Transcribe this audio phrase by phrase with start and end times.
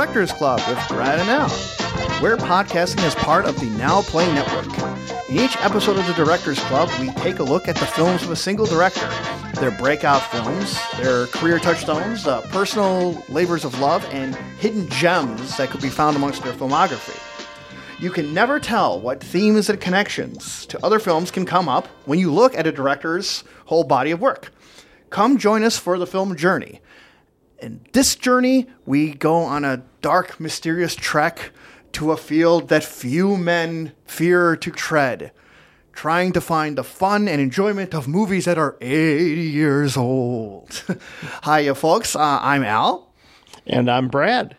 [0.00, 1.50] Directors Club with Brad and Al.
[2.22, 4.64] We're podcasting as part of the Now Play Network.
[5.28, 8.30] In each episode of the Directors Club, we take a look at the films of
[8.30, 9.06] a single director,
[9.60, 15.68] their breakout films, their career touchstones, uh, personal labors of love, and hidden gems that
[15.68, 17.20] could be found amongst their filmography.
[18.02, 22.18] You can never tell what themes and connections to other films can come up when
[22.18, 24.50] you look at a director's whole body of work.
[25.10, 26.80] Come join us for the film journey.
[27.58, 31.52] In this journey, we go on a dark, mysterious trek
[31.92, 35.32] to a field that few men fear to tread,
[35.92, 40.84] trying to find the fun and enjoyment of movies that are 80 years old.
[41.44, 42.14] Hiya, folks.
[42.14, 43.12] Uh, I'm Al.
[43.66, 44.56] And I'm Brad.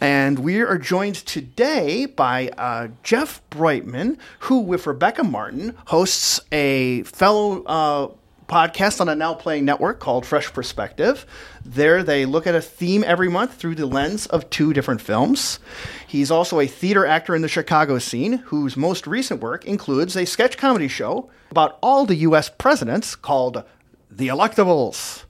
[0.00, 7.02] And we are joined today by uh, Jeff Brightman, who, with Rebecca Martin, hosts a
[7.04, 8.08] fellow uh,
[8.48, 11.26] podcast on a Now Playing network called Fresh Perspective.
[11.64, 15.58] There, they look at a theme every month through the lens of two different films.
[16.06, 20.24] He's also a theater actor in the Chicago scene, whose most recent work includes a
[20.24, 22.48] sketch comedy show about all the U.S.
[22.48, 23.64] presidents called
[24.10, 25.25] The Electables.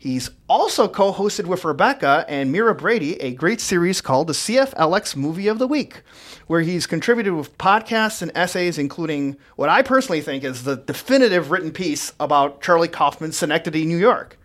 [0.00, 5.16] He's also co hosted with Rebecca and Mira Brady a great series called the CFLX
[5.16, 6.02] Movie of the Week,
[6.46, 11.50] where he's contributed with podcasts and essays, including what I personally think is the definitive
[11.50, 14.38] written piece about Charlie Kaufman's Synecdoche, New York.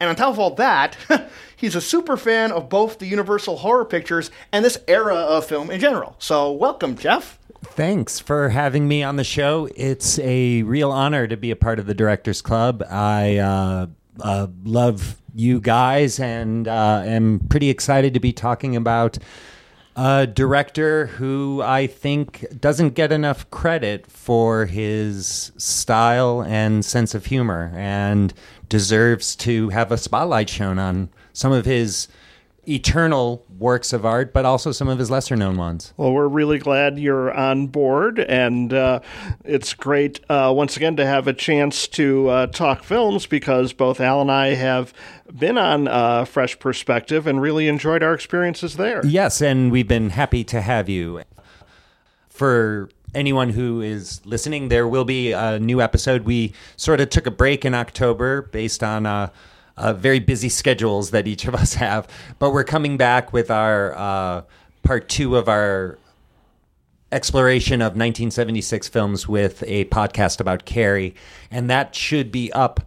[0.00, 0.96] And on top of all that,
[1.56, 5.70] he's a super fan of both the Universal horror pictures and this era of film
[5.70, 6.16] in general.
[6.18, 7.38] So, welcome, Jeff.
[7.62, 9.68] Thanks for having me on the show.
[9.76, 12.82] It's a real honor to be a part of the Directors Club.
[12.90, 13.86] I uh,
[14.20, 19.18] uh, love you guys and uh, am pretty excited to be talking about
[19.96, 27.26] a director who I think doesn't get enough credit for his style and sense of
[27.26, 28.34] humor and
[28.68, 32.08] deserves to have a spotlight shown on some of his
[32.68, 35.92] eternal works of art, but also some of his lesser known ones.
[35.96, 39.00] Well, we're really glad you're on board, and uh,
[39.44, 44.00] it's great uh, once again to have a chance to uh, talk films because both
[44.00, 44.92] Al and I have
[45.32, 49.04] been on uh, Fresh Perspective and really enjoyed our experiences there.
[49.04, 51.22] Yes, and we've been happy to have you.
[52.28, 56.24] For anyone who is listening, there will be a new episode.
[56.24, 59.30] We sort of took a break in October based on
[59.76, 62.08] uh, very busy schedules that each of us have.
[62.38, 64.42] But we're coming back with our uh,
[64.82, 65.98] part two of our
[67.12, 71.14] exploration of 1976 films with a podcast about Carrie,
[71.50, 72.80] and that should be up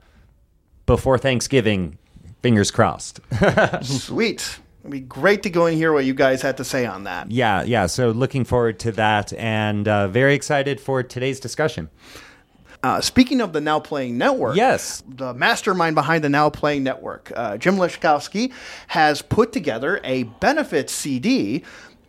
[0.86, 1.97] before Thanksgiving.
[2.42, 3.20] Fingers crossed.
[3.81, 4.59] Sweet.
[4.81, 7.30] It'd be great to go and hear what you guys had to say on that.
[7.31, 7.88] Yeah, yeah.
[7.88, 11.90] So looking forward to that, and uh, very excited for today's discussion.
[12.84, 17.32] Uh, speaking of the Now Playing Network, yes, the mastermind behind the Now Playing Network,
[17.36, 18.52] uh, Jim Leszkowski,
[18.88, 21.64] has put together a benefit CD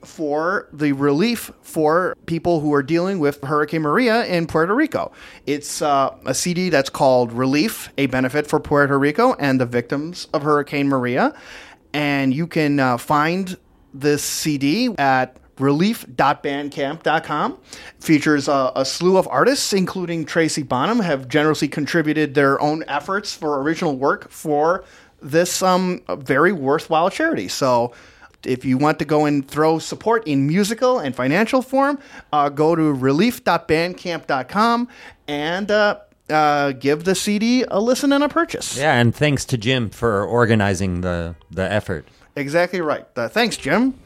[0.05, 5.12] for the relief for people who are dealing with Hurricane Maria in Puerto Rico.
[5.47, 10.29] It's uh, a CD that's called Relief, a benefit for Puerto Rico and the victims
[10.33, 11.35] of Hurricane Maria.
[11.93, 13.56] And you can uh, find
[13.93, 17.58] this CD at relief.bandcamp.com.
[18.00, 23.34] Features a, a, slew of artists, including Tracy Bonham, have generously contributed their own efforts
[23.34, 24.84] for original work for
[25.20, 27.48] this um, very worthwhile charity.
[27.48, 27.92] So
[28.44, 31.98] if you want to go and throw support in musical and financial form,
[32.32, 34.88] uh, go to relief.bandcamp.com
[35.26, 35.98] and uh,
[36.30, 38.76] uh, give the CD a listen and a purchase.
[38.76, 42.06] Yeah, and thanks to Jim for organizing the, the effort.
[42.36, 43.06] Exactly right.
[43.16, 43.98] Uh, thanks, Jim.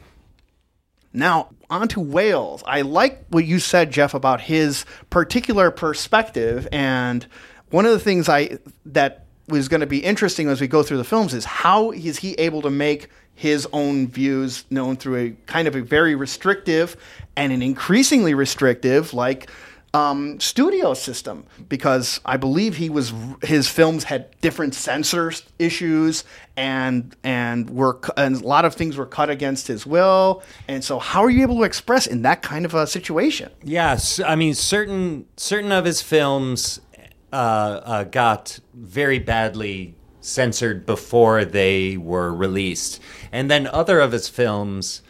[1.13, 2.63] Now, on to Whales.
[2.65, 6.67] I like what you said, Jeff, about his particular perspective.
[6.71, 7.25] And
[7.69, 8.57] one of the things I
[8.87, 12.19] that was going to be interesting as we go through the films is how is
[12.19, 16.95] he able to make his own views known through a kind of a very restrictive
[17.35, 19.49] and an increasingly restrictive, like
[19.93, 23.13] um, studio system because I believe he was
[23.43, 26.23] his films had different censor issues
[26.57, 30.97] and and were and a lot of things were cut against his will and so
[30.97, 33.51] how are you able to express in that kind of a situation?
[33.63, 36.81] Yes, I mean certain certain of his films
[37.31, 42.99] uh, uh, got very badly censored before they were released,
[43.31, 45.01] and then other of his films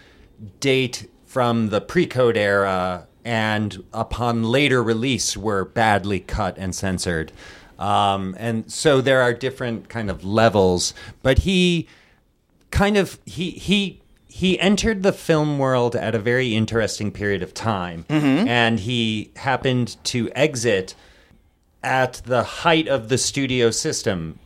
[0.59, 7.31] date from the pre-code era and upon later release were badly cut and censored.
[7.79, 11.87] Um, and so there are different kind of levels, but he
[12.71, 17.53] kind of he he he entered the film world at a very interesting period of
[17.53, 18.47] time, mm-hmm.
[18.47, 20.95] and he happened to exit
[21.83, 24.39] at the height of the studio system.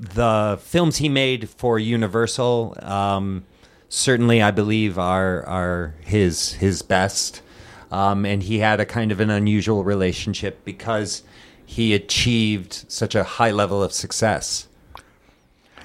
[0.00, 3.44] the films he made for Universal, um,
[3.88, 7.42] certainly, I believe, are are his his best.
[7.90, 11.22] Um, and he had a kind of an unusual relationship because
[11.64, 14.68] he achieved such a high level of success.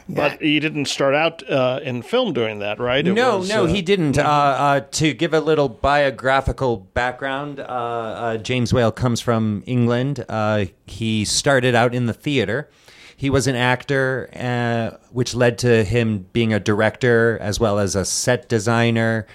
[0.09, 3.07] But he didn't start out uh, in film doing that, right?
[3.07, 4.17] It no, was, no, uh, he didn't.
[4.17, 10.25] Uh, uh, to give a little biographical background, uh, uh, James Whale comes from England.
[10.27, 12.69] Uh, he started out in the theater.
[13.15, 17.95] He was an actor, uh, which led to him being a director as well as
[17.95, 19.25] a set designer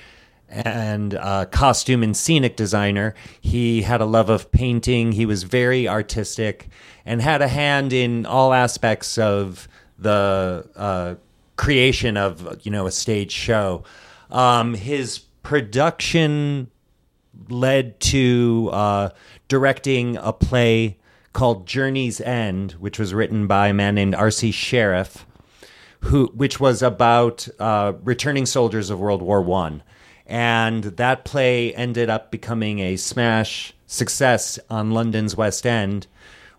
[0.49, 1.13] and
[1.51, 3.15] costume and scenic designer.
[3.41, 5.13] He had a love of painting.
[5.13, 6.69] He was very artistic
[7.05, 9.69] and had a hand in all aspects of
[9.99, 11.15] the uh,
[11.57, 13.85] creation of you know a stage show.
[14.31, 16.71] Um, his production
[17.49, 19.11] led to uh,
[19.49, 20.99] directing a play
[21.33, 24.51] called Journey's End, which was written by a man named R.C.
[24.51, 25.27] Sherriff,
[26.01, 29.83] who which was about uh, returning soldiers of World War One,
[30.29, 36.07] and that play ended up becoming a smash success on London's West End,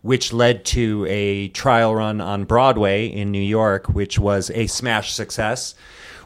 [0.01, 5.13] which led to a trial run on Broadway in New York, which was a smash
[5.13, 5.75] success,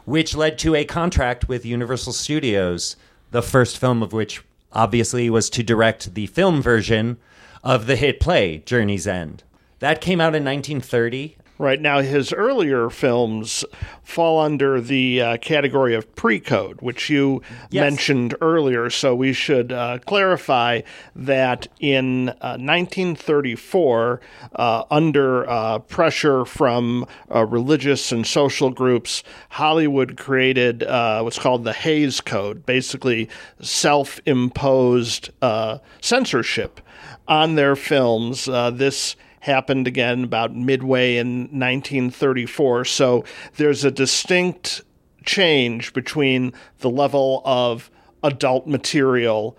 [0.06, 2.96] which led to a contract with Universal Studios,
[3.30, 4.42] the first film of which
[4.72, 7.18] obviously was to direct the film version
[7.62, 9.42] of the hit play Journey's End.
[9.80, 11.36] That came out in 1930.
[11.56, 13.64] Right now, his earlier films
[14.02, 17.80] fall under the uh, category of pre-code, which you Yes.
[17.80, 18.90] mentioned earlier.
[18.90, 20.80] So we should uh, clarify
[21.14, 24.20] that in uh, 1934,
[24.56, 31.62] uh, under uh, pressure from uh, religious and social groups, Hollywood created uh, what's called
[31.62, 33.28] the Hays Code, basically
[33.60, 36.80] self-imposed uh, censorship
[37.28, 38.48] on their films.
[38.48, 42.84] Uh, this happened again about midway in 1934.
[42.86, 43.24] So
[43.56, 44.82] there's a distinct
[45.24, 47.90] change between the level of
[48.22, 49.56] adult material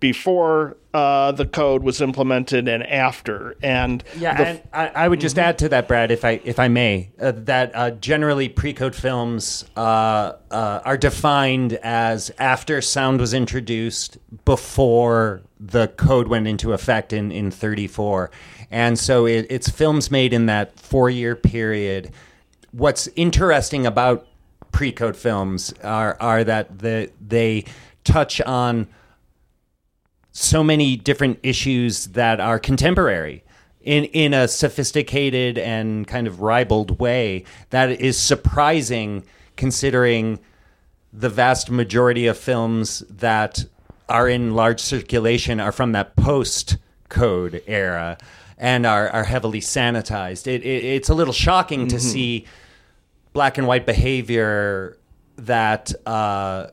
[0.00, 3.54] before uh, the code was implemented and after.
[3.62, 6.58] And Yeah, the- and I, I would just add to that, Brad, if I if
[6.58, 13.20] I may, uh, that uh, generally pre-code films uh, uh, are defined as after sound
[13.20, 18.30] was introduced, before the code went into effect in in 34,
[18.72, 22.10] and so it, it's films made in that four-year period.
[22.72, 24.26] What's interesting about
[24.72, 27.66] pre-code films are are that the, they
[28.02, 28.88] touch on
[30.32, 33.44] so many different issues that are contemporary
[33.82, 39.22] in in a sophisticated and kind of ribald way that is surprising
[39.56, 40.40] considering
[41.12, 43.66] the vast majority of films that
[44.08, 46.78] are in large circulation are from that post
[47.10, 48.16] code era
[48.62, 50.46] and are, are heavily sanitized.
[50.46, 52.46] It, it, it's a little shocking to see
[53.32, 54.98] black and white behavior
[55.36, 56.68] that uh,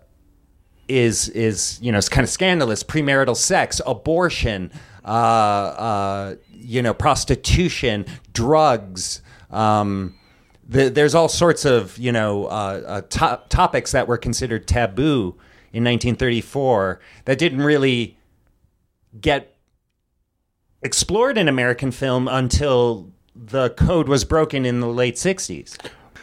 [0.87, 4.71] is is you know kind of scandalous premarital sex abortion
[5.03, 10.13] uh, uh, you know prostitution drugs um,
[10.67, 15.35] the, there's all sorts of you know uh, uh, to- topics that were considered taboo
[15.71, 18.17] in 1934 that didn't really
[19.19, 19.55] get
[20.81, 25.77] explored in American film until the code was broken in the late 60s.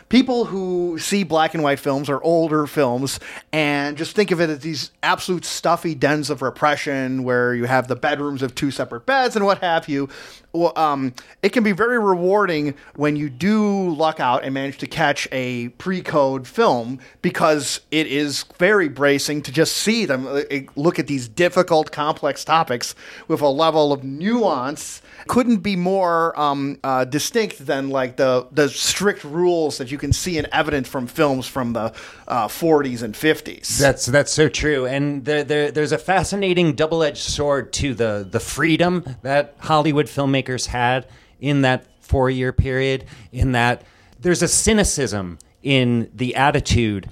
[0.09, 3.19] People who see black and white films or older films
[3.53, 7.89] and just think of it as these absolute stuffy dens of repression where you have
[7.89, 10.09] the bedrooms of two separate beds and what have you.
[10.53, 14.87] Well, um, it can be very rewarding when you do luck out and manage to
[14.87, 20.43] catch a pre-code film because it is very bracing to just see them uh,
[20.77, 22.95] look at these difficult, complex topics
[23.29, 28.69] with a level of nuance couldn't be more um, uh, distinct than like the the
[28.69, 31.93] strict rules that you can see and evidence from films from the
[32.29, 33.79] uh, 40s and 50s.
[33.79, 38.41] That's that's so true, and there, there there's a fascinating double-edged sword to the the
[38.41, 41.07] freedom that Hollywood filmmakers had
[41.41, 43.05] in that four-year period.
[43.33, 43.83] In that
[44.21, 47.09] there's a cynicism in the attitude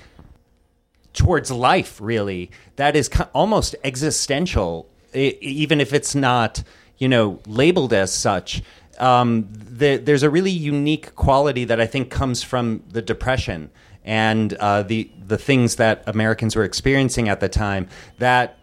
[1.12, 6.62] towards life, really, that is almost existential, even if it's not
[6.98, 8.62] you know labeled as such.
[8.98, 13.70] Um, the, there's a really unique quality that I think comes from the depression
[14.04, 18.58] and uh, the the things that Americans were experiencing at the time that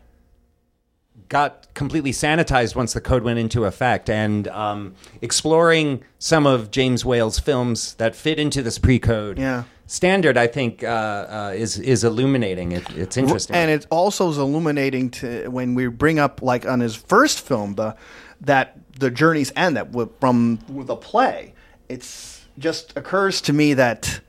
[1.31, 4.09] got completely sanitized once the code went into effect.
[4.09, 9.63] And um, exploring some of James Whale's films that fit into this pre-code Yeah.
[9.91, 12.71] Standard, I think, uh, uh, is is illuminating.
[12.71, 13.55] It, it's interesting.
[13.55, 17.75] And it also is illuminating to when we bring up like on his first film
[17.75, 17.95] the
[18.39, 21.53] that the journey's end that from the play.
[21.89, 24.21] It's just occurs to me that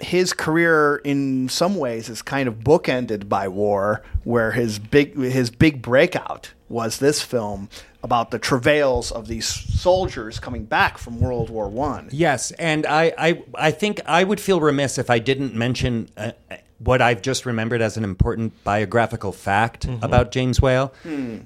[0.00, 5.50] his career in some ways is kind of bookended by war where his big his
[5.50, 7.68] big breakout was this film
[8.02, 12.08] about the travails of these soldiers coming back from World War 1.
[12.10, 16.32] Yes, and I, I, I think I would feel remiss if I didn't mention uh,
[16.78, 20.92] what I've just remembered as an important biographical fact about James Whale.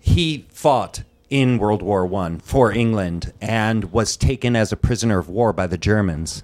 [0.00, 5.28] He fought in World War One for England and was taken as a prisoner of
[5.28, 6.42] war by the Germans.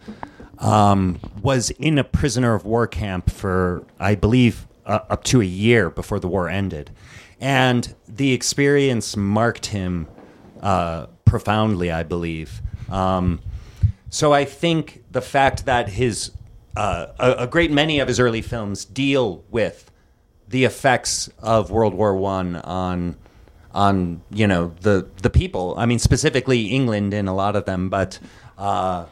[0.58, 5.44] Um, was in a prisoner of war camp for, I believe, uh, up to a
[5.44, 6.90] year before the war ended,
[7.44, 10.08] and the experience marked him
[10.62, 11.92] uh, profoundly.
[11.92, 12.62] I believe.
[12.90, 13.40] Um,
[14.08, 16.30] so I think the fact that his
[16.74, 19.90] uh, a, a great many of his early films deal with
[20.48, 23.16] the effects of World War One on
[23.72, 25.74] on you know the the people.
[25.76, 28.18] I mean, specifically England in a lot of them, but
[28.56, 29.04] uh,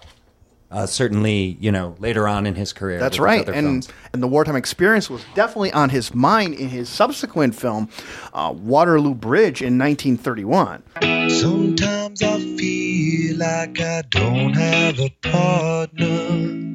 [0.73, 2.99] uh, certainly you know later on in his career.
[2.99, 3.89] That's right, and films.
[4.13, 7.89] and the wartime experience was definitely on his mind in his subsequent film,
[8.33, 10.83] uh, Waterloo Bridge in 1931.
[11.31, 16.75] Sometimes I feel like I don't have a partner.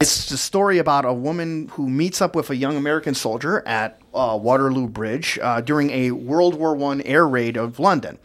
[0.00, 4.00] It's a story about a woman who meets up with a young American soldier at
[4.14, 8.18] uh, Waterloo Bridge uh, during a World War I air raid of London.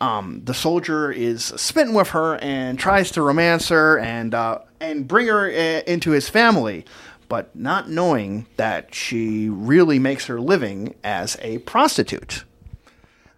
[0.00, 5.06] Um, the soldier is smitten with her and tries to romance her and uh, and
[5.06, 6.86] bring her uh, into his family,
[7.28, 12.44] but not knowing that she really makes her living as a prostitute.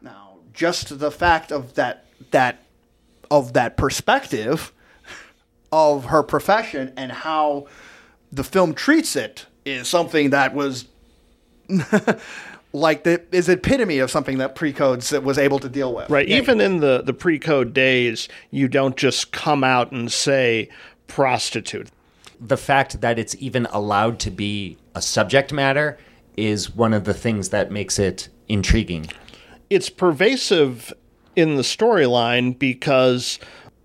[0.00, 2.62] Now, just the fact of that that
[3.28, 4.72] of that perspective
[5.72, 7.66] of her profession and how
[8.30, 10.86] the film treats it is something that was
[12.72, 16.08] like the is epitome of something that precodes was able to deal with.
[16.10, 16.28] Right.
[16.28, 20.68] Even in the, the pre code days, you don't just come out and say
[21.06, 21.88] prostitute.
[22.40, 25.96] the fact that it's even allowed to be a subject matter
[26.36, 29.06] is one of the things that makes it intriguing.
[29.70, 30.92] It's pervasive
[31.36, 33.38] in the storyline because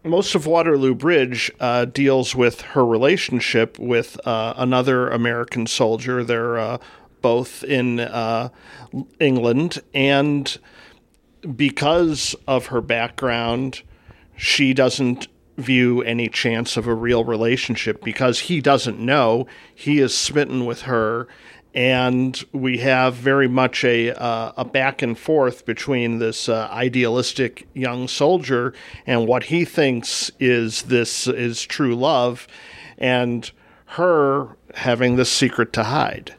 [0.04, 6.24] most of Waterloo Bridge uh, deals with her relationship with uh, another American soldier.
[6.24, 6.78] They're uh,
[7.22, 8.50] both in uh,
[9.20, 10.58] England, and
[11.56, 13.82] because of her background,
[14.36, 15.28] she doesn't
[15.58, 20.84] view any chance of a real relationship because he doesn't know he is smitten with
[20.84, 21.28] her
[21.74, 27.68] and we have very much a uh, a back and forth between this uh, idealistic
[27.74, 28.74] young soldier
[29.06, 32.48] and what he thinks is this is true love
[32.98, 33.52] and
[33.92, 36.36] her having this secret to hide.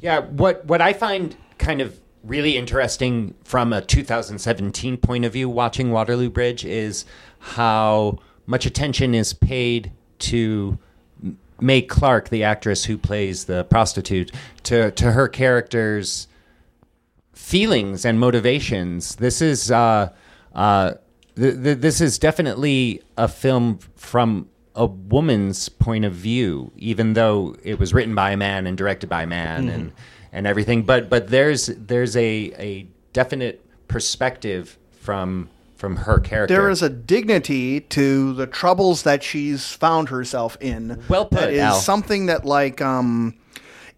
[0.00, 5.48] Yeah, what what I find kind of really interesting from a 2017 point of view
[5.48, 7.04] watching Waterloo Bridge is
[7.38, 10.78] how much attention is paid to
[11.62, 14.32] M- Mae Clarke, the actress who plays the prostitute,
[14.64, 16.26] to to her character's
[17.32, 19.16] feelings and motivations.
[19.16, 20.10] This is uh,
[20.54, 20.94] uh,
[21.36, 27.56] th- th- this is definitely a film from a woman's point of view, even though
[27.62, 29.92] it was written by a man and directed by a man and
[30.32, 30.82] and everything.
[30.82, 35.48] But but there's there's a a definite perspective from
[35.82, 36.54] from her character.
[36.54, 41.02] There is a dignity to the troubles that she's found herself in.
[41.08, 41.74] Well put, That is Al.
[41.74, 43.34] something that like um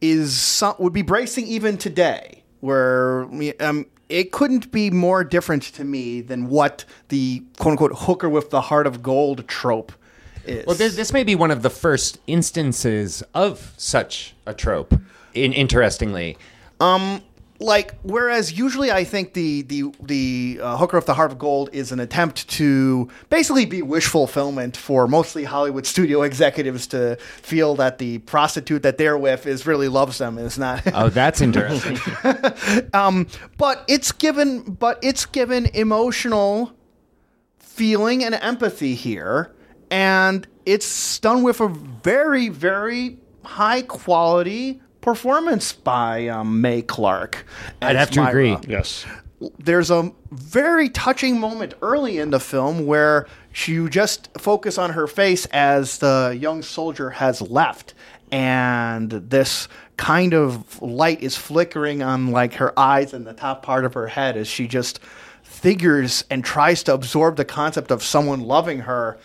[0.01, 3.29] is some, would be bracing even today, where
[3.61, 8.49] um it couldn't be more different to me than what the quote unquote hooker with
[8.49, 9.93] the heart of gold trope
[10.47, 10.65] is.
[10.67, 14.95] Well, this, this may be one of the first instances of such a trope.
[15.35, 16.39] In, interestingly,
[17.61, 21.71] like whereas usually I think the the the uh, hooker of the heart of gold
[21.73, 27.77] is an attempt to basically be wish fulfillment for mostly Hollywood studio executives to feel
[27.77, 30.83] that the prostitute that they're with is really loves them and is not.
[30.95, 31.97] oh, that's interesting.
[33.57, 36.73] but it's given but it's given emotional
[37.59, 39.55] feeling and empathy here
[39.91, 47.45] and it's done with a very very high quality performance by um, Mae Clarke.
[47.81, 48.57] I'd have to Myra agree.
[48.69, 49.07] yes
[49.59, 53.27] there's a very touching moment early in the film where
[53.67, 57.93] you just focus on her face as the young soldier has left
[58.31, 63.85] and this kind of light is flickering on like her eyes and the top part
[63.85, 64.99] of her head as she just
[65.43, 69.19] figures and tries to absorb the concept of someone loving her,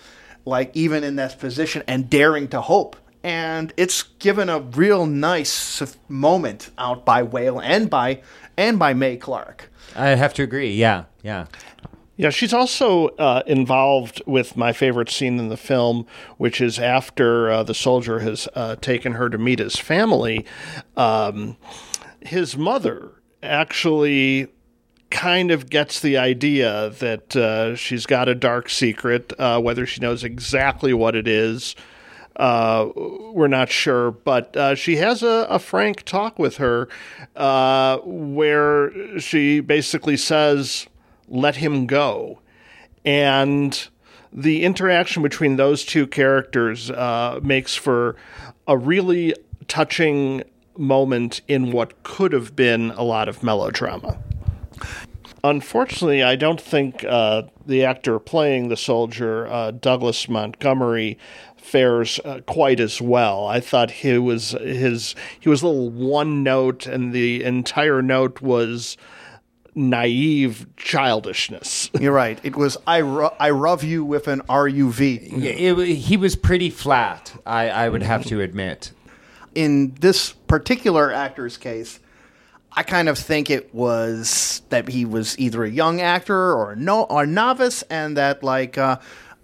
[0.45, 2.95] like even in this position and daring to hope.
[3.23, 8.21] And it's given a real nice moment out by Whale and by
[8.55, 9.69] and by Mae Clarke.
[9.95, 10.71] I have to agree.
[10.71, 11.47] Yeah, yeah.
[12.15, 16.05] Yeah, she's also uh, involved with my favorite scene in the film,
[16.37, 20.45] which is after uh, the soldier has uh, taken her to meet his family.
[20.97, 21.55] Um,
[22.21, 24.49] his mother actually
[25.09, 30.01] kind of gets the idea that uh, she's got a dark secret, uh, whether she
[30.01, 31.73] knows exactly what it is.
[32.39, 36.87] We're not sure, but uh, she has a, a, frank talk with her
[37.35, 40.87] uh, where she basically says,
[41.27, 42.39] let him go.
[43.03, 43.87] And
[44.31, 48.15] the interaction between those two characters uh, makes for
[48.67, 49.35] a really
[49.67, 50.43] touching
[50.77, 54.17] moment in what could have been a lot of melodrama.
[55.43, 61.17] Unfortunately, I don't think uh, the actor playing the soldier, uh, Douglas Montgomery,
[61.69, 63.45] fares uh, quite as well.
[63.47, 68.41] I thought he was his he was a little one note, and the entire note
[68.41, 68.97] was
[69.75, 71.89] naive childishness.
[71.99, 72.39] You're right.
[72.43, 75.29] It was I, ru- I love you with an RUV.
[75.37, 78.91] Yeah, it, he was pretty flat, I, I would have to admit.
[79.55, 81.99] In this particular actor's case,
[82.71, 87.03] I kind of think it was that he was either a young actor or no
[87.03, 88.99] or novice, and that like uh,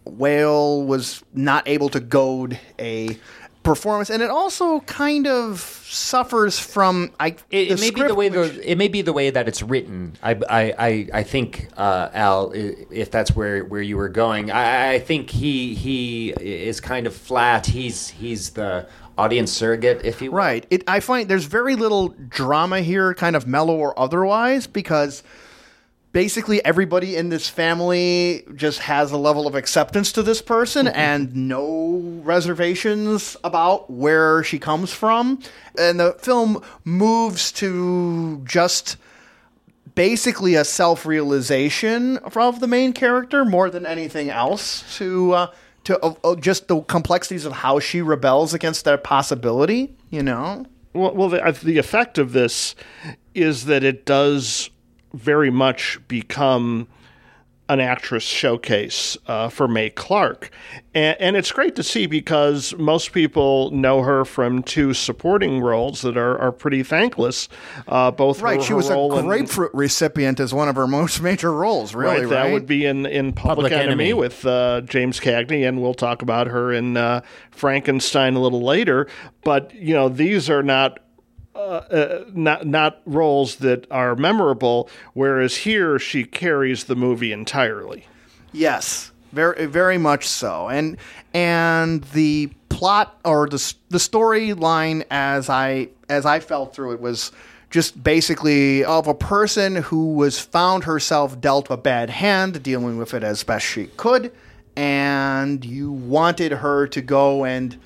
[0.06, 3.18] Whale was not able to goad a
[3.64, 7.12] performance, and it also kind of suffers from.
[7.20, 9.62] I it, it may be the way which, it may be the way that it's
[9.62, 10.14] written.
[10.24, 14.94] I I I, I think uh, Al, if that's where where you were going, I,
[14.94, 17.66] I think he he is kind of flat.
[17.66, 18.88] He's he's the
[19.18, 20.38] audience surrogate, if you will.
[20.38, 20.66] right.
[20.70, 25.24] It, I find there's very little drama here, kind of mellow or otherwise, because
[26.16, 30.96] basically everybody in this family just has a level of acceptance to this person mm-hmm.
[30.98, 35.38] and no reservations about where she comes from.
[35.78, 38.96] And the film moves to just
[39.94, 45.34] basically a self realization of the main character more than anything else to.
[45.34, 45.48] Uh,
[45.84, 50.66] to uh, just the complexities of how she rebels against that possibility, you know?
[50.94, 52.74] Well, well the, the effect of this
[53.36, 54.72] is that it does
[55.16, 56.88] very much become
[57.68, 60.52] an actress showcase uh, for Mae Clarke.
[60.94, 66.04] And, and, it's great to see because most people know her from two supporting roles
[66.04, 67.50] that are, are pretty thankless.
[67.88, 71.22] Uh, both right, her, she was a grapefruit in, recipient as one of her most
[71.22, 71.96] major roles.
[71.96, 72.30] Really, right?
[72.30, 75.96] That would be in in Public, Public Enemy, Enemy, with uh, James Cagney, and we'll
[75.96, 79.08] talk about her in uh, Frankenstein a little later.
[79.44, 81.00] But you know, these are not
[81.56, 84.90] uh, uh, not not roles that are memorable.
[85.14, 88.08] Whereas here, she carries the movie entirely.
[88.52, 90.68] Yes, very very much so.
[90.68, 90.98] And
[91.34, 97.32] and the plot or the the storyline as I as I felt through it was
[97.70, 103.14] just basically of a person who was found herself dealt a bad hand, dealing with
[103.14, 104.32] it as best she could,
[104.76, 107.78] and you wanted her to go and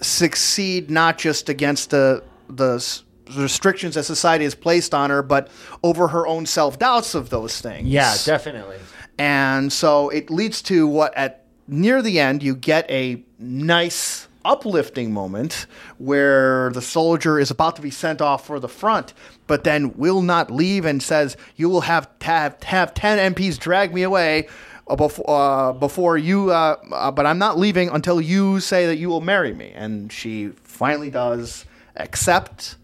[0.00, 2.22] succeed not just against the
[2.56, 3.02] the
[3.36, 5.48] restrictions that society has placed on her, but
[5.82, 7.88] over her own self doubts of those things.
[7.88, 8.76] Yeah, definitely.
[9.18, 15.12] And so it leads to what at near the end you get a nice uplifting
[15.12, 19.14] moment where the soldier is about to be sent off for the front,
[19.46, 23.58] but then will not leave and says, "You will have to have, have ten MPs
[23.58, 24.48] drag me away."
[24.86, 28.98] Uh, before, uh, before you, uh, uh, but I'm not leaving until you say that
[28.98, 29.72] you will marry me.
[29.74, 31.64] And she finally does
[31.96, 32.76] accept.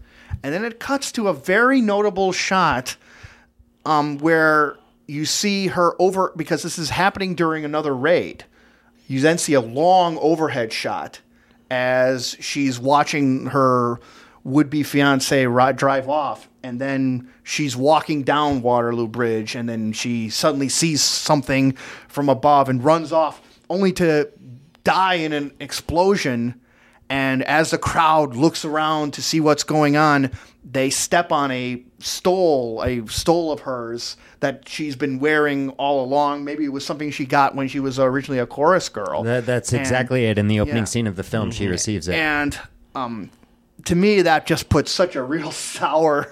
[0.43, 2.95] And then it cuts to a very notable shot
[3.85, 8.45] um, where you see her over, because this is happening during another raid.
[9.07, 11.19] You then see a long overhead shot
[11.69, 13.99] as she's watching her
[14.43, 15.45] would be fiance
[15.75, 16.47] drive off.
[16.63, 21.73] And then she's walking down Waterloo Bridge, and then she suddenly sees something
[22.07, 24.29] from above and runs off, only to
[24.83, 26.60] die in an explosion
[27.11, 30.31] and as the crowd looks around to see what's going on,
[30.63, 36.45] they step on a stole, a stole of hers that she's been wearing all along.
[36.45, 39.23] Maybe it was something she got when she was originally a chorus girl.
[39.23, 40.37] That, that's and, exactly it.
[40.37, 40.85] In the opening yeah.
[40.85, 41.57] scene of the film, mm-hmm.
[41.57, 42.15] she receives it.
[42.15, 42.57] And
[42.95, 43.29] um,
[43.83, 46.31] to me, that just puts such a real sour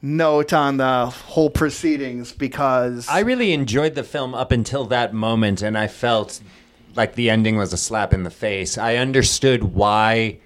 [0.00, 5.62] note on the whole proceedings because I really enjoyed the film up until that moment,
[5.62, 6.40] and I felt
[6.94, 8.78] like the ending was a slap in the face.
[8.78, 10.38] I understood why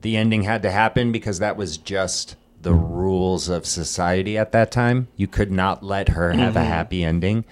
[0.00, 4.70] the ending had to happen because that was just the rules of society at that
[4.70, 5.08] time.
[5.16, 6.68] You could not let her have a mm-hmm.
[6.68, 7.44] happy ending.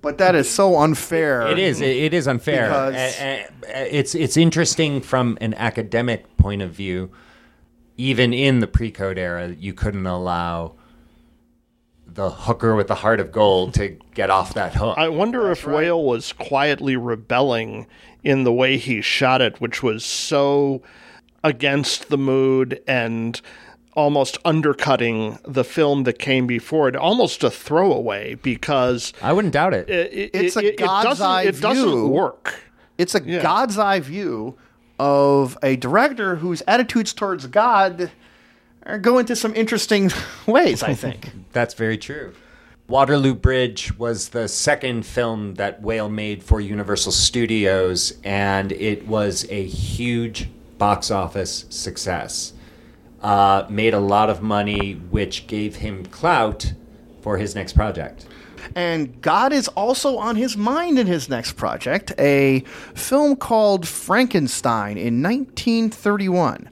[0.00, 1.48] But that is so unfair.
[1.48, 1.80] It is.
[1.80, 2.68] It, it is unfair.
[2.68, 7.10] Because- A- a- it's it's interesting from an academic point of view.
[7.96, 10.74] Even in the pre-code era, you couldn't allow
[12.18, 14.98] the hooker with the heart of gold to get off that hook.
[14.98, 17.86] I wonder if Whale was quietly rebelling
[18.24, 20.82] in the way he shot it, which was so
[21.44, 23.40] against the mood and
[23.94, 29.72] almost undercutting the film that came before it, almost a throwaway because I wouldn't doubt
[29.72, 29.88] it.
[29.88, 32.60] it, it, It's a it, it God's doesn't, eye it doesn't work.
[32.98, 34.56] It's a God's eye view
[34.98, 38.10] of a director whose attitudes towards God are
[38.96, 40.10] go into some interesting
[40.46, 41.30] ways, I think.
[41.52, 42.32] That's very true.
[42.88, 49.44] Waterloo Bridge was the second film that Whale made for Universal Studios, and it was
[49.50, 50.48] a huge
[50.78, 52.54] box office success.
[53.20, 56.72] Uh, made a lot of money, which gave him clout
[57.20, 58.24] for his next project.
[58.74, 62.60] and God is also on his mind in his next project, a
[62.94, 66.70] film called Frankenstein in 1931.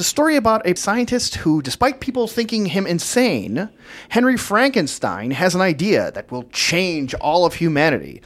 [0.00, 3.68] It's a story about a scientist who, despite people thinking him insane,
[4.08, 8.22] Henry Frankenstein has an idea that will change all of humanity.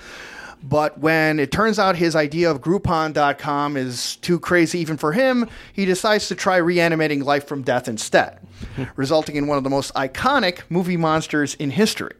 [0.62, 5.48] But when it turns out his idea of Groupon.com is too crazy even for him,
[5.72, 8.38] he decides to try reanimating life from death instead,
[8.94, 12.14] resulting in one of the most iconic movie monsters in history.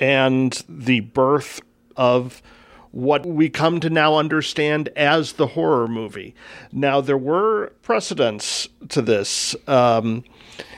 [0.00, 1.60] and the birth
[1.96, 2.42] of
[2.90, 6.34] what we come to now understand as the horror movie.
[6.72, 9.54] Now, there were precedents to this.
[9.66, 10.24] Um,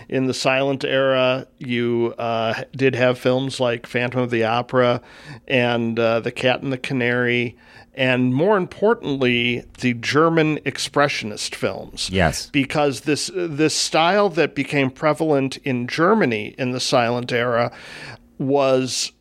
[0.08, 5.00] in the silent era, you uh, did have films like Phantom of the Opera
[5.46, 7.56] and uh, The Cat and the Canary,
[7.94, 12.50] and more importantly, the German expressionist films Yes.
[12.50, 17.70] because this this style that became prevalent in Germany in the silent era
[18.38, 19.12] was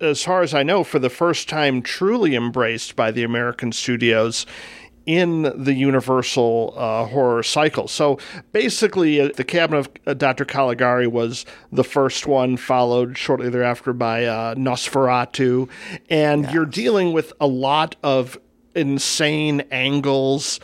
[0.00, 4.46] as far as I know for the first time truly embraced by the American studios
[5.06, 7.86] in the universal uh, horror cycle.
[7.86, 8.18] So
[8.52, 10.44] basically uh, the Cabinet of uh, Dr.
[10.44, 15.68] Caligari was the first one followed shortly thereafter by uh, Nosferatu
[16.10, 18.36] and you're dealing with a lot of
[18.74, 20.60] insane angles,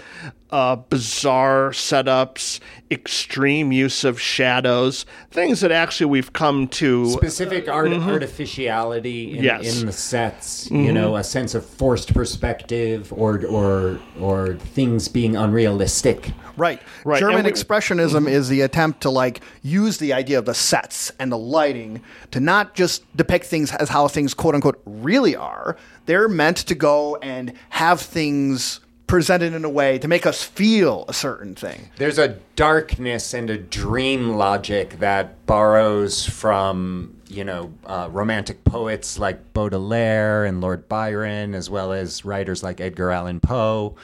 [0.52, 2.60] uh, bizarre setups,
[2.90, 7.10] extreme use of shadows, things that actually we've come to.
[7.10, 8.08] Specific art mm-hmm.
[8.08, 9.80] artificiality in, Yes.
[9.80, 10.94] in the sets, you mm-hmm.
[10.94, 16.32] know, a sense of forced perspective or or or things being unrealistic.
[16.58, 16.82] Right.
[17.06, 18.28] Right, German we- expressionism mm-hmm.
[18.28, 22.40] is the attempt to like use the idea of the sets and the lighting to
[22.40, 25.78] not just depict things as how things quote unquote really are.
[26.04, 28.80] They're meant to go and have things
[29.12, 31.90] presented in a way to make us feel a certain thing.
[31.98, 39.18] There's a darkness and a dream logic that borrows from, you know, uh, romantic poets
[39.18, 43.96] like Baudelaire and Lord Byron, as well as writers like Edgar Allan Poe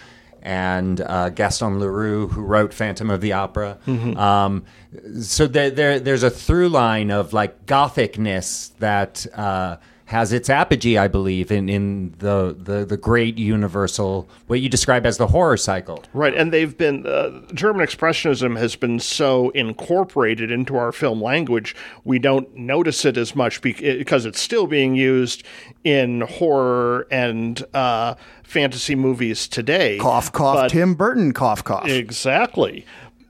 [0.43, 3.79] and uh, Gaston Leroux, who wrote Phantom of the Opera.
[3.87, 4.67] Um,
[5.23, 10.97] so there, there, there's a through line of like gothicness that uh, has its apogee,
[10.97, 15.59] I believe, in, in the, the, the great universal, what you describe as the horror
[15.59, 16.03] cycle.
[16.15, 21.77] Right, and they've been uh, German expressionism has been so incorporated into our film language,
[22.05, 25.43] we don't notice it as much bec- because it's still being used
[25.85, 29.99] in horror and uh, fantasy movies today.
[29.99, 31.87] Cough, cough, But- Tim Burton, cough, cough.
[31.87, 32.87] Exactly.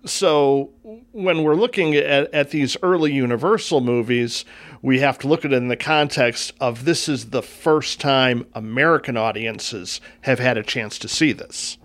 [0.09, 0.71] So
[1.13, 4.45] when we're looking at, at these early Universal movies,
[4.81, 8.47] we have to look at it in the context of this is the first time
[8.55, 11.79] American audiences have had a chance to see this.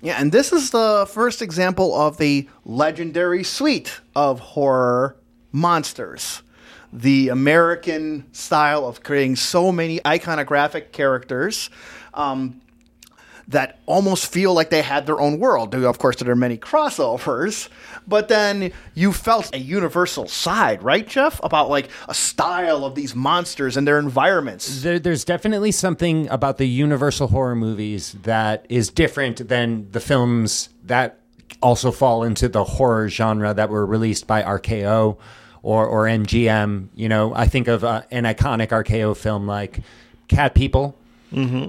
[0.00, 5.16] Yeah, and this is the first example of the legendary suite of horror
[5.50, 6.42] monsters.
[6.92, 11.70] The American style of creating so many iconographic characters
[12.12, 12.60] um,
[13.48, 15.74] that almost feel like they had their own world.
[15.74, 17.68] Of course, there are many crossovers,
[18.06, 21.40] but then you felt a universal side, right, Jeff?
[21.42, 24.82] About like a style of these monsters and their environments.
[24.82, 30.70] There, there's definitely something about the Universal horror movies that is different than the films
[30.84, 31.18] that
[31.62, 35.16] also fall into the horror genre that were released by RKO
[35.62, 36.88] or or MGM.
[36.94, 39.80] You know, I think of uh, an iconic RKO film like
[40.28, 40.96] Cat People.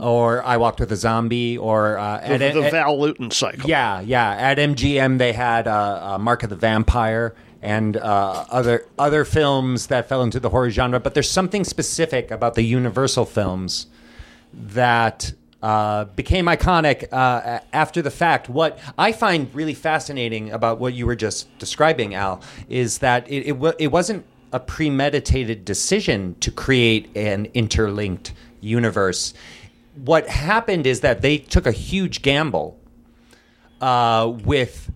[0.01, 2.31] Or I Walked with a Zombie, or uh, Mm-hmm.
[2.37, 3.69] The, the at- Val Lewton cycle.
[3.69, 4.29] yeah, yeah.
[4.31, 9.87] At MGM, they had uh, uh, Mark of the Vampire and uh, other other films
[9.87, 10.99] that fell into the horror genre.
[10.99, 13.87] But there's something specific about the Universal films
[14.53, 18.49] that uh, became iconic uh, after the fact.
[18.49, 23.47] What I find really fascinating about what you were just describing, Al, is that it
[23.47, 28.31] it, wa- it wasn't a premeditated decision to create an interlinked
[28.65, 29.33] universe.
[29.95, 32.79] What happened is that they took a huge gamble
[33.79, 34.91] uh, with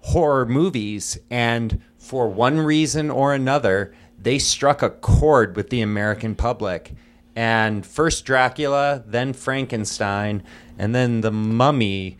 [0.00, 6.34] horror movies, and for one reason or another, they struck a chord with the American
[6.34, 6.92] public.
[7.34, 10.42] And first Dracula, then Frankenstein,
[10.78, 12.18] and then the Mummy.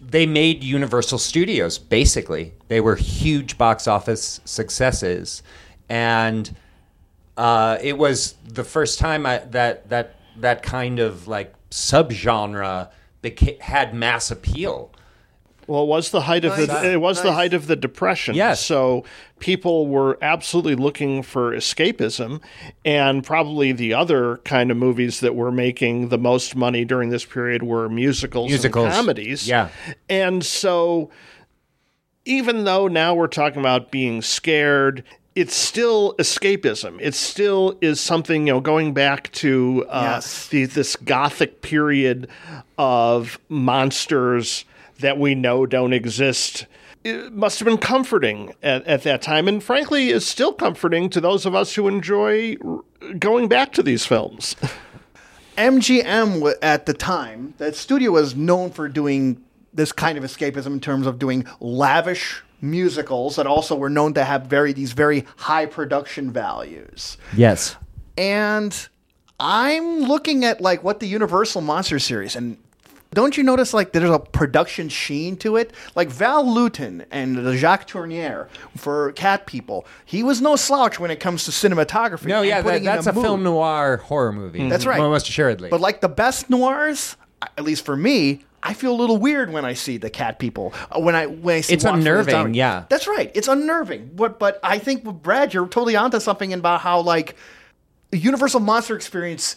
[0.00, 2.54] They made Universal Studios, basically.
[2.68, 5.42] They were huge box office successes.
[5.88, 6.54] And
[7.36, 12.90] uh, it was the first time I, that that that kind of like subgenre
[13.22, 14.92] beca- had mass appeal.
[15.66, 18.34] Well, it was the height of the it was the height of the depression.
[18.34, 18.62] Yes.
[18.64, 19.04] So
[19.38, 22.42] people were absolutely looking for escapism,
[22.84, 27.24] and probably the other kind of movies that were making the most money during this
[27.24, 28.86] period were musicals, Musicals.
[28.86, 29.48] and comedies.
[29.48, 29.70] Yeah.
[30.10, 31.10] And so,
[32.26, 35.02] even though now we're talking about being scared.
[35.34, 36.98] It's still escapism.
[37.00, 40.46] It still is something, you know, going back to uh, Yes.
[40.48, 42.28] the, this gothic period
[42.78, 44.64] of monsters
[45.00, 46.66] that we know don't exist
[47.02, 51.20] it must have been comforting at, at that time and frankly is still comforting to
[51.20, 52.56] those of us who enjoy
[53.18, 54.56] going back to these films
[55.56, 59.42] MGM at the time, that studio was known for doing
[59.72, 64.24] this kind of escapism in terms of doing lavish musicals that also were known to
[64.24, 67.16] have very these very high production values.
[67.36, 67.76] Yes.
[68.16, 68.88] And
[69.38, 72.58] I'm looking at like what the Universal Monster series and
[73.14, 75.72] don't you notice like there's a production sheen to it?
[75.94, 81.10] Like Val Lewton and the Jacques Tourneur for Cat People, he was no slouch when
[81.10, 82.26] it comes to cinematography.
[82.26, 83.24] No, yeah, that, that's a, mood.
[83.24, 84.68] film noir horror movie.
[84.68, 84.90] That's mm-hmm.
[84.90, 84.98] right.
[84.98, 85.70] Most assuredly.
[85.70, 89.64] But like the best noirs, at least for me, I feel a little weird when
[89.66, 90.72] I see the cat people.
[90.90, 92.84] Uh, When I when I see It's Walk for the unnerving, yeah.
[92.88, 93.30] That's right.
[93.34, 94.12] It's unnerving.
[94.14, 97.36] But but I think with Brad, you're totally onto something about how like
[98.10, 99.56] the Universal Monster Experience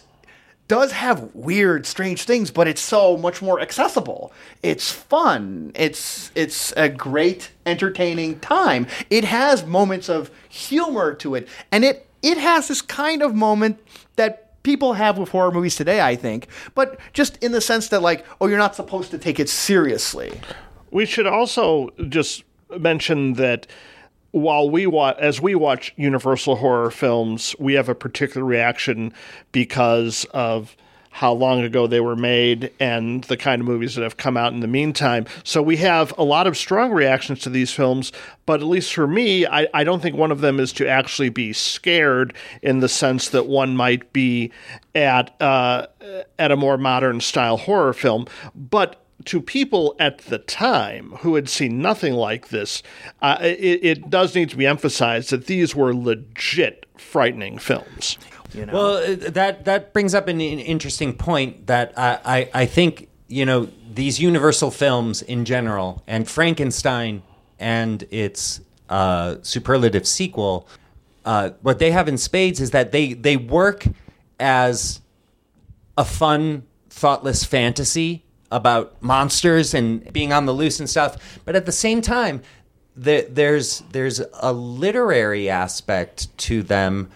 [0.68, 4.30] does have weird, strange things, but it's so much more accessible.
[4.62, 5.72] It's fun.
[5.74, 8.86] It's it's a great, entertaining time.
[9.08, 13.80] It has moments of humor to it, and it it has this kind of moment
[14.16, 16.00] that people have with horror movies today.
[16.00, 19.40] I think, but just in the sense that like, oh, you're not supposed to take
[19.40, 20.40] it seriously.
[20.90, 22.44] we should also just
[22.78, 23.66] mention that
[24.30, 29.12] while we watch as we watch universal horror films we have a particular reaction
[29.52, 30.76] because of
[31.18, 34.52] how long ago they were made and the kind of movies that have come out
[34.52, 35.26] in the meantime.
[35.42, 38.12] So we have a lot of strong reactions to these films,
[38.46, 41.30] but at least for me, I, I don't think one of them is to actually
[41.30, 44.52] be scared in the sense that one might be
[44.94, 45.88] at uh,
[46.38, 48.26] at a more modern style horror film.
[48.54, 52.80] But to people at the time who had seen nothing like this,
[53.22, 58.18] uh, it, it does need to be emphasized that these were legit frightening films.
[58.54, 62.66] You know, Well, uh, that that brings up an, interesting point that I, I I
[62.66, 67.22] think you know these Universal films in general and Frankenstein
[67.58, 70.68] and its uh, superlative sequel.
[71.24, 73.86] Uh, what they have in spades is that they they work
[74.40, 75.00] as
[75.96, 81.40] a fun, thoughtless fantasy about monsters and being on the loose and stuff.
[81.44, 82.42] But at the same time,
[82.96, 87.10] the, there's there's a literary aspect to them.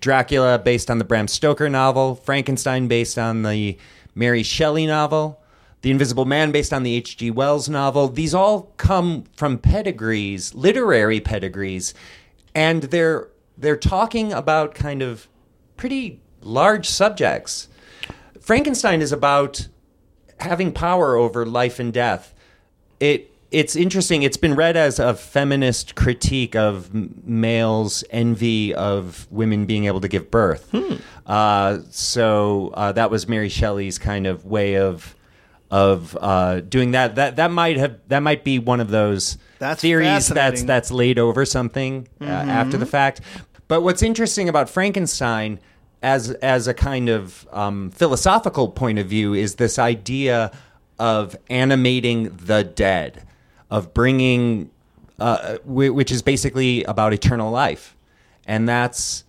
[0.00, 3.78] Dracula, based on the Bram Stoker novel, Frankenstein, based on the
[4.14, 5.42] Mary Shelley novel,
[5.82, 7.30] The Invisible Man, based on the H.G.
[7.30, 8.08] Wells novel.
[8.08, 11.94] These all come from pedigrees, literary pedigrees,
[12.54, 15.28] and they're they're talking about kind of
[15.76, 17.68] pretty large subjects.
[18.40, 19.68] Frankenstein is about
[20.40, 22.34] having power over life and death.
[23.00, 24.22] It it's interesting.
[24.24, 26.92] It's been read as a feminist critique of
[27.24, 30.74] males' envy of women being able to give birth.
[31.26, 35.14] Uh, so uh, that was Mary Shelley's kind of way of
[35.70, 37.14] of uh, doing that.
[37.14, 41.18] That that might have that might be one of those That's theories that's that's laid
[41.18, 43.20] over something uh, after the fact.
[43.68, 45.60] But what's interesting about Frankenstein
[46.02, 50.52] as as a kind of um, philosophical point of view is this idea
[50.98, 53.22] of animating the dead,
[53.74, 54.70] of bringing,
[55.18, 57.96] uh, whi- which is basically about eternal life,
[58.46, 59.24] and that's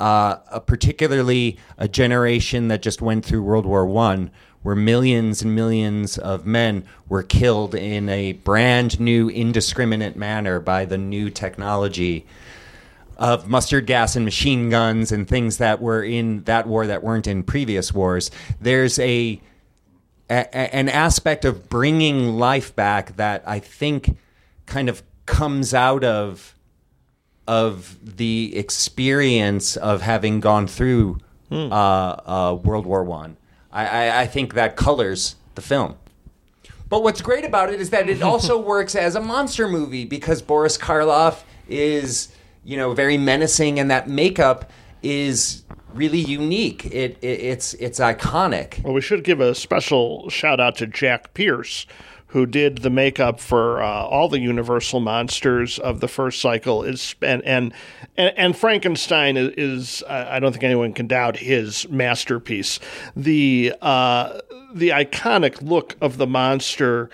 [0.00, 4.30] uh, a particularly a generation that just went through World War One,
[4.62, 10.86] where millions and millions of men were killed in a brand new, indiscriminate manner by
[10.86, 12.24] the new technology
[13.18, 17.26] of mustard gas and machine guns and things that were in that war that weren't
[17.26, 18.30] in previous wars.
[18.58, 19.38] There's a,
[20.32, 24.16] a a- an aspect of bringing life back that I think
[24.66, 26.54] kind of comes out of
[27.46, 31.18] of the experience of having gone through
[31.50, 33.36] uh, uh, World War One.
[33.72, 35.96] I, I, I think that colors the film.
[36.88, 40.40] But what's great about it is that it also works as a monster movie because
[40.40, 42.28] Boris Karloff is,
[42.64, 44.70] you know, very menacing, and that makeup
[45.02, 45.61] is
[45.94, 46.86] really unique.
[46.86, 48.82] It, it it's it's iconic.
[48.82, 51.86] Well, we should give a special shout out to Jack Pierce,
[52.28, 56.82] who did the makeup for uh, all the Universal monsters of the first cycle.
[56.82, 57.74] Is and and
[58.16, 62.80] and, Frankenstein is, is I don't think anyone can doubt his masterpiece.
[63.14, 64.40] The uh,
[64.74, 67.10] the iconic look of the monster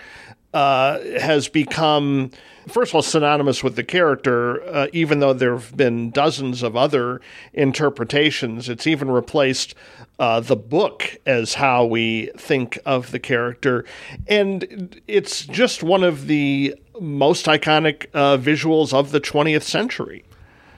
[0.53, 2.31] uh, has become,
[2.69, 6.75] first of all, synonymous with the character, uh, even though there have been dozens of
[6.75, 7.21] other
[7.53, 8.69] interpretations.
[8.69, 9.75] It's even replaced
[10.19, 13.85] uh, the book as how we think of the character.
[14.27, 20.23] And it's just one of the most iconic uh, visuals of the 20th century.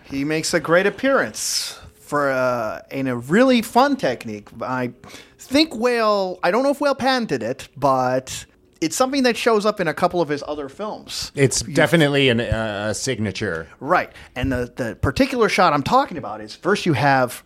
[0.04, 1.80] He makes a great appearance
[2.12, 4.50] for uh, in a really fun technique.
[4.62, 4.92] I
[5.40, 6.40] think Whale.
[6.44, 8.46] I don't know if Whale patented it, but
[8.82, 11.32] it's something that shows up in a couple of his other films.
[11.36, 13.68] It's definitely an, uh, a signature.
[13.80, 14.12] Right.
[14.36, 17.44] And the, the particular shot I'm talking about is first you have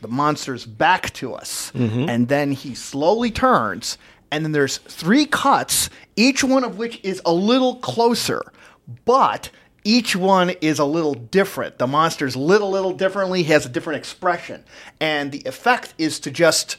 [0.00, 1.72] the monster's back to us,
[2.08, 3.96] and then he slowly turns,
[4.30, 8.42] and then there's three cuts, each one of which is a little closer,
[9.06, 9.48] but
[9.82, 11.78] each one is a little different.
[11.78, 14.64] The monster's lit a little differently, he has a different expression.
[15.00, 16.76] And the effect is to just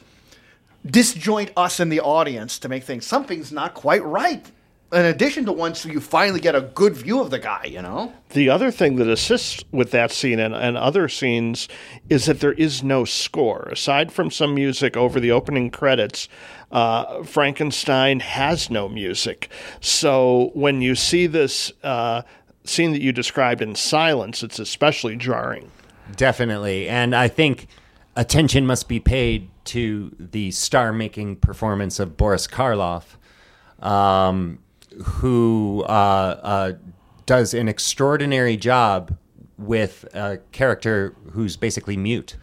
[0.85, 4.45] disjoint us in the audience to make things something's not quite right.
[4.93, 8.13] In addition to once you finally get a good view of the guy, you know?
[8.29, 11.67] The other thing that assists with that scene and, and other scenes
[12.07, 13.67] is that there is no score.
[13.71, 16.29] Aside from some music over the opening credits,
[16.71, 19.49] uh, Frankenstein has no music.
[19.81, 22.21] So when you see this uh,
[22.63, 25.71] scene that you described in silence, it's especially jarring.
[26.15, 26.87] Definitely.
[26.87, 27.67] And I think
[28.15, 33.17] attention must be paid to the star making performance of Boris Karloff,
[33.79, 34.59] um,
[35.03, 36.73] who uh, uh,
[37.25, 39.17] does an extraordinary job
[39.57, 42.35] with a character who's basically mute.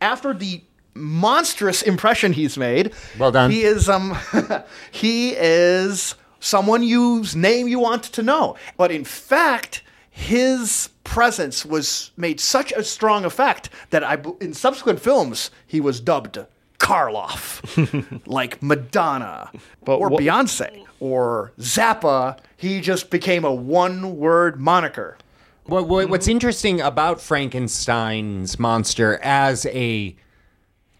[0.00, 0.62] after the
[0.94, 2.92] monstrous impression he's made.
[3.18, 3.50] Well done.
[3.50, 4.16] He is um
[4.90, 8.56] he is someone whose name you want to know.
[8.76, 15.00] But in fact, his presence was made such a strong effect that I in subsequent
[15.00, 16.38] films he was dubbed
[16.80, 19.50] Karloff, like Madonna
[19.84, 22.38] But or wha- Beyonce or Zappa.
[22.56, 25.16] He just became a one-word moniker.
[25.64, 30.16] What, what, what's interesting about Frankenstein's monster as a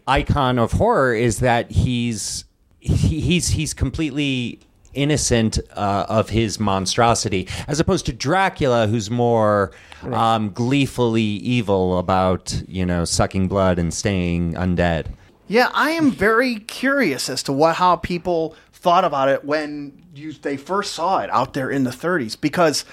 [0.06, 2.44] icon of horror is that he's
[2.78, 4.60] he, he's he's completely
[4.92, 9.72] innocent uh, of his monstrosity, as opposed to Dracula, who's more
[10.12, 15.06] um, gleefully evil about you know sucking blood and staying undead.
[15.50, 20.32] Yeah, I am very curious as to what how people thought about it when you
[20.32, 22.84] they first saw it out there in the 30s because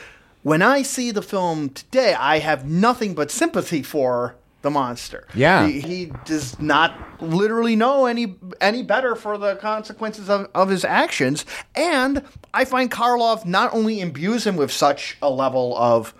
[0.41, 5.27] when I see the film today, I have nothing but sympathy for the monster.
[5.35, 5.67] Yeah.
[5.67, 10.83] He, he does not literally know any any better for the consequences of, of his
[10.83, 11.45] actions.
[11.75, 12.23] And
[12.55, 16.15] I find Karloff not only imbues him with such a level of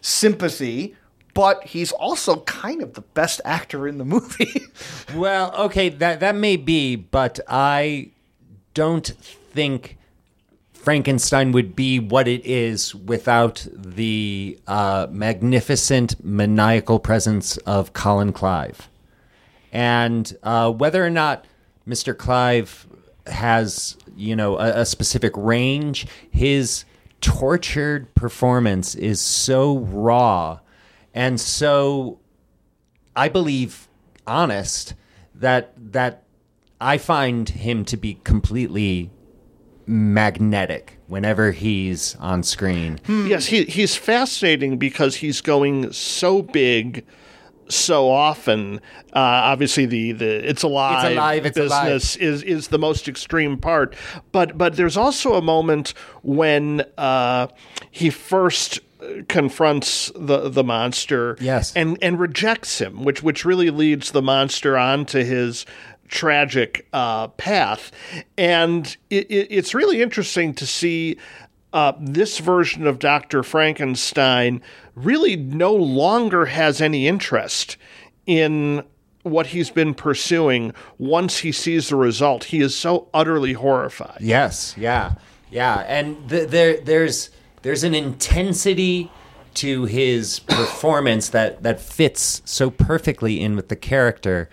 [0.00, 0.96] sympathy,
[1.36, 4.62] but he's also kind of the best actor in the movie.
[5.14, 8.10] Well, okay, that that may be, but I
[8.74, 9.96] don't think
[10.72, 18.88] Frankenstein would be what it is without the uh, magnificent, maniacal presence of Colin Clive.
[19.72, 21.46] And uh, whether or not
[21.88, 22.16] Mr.
[22.16, 22.86] Clive
[23.26, 26.84] has, you know, a, a specific range, his
[27.20, 30.58] tortured performance is so raw
[31.16, 32.20] and so
[33.16, 33.88] I believe
[34.26, 34.94] honest
[35.34, 36.22] that that
[36.80, 39.10] I find him to be completely
[39.86, 43.00] magnetic whenever he's on screen.
[43.08, 47.04] Yes, he, he's fascinating because he's going so big
[47.68, 48.76] so often.
[49.12, 49.18] Uh,
[49.52, 51.86] obviously, the, the it's alive, It's alive, it's alive.
[51.86, 53.94] business is is the most extreme part.
[54.32, 57.48] But but there's also a moment when uh,
[57.90, 58.80] he first
[59.28, 61.74] confronts the the monster, Yes.
[61.74, 65.66] and and rejects him, which which really leads the monster onto his
[66.08, 67.90] tragic uh, path,
[68.38, 71.16] and it, it, it's really interesting to see
[71.72, 73.42] uh, this version of Dr.
[73.42, 74.62] Frankenstein
[74.94, 77.76] really no longer has any interest
[78.24, 78.82] in
[79.24, 82.44] what he's been pursuing once he sees the result.
[82.44, 84.18] He is so utterly horrified.
[84.20, 85.14] Yes, yeah,
[85.50, 87.30] yeah, and th- there there's
[87.66, 89.10] there's an intensity
[89.52, 94.48] to his performance that that fits so perfectly in with the character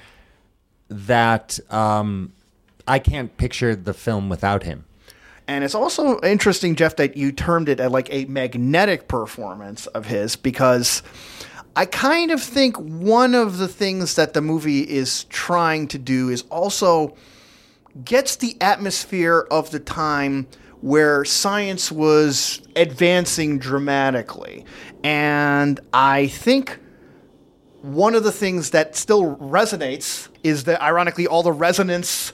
[0.90, 2.34] that um,
[2.88, 4.86] I can't picture the film without him.
[5.48, 10.36] And it's also interesting, Jeff, that you termed it like a magnetic performance of his
[10.36, 11.04] because
[11.76, 16.30] I kind of think one of the things that the movie is trying to do
[16.30, 17.16] is also
[18.04, 20.48] gets the atmosphere of the time
[20.84, 24.66] where science was advancing dramatically.
[25.02, 26.78] And I think
[27.82, 32.34] one of the things that still resonates is that ironically all the resonance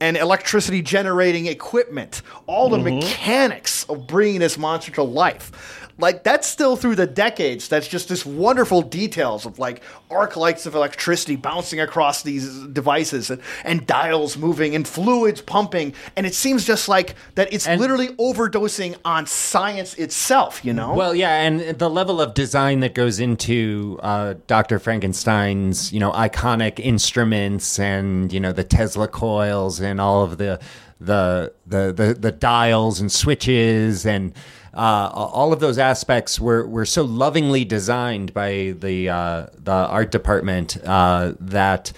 [0.00, 2.96] and electricity generating equipment, all the mm-hmm.
[2.96, 5.83] mechanics of bringing this monster to life.
[5.96, 7.68] Like that's still through the decades.
[7.68, 13.30] That's just this wonderful details of like arc lights of electricity bouncing across these devices
[13.30, 15.94] and, and dials moving and fluids pumping.
[16.16, 20.94] And it seems just like that it's And- literally overdosing on science itself, you know?
[20.94, 24.80] Well, yeah, and the level of design that goes into uh, Dr.
[24.80, 30.58] Frankenstein's, you know, iconic instruments and you know the Tesla coils and all of the
[31.00, 34.32] the the the, the dials and switches and.
[34.74, 40.10] Uh, all of those aspects were, were so lovingly designed by the uh, the art
[40.10, 41.92] department uh, that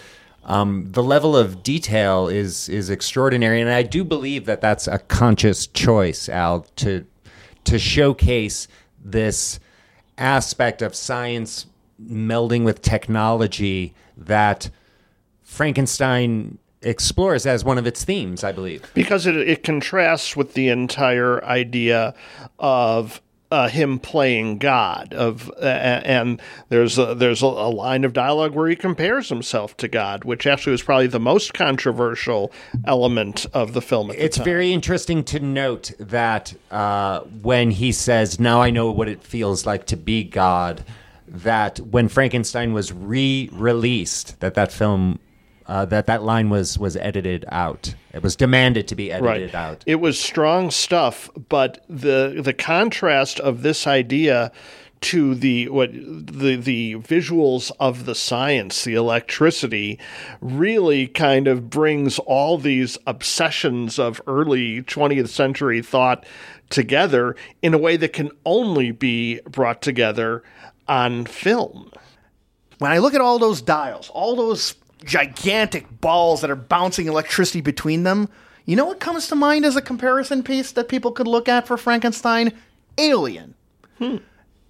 [0.44, 4.98] um, the level of detail is is extraordinary, and I do believe that that's a
[4.98, 7.06] conscious choice, Al, to
[7.64, 8.68] to showcase
[9.02, 9.58] this
[10.18, 11.66] aspect of science
[12.02, 14.70] melding with technology that
[15.42, 18.82] Frankenstein explores as one of its themes, I believe.
[18.94, 22.14] because it, it contrasts with the entire idea
[22.58, 23.20] of
[23.50, 25.14] uh, him playing God.
[25.14, 29.76] Of uh, and there's a, there's a, a line of dialogue where he compares himself
[29.78, 32.50] to God, which actually was probably the most controversial
[32.84, 34.10] element of the film.
[34.10, 34.44] At the It's time.
[34.44, 39.64] very interesting to note that uh, when he says, Now I know what it feels
[39.64, 40.84] like to be God,
[41.28, 45.20] that when Frankenstein was re released, that that film.
[45.68, 47.94] Uh, that that line was was edited out.
[48.12, 49.82] It was demanded to be edited out.
[49.84, 54.52] It was strong stuff, but the the contrast of this idea
[55.00, 59.98] to the what the the visuals of the science, the electricity,
[60.40, 66.24] really kind of brings all these obsessions of early 20th century thought
[66.70, 70.42] together in a way that can only be brought together
[70.88, 71.90] on film.
[72.78, 74.74] when I look at all those dials, all those
[75.06, 78.28] gigantic balls that are bouncing electricity between them,
[78.66, 81.66] you know what comes to mind as a comparison piece that people could look at
[81.66, 82.52] for Frankenstein?
[82.98, 83.54] Alien.
[83.98, 84.16] Hmm.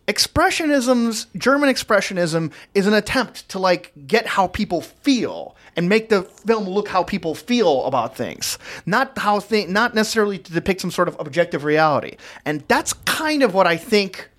[0.07, 6.23] Expressionism's German expressionism is an attempt to like get how people feel and make the
[6.23, 10.93] film look how people feel about things, not how thi- not necessarily to depict some
[10.93, 12.17] sort of objective reality.
[12.45, 14.31] And that's kind of what I think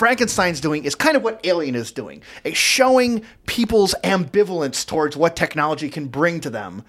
[0.00, 2.22] Frankenstein's doing is kind of what Alien is doing.
[2.42, 6.84] It's showing people's ambivalence towards what technology can bring to them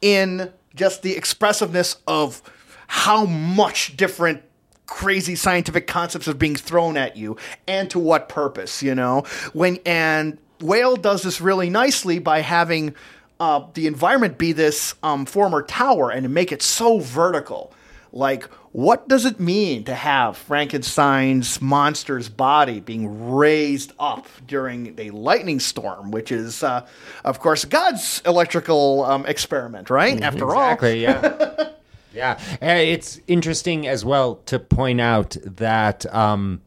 [0.00, 2.40] in just the expressiveness of
[2.86, 4.42] how much different
[4.86, 7.36] crazy scientific concepts are being thrown at you
[7.68, 9.24] and to what purpose, you know?
[9.52, 12.94] When and Whale does this really nicely by having
[13.38, 17.74] uh, the environment be this um, former tower and make it so vertical.
[18.16, 25.10] Like, what does it mean to have Frankenstein's monster's body being raised up during a
[25.10, 26.86] lightning storm, which is, uh,
[27.24, 30.18] of course, God's electrical um, experiment, right?
[30.22, 31.02] After all, Exactly.
[31.02, 31.68] Yeah.
[32.14, 32.38] yeah.
[32.62, 36.62] It's interesting as well to point out that um,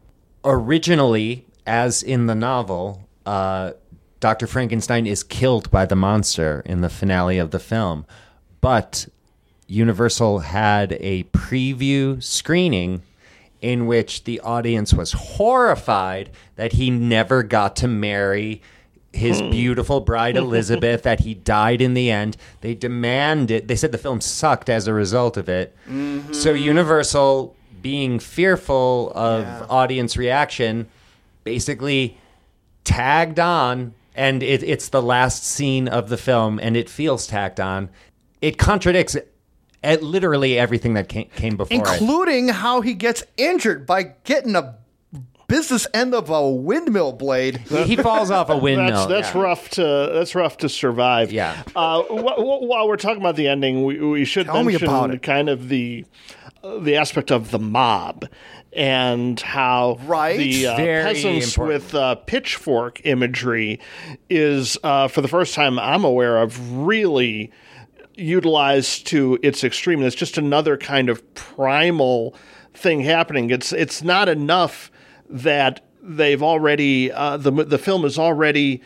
[0.45, 3.71] originally, as in the novel, uh,
[4.19, 4.45] Dr.
[4.45, 8.05] Frankenstein is killed by the monster in the finale of the film,
[8.61, 9.07] but
[9.69, 13.03] Universal had a preview screening
[13.61, 18.61] in which the audience was horrified that he never got to marry
[19.11, 19.49] his hmm.
[19.49, 22.37] beautiful bride Elizabeth, that he died in the end.
[22.61, 25.75] They demanded, they said the film sucked as a result of it.
[25.85, 26.55] So mm-hmm.
[26.55, 30.87] Universal, being fearful of audience reaction,
[31.43, 32.17] basically
[32.83, 37.57] tagged on and it, it's the last scene of the film, and it feels tacked
[37.57, 37.89] on.
[38.41, 39.15] It contradicts
[39.83, 41.79] at literally everything that came, came before it.
[41.79, 44.75] including how he gets injured by getting a
[45.47, 47.57] business end of a windmill blade.
[47.57, 49.07] He, he falls off a windmill.
[49.07, 49.41] That's that's yeah.
[49.41, 51.31] rough to that's rough to survive.
[51.31, 51.63] Yeah.
[51.75, 54.87] Uh, wh- wh- while we're talking about the ending, we, we should Tell me mention
[54.87, 56.05] about kind of the
[56.63, 58.25] uh, the aspect of the mob
[58.73, 60.37] and how Right.
[60.37, 61.83] the uh, peasants important.
[61.83, 63.79] with uh, pitchfork imagery
[64.29, 67.51] is uh, for the first time I'm aware of really
[68.19, 70.01] utilized to its extreme.
[70.03, 72.35] It's just another kind of primal
[72.73, 73.49] thing happening.
[73.49, 74.91] It's it's not enough
[75.29, 78.81] that they've already uh, the the film has already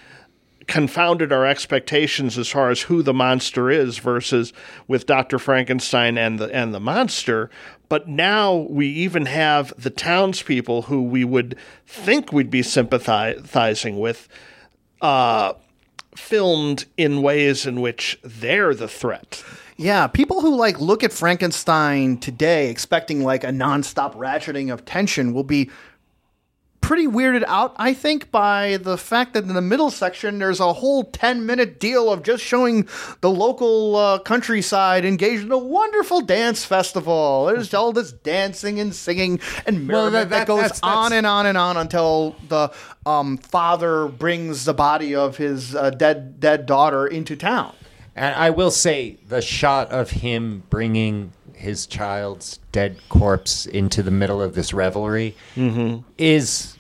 [0.68, 4.54] confounded our expectations as far as who the monster is versus
[4.88, 5.38] with Dr.
[5.40, 7.50] Frankenstein and the and the monster.
[7.90, 14.28] But now we even have the townspeople who we would think we'd be sympathizing with
[15.02, 15.54] uh,
[16.16, 19.44] filmed in ways in which they're the threat.
[19.78, 25.34] Yeah, people who like look at Frankenstein today expecting like a nonstop ratcheting of tension
[25.34, 25.70] will be
[26.84, 30.74] pretty weirded out, I think, by the fact that in the middle section there's a
[30.74, 32.88] whole 10 minute deal of just showing
[33.22, 37.46] the local uh, countryside engaged in a wonderful dance festival.
[37.46, 41.14] There's all this dancing and singing and Well, merriment that- that, goes that's- that's- on
[41.14, 42.70] and on and on until the
[43.06, 47.74] um, father brings the body of his uh, dead dead daughter into town.
[48.16, 54.12] And I will say the shot of him bringing his child's dead corpse into the
[54.12, 55.34] middle of this revelry
[56.18, 56.73] is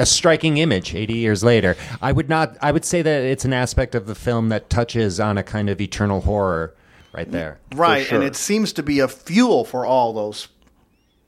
[0.00, 1.76] a striking image 80 years later.
[2.00, 5.20] I would not I would say that it's an aspect of the film that touches
[5.20, 6.74] on a kind of eternal horror
[7.12, 7.58] right there.
[7.72, 8.16] Mm, right, sure.
[8.18, 10.48] and it seems to be a fuel for all those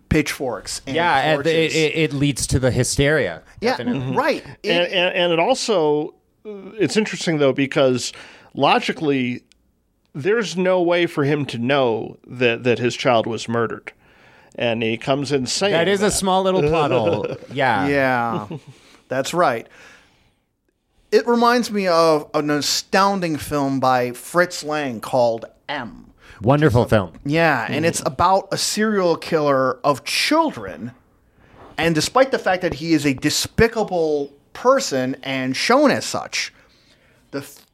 [0.08, 0.80] pitchforks.
[0.86, 3.42] And Yeah, and it, it, it leads to the hysteria.
[3.60, 4.00] yeah, definitely.
[4.00, 4.14] Mm-hmm.
[4.18, 4.44] right.
[4.62, 6.14] It- and, and, and it also
[6.44, 8.12] it's interesting though because
[8.54, 9.42] logically
[10.14, 13.92] there's no way for him to know that that his child was murdered
[14.56, 17.26] and he comes in saying That is a small little plot hole.
[17.52, 17.86] Yeah.
[17.86, 18.48] yeah,
[19.08, 19.66] that's right.
[21.10, 26.12] It reminds me of an astounding film by Fritz Lang called M.
[26.40, 27.12] Wonderful film.
[27.24, 30.92] Yeah, and it's about a serial killer of children.
[31.78, 36.52] And despite the fact that he is a despicable person and shown as such,
[37.30, 37.66] the f-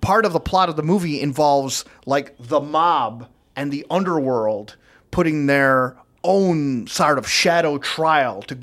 [0.00, 4.76] part of the plot of the movie involves like the mob and the underworld
[5.10, 8.58] putting their own sort of shadow trial to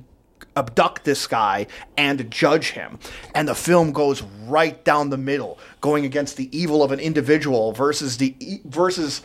[0.56, 2.99] abduct this guy and judge him.
[3.34, 7.72] And the film goes right down the middle, going against the evil of an individual
[7.72, 8.36] versus the
[8.66, 9.22] versus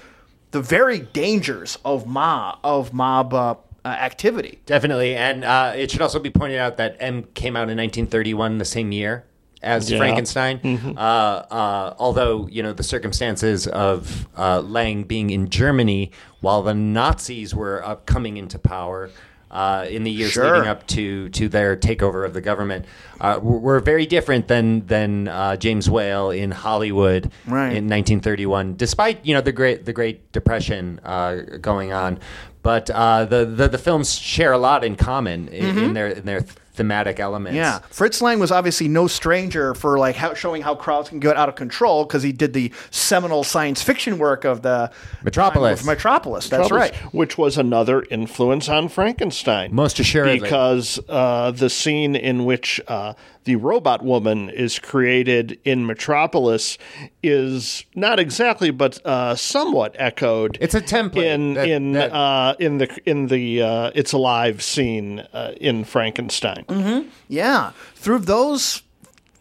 [0.51, 3.55] the very dangers of mob of mob uh,
[3.85, 4.61] uh, activity.
[4.67, 5.15] Definitely.
[5.15, 8.65] And uh, it should also be pointed out that M came out in 1931, the
[8.65, 9.25] same year
[9.63, 9.99] as Yeah.
[9.99, 10.61] Frankenstein.
[10.97, 16.75] Uh, uh, although, you know, the circumstances of uh, Lang being in Germany while the
[16.75, 19.11] Nazis were uh, coming into power.
[19.53, 20.53] Uh, in the years Sure.
[20.53, 22.85] leading up to, to their takeover of the government,
[23.21, 27.73] uh, were, were very different than than uh, James Whale in Hollywood Right.
[27.75, 32.21] in 1931, despite you know the great the Great Depression uh, going on.
[32.63, 36.27] But uh, the, the the films share a lot in common in, in their in
[36.27, 36.43] their
[36.81, 37.57] thematic elements.
[37.57, 41.37] Yeah, Fritz Lang was obviously no stranger for like how, showing how crowds can get
[41.37, 44.91] out of control because he did the seminal science fiction work of the
[45.23, 45.81] Metropolis.
[45.81, 46.49] of Metropolis.
[46.49, 46.95] That's Troubles, right.
[47.13, 49.75] Which was another influence on Frankenstein.
[49.75, 50.41] Most assuredly.
[50.41, 53.13] Because uh, the scene in which uh,
[53.45, 56.79] the robot woman is created in Metropolis
[57.23, 60.57] is not exactly, but uh, somewhat echoed.
[60.61, 64.63] It's a template in that- in that- uh, in the in the uh, It's Alive
[64.63, 66.65] scene uh, in Frankenstein.
[66.71, 67.09] Mm-hmm.
[67.29, 68.83] Yeah, through those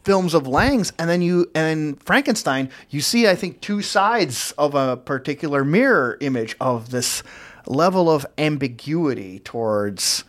[0.04, 4.74] films of Lang's, and then you and Frankenstein, you see, I think, two sides of
[4.76, 7.22] a particular mirror image of this
[7.68, 10.24] level of ambiguity towards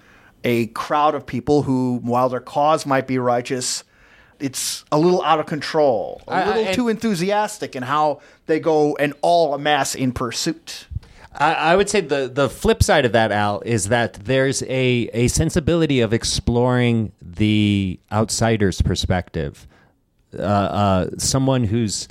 [0.45, 3.85] a crowd of people who, while their cause might be righteous,
[4.39, 8.21] it's a little out of control, a I- I- little and- too enthusiastic in how
[8.47, 10.87] they go and all amass in pursuit.
[11.33, 15.29] I, would say the the flip side of that, Al, is that there's a a
[15.29, 19.69] sensibility of exploring the outsider's perspective,
[20.37, 22.09] uh, uh, someone who's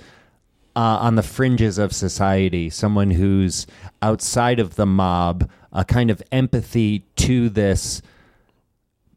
[0.75, 3.67] uh, on the fringes of society, someone who's
[4.01, 8.01] outside of the mob, a kind of empathy to this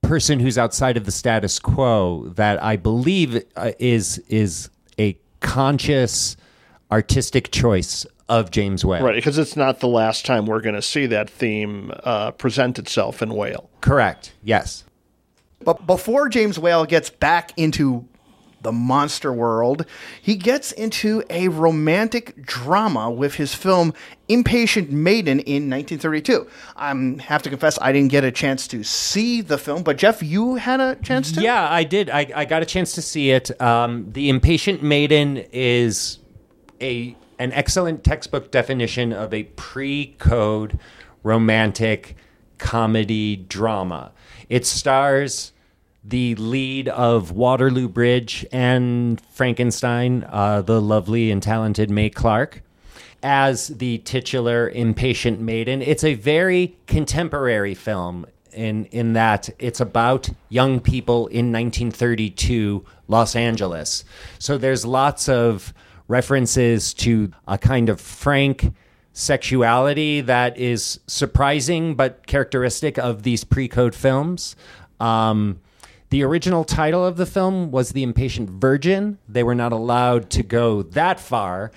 [0.02, 6.36] person who's outside of the status quo that I believe uh, is is a conscious
[6.90, 9.04] artistic choice of James Whale.
[9.04, 12.78] Right, because it's not the last time we're going to see that theme uh, present
[12.78, 13.68] itself in Whale.
[13.80, 14.32] Correct.
[14.42, 14.84] Yes.
[15.64, 18.08] But before James Whale gets back into
[18.62, 19.84] the monster world,
[20.20, 23.92] he gets into a romantic drama with his film
[24.28, 26.46] Impatient Maiden in 1932.
[26.76, 30.22] I have to confess, I didn't get a chance to see the film, but Jeff,
[30.22, 31.42] you had a chance to?
[31.42, 32.08] Yeah, I did.
[32.08, 33.60] I, I got a chance to see it.
[33.60, 36.18] Um, the Impatient Maiden is
[36.80, 40.78] a an excellent textbook definition of a pre-code
[41.24, 42.14] romantic
[42.58, 44.12] comedy drama.
[44.48, 45.52] It stars
[46.04, 52.62] the lead of Waterloo Bridge and Frankenstein, uh, the lovely and talented Mae Clarke,
[53.24, 55.82] as the titular impatient maiden.
[55.82, 63.34] It's a very contemporary film in in that it's about young people in 1932 Los
[63.34, 64.04] Angeles.
[64.38, 65.74] So there's lots of
[66.08, 68.72] references to a kind of frank
[69.12, 74.56] sexuality that is surprising but characteristic of these pre-code films.
[75.00, 75.60] Um,
[76.10, 79.18] the original title of the film was The Impatient Virgin.
[79.28, 81.72] They were not allowed to go that far,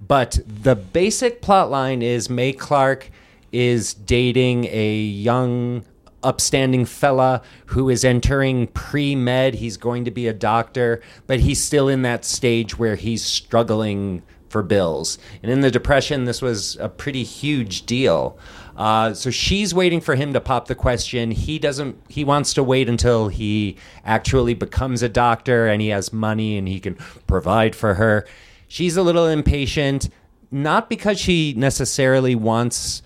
[0.00, 3.10] but the basic plot line is Mae Clarke
[3.52, 5.84] is dating a young
[6.22, 9.54] upstanding fella who is entering pre-med.
[9.54, 14.22] He's going to be a doctor but he's still in that stage where he's struggling
[14.48, 15.18] for bills.
[15.42, 18.38] And in the depression this was a pretty huge deal.
[18.76, 21.30] Uh, so she's waiting for him to pop the question.
[21.30, 26.12] He doesn't he wants to wait until he actually becomes a doctor and he has
[26.12, 26.94] money and he can
[27.26, 28.26] provide for her.
[28.68, 30.08] She's a little impatient
[30.50, 33.02] not because she necessarily wants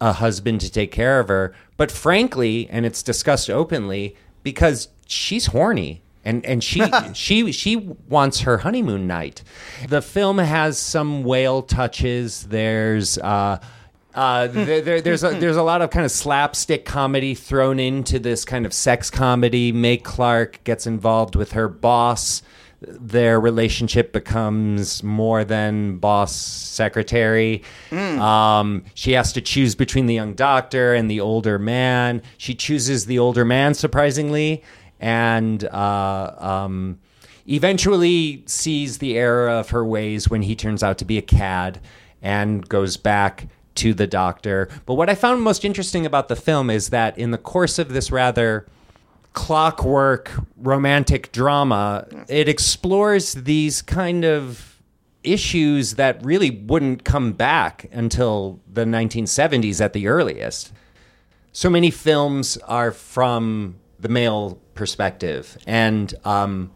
[0.00, 5.46] a husband to take care of her, but frankly, and it's discussed openly, because she's
[5.46, 6.82] horny and and she
[7.14, 9.42] she she wants her honeymoon night.
[9.88, 12.44] The film has some Whale touches.
[12.44, 13.60] There's uh,
[14.14, 18.18] uh, there, there, there's a, there's a lot of kind of slapstick comedy thrown into
[18.18, 19.72] this kind of sex comedy.
[19.72, 22.42] Mae Clarke gets involved with her boss
[22.86, 27.62] their relationship becomes more than boss secretary.
[27.90, 28.18] Mm.
[28.18, 32.22] Um, she has to choose between the young doctor and the older man.
[32.38, 34.62] She chooses the older man, surprisingly,
[35.00, 37.00] and uh, um,
[37.48, 41.80] eventually sees the error of her ways when he turns out to be a cad
[42.22, 44.68] and goes back to the doctor.
[44.86, 47.90] But what I found most interesting about the film is that in the course of
[47.90, 48.66] this rather
[49.36, 54.80] clockwork romantic drama, it explores these kind of
[55.22, 60.72] issues that really wouldn't come back until the 1970s at the earliest.
[61.52, 66.70] So many films are from the male perspective, and um,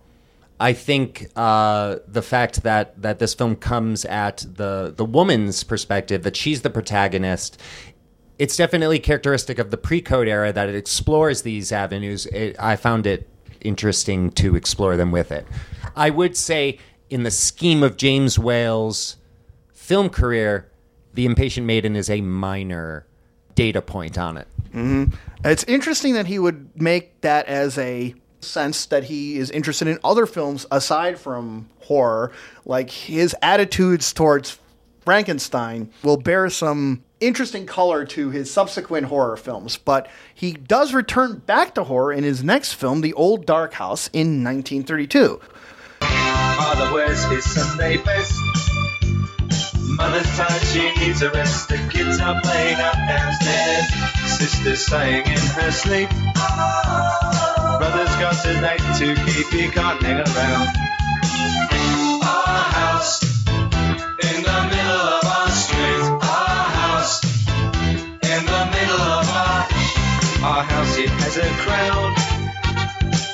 [0.59, 6.23] I think uh, the fact that that this film comes at the the woman's perspective,
[6.23, 7.61] that she's the protagonist,
[8.41, 12.25] it's definitely characteristic of the pre-code era that it explores these avenues.
[12.25, 13.29] It, I found it
[13.61, 15.47] interesting to explore them with it.
[15.95, 16.79] I would say,
[17.11, 19.19] in the scheme of James Whale's
[19.75, 20.71] film career,
[21.13, 23.07] The Impatient Maiden is a minor
[23.57, 24.49] data point on it.
[24.73, 25.15] Mm-hmm.
[25.45, 29.99] It's interesting that he would make that as a sense that he is interested in
[30.03, 32.33] other films aside from horror,
[32.65, 34.59] like his attitudes towards
[35.05, 41.39] Frankenstein will bear some interesting color to his subsequent horror films, but he does return
[41.47, 45.41] back to horror in his next film, The Old Dark House, in 1932.
[46.01, 48.35] Father wears his Sunday best.
[49.97, 51.69] Mother's tired, she needs a rest.
[51.69, 53.87] The kids are playing up downstairs.
[54.39, 56.09] Sister's sighing in her sleep.
[57.79, 62.00] Brother's got a date to keep, he can't around.
[71.03, 72.15] It has a crowd.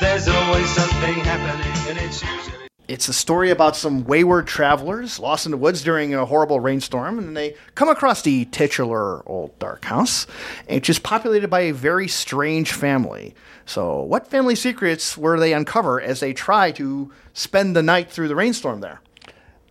[0.01, 2.69] There's always something happening, and it's usually.
[2.87, 7.19] It's a story about some wayward travelers lost in the woods during a horrible rainstorm,
[7.19, 10.29] and they come across the titular old dark house,
[10.69, 13.35] which is populated by a very strange family.
[13.65, 18.29] So, what family secrets were they uncover as they try to spend the night through
[18.29, 19.01] the rainstorm there?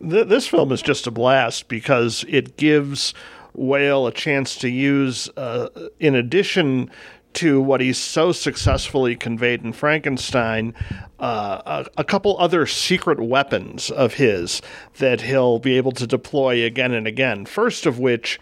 [0.01, 3.13] Th- this film is just a blast because it gives
[3.55, 5.69] Whale a chance to use, uh,
[5.99, 6.91] in addition
[7.35, 10.73] to what he's so successfully conveyed in Frankenstein,
[11.19, 14.61] uh, a, a, couple other secret weapons of his
[14.97, 17.45] that he'll be able to deploy again and again.
[17.45, 18.39] First of which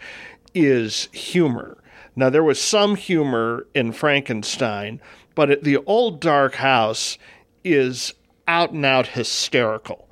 [0.54, 1.78] is humor.
[2.16, 5.00] Now, there was some humor in Frankenstein,
[5.34, 7.18] but the old dark house
[7.64, 8.14] is
[8.46, 10.08] out and out hysterical.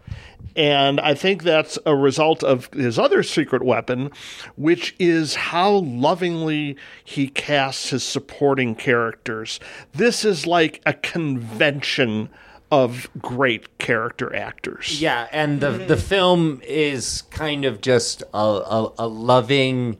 [0.56, 4.10] And I think that's a result of his other secret weapon,
[4.56, 9.60] which is how lovingly he casts his supporting characters.
[9.92, 12.28] This is like a convention
[12.70, 15.00] of great character actors.
[15.00, 19.98] Yeah, and the the film is kind of just a a, a loving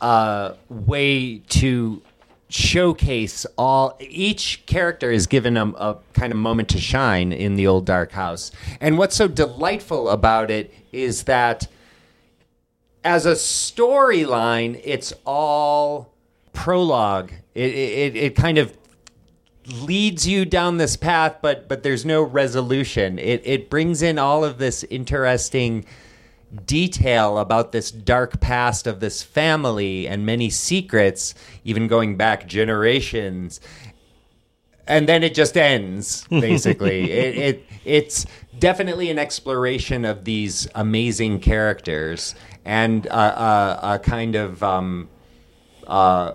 [0.00, 2.02] uh, way to
[2.48, 7.66] showcase all each character is given a, a kind of moment to shine in the
[7.66, 8.50] old dark house.
[8.80, 11.68] And what's so delightful about it is that
[13.04, 16.12] as a storyline it's all
[16.52, 17.32] prologue.
[17.54, 18.76] It, it, it kind of
[19.66, 23.18] leads you down this path but but there's no resolution.
[23.18, 25.84] It it brings in all of this interesting
[26.64, 31.34] detail about this dark past of this family and many secrets
[31.64, 33.60] even going back generations.
[34.86, 37.10] And then it just ends basically.
[37.10, 38.26] It, it it's
[38.58, 42.34] definitely an exploration of these amazing characters
[42.64, 45.08] and a, a, a kind of um,
[45.86, 46.34] uh,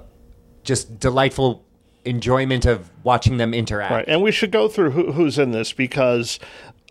[0.64, 1.64] just delightful
[2.06, 3.92] enjoyment of watching them interact.
[3.92, 6.40] Right, and we should go through who, who's in this because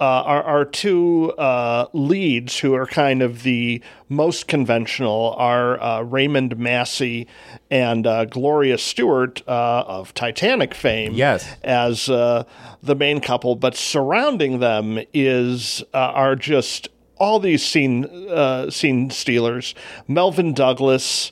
[0.02, 6.02] uh, our, our two uh, leads, who are kind of the most conventional, are uh,
[6.02, 7.28] Raymond Massey
[7.70, 11.12] and uh, Gloria Stuart uh, of Titanic fame.
[11.12, 11.48] Yes.
[11.62, 12.42] as uh,
[12.82, 16.88] the main couple, but surrounding them is uh, are just
[17.18, 19.72] all these scene uh, scene stealers.
[20.08, 21.30] Melvyn Douglas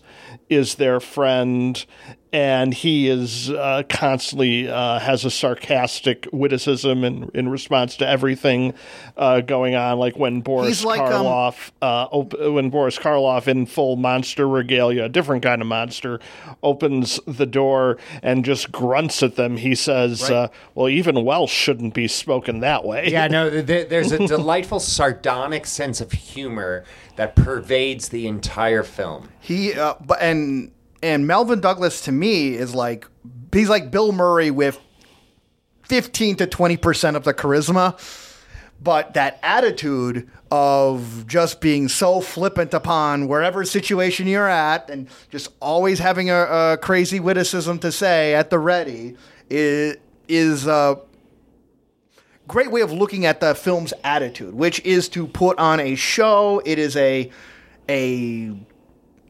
[0.49, 1.85] is their friend,
[2.33, 8.75] and he is uh, constantly uh, has a sarcastic witticism in in response to everything
[9.17, 9.99] uh, going on.
[9.99, 14.49] Like when Boris He's like, um, Karloff, uh, op- when Boris Karloff in full monster
[14.49, 16.21] regalia, a different kind of monster,
[16.63, 19.57] opens the door and just grunts at them.
[19.57, 24.13] He says, uh, "Well, even Welsh shouldn't be spoken that way." Yeah, no, th- there's
[24.13, 26.85] a delightful sardonic sense of humor
[27.17, 29.31] that pervades the entire film.
[29.41, 30.71] He uh, but and
[31.03, 33.07] and Melvyn Douglas to me is like
[33.53, 34.79] he's like Bill Murray with
[35.83, 37.99] fifteen to twenty percent of the charisma,
[38.83, 45.49] but that attitude of just being so flippant upon wherever situation you're at and just
[45.61, 49.17] always having a, a crazy witticism to say at the ready
[49.49, 49.97] is
[50.29, 50.99] is a
[52.49, 56.61] great way of looking at the film's attitude, which is to put on a show.
[56.65, 57.31] It is a
[57.89, 58.57] a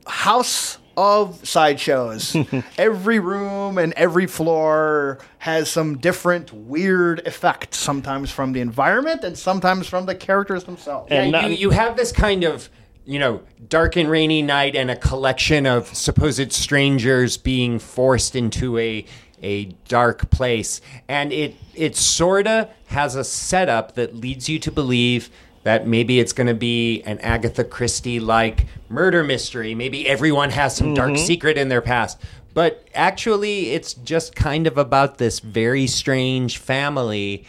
[0.07, 2.37] house of sideshows.
[2.79, 9.37] every room and every floor has some different weird effect, sometimes from the environment and
[9.37, 11.09] sometimes from the characters themselves.
[11.11, 12.69] And yeah, not- you, you have this kind of
[13.07, 18.77] you know dark and rainy night and a collection of supposed strangers being forced into
[18.77, 19.07] a
[19.43, 25.31] a dark place and it it sorta has a setup that leads you to believe
[25.63, 30.75] that maybe it's going to be an Agatha Christie like murder mystery maybe everyone has
[30.77, 32.19] some dark secret in their past
[32.55, 37.45] but actually it's just kind of about this very strange family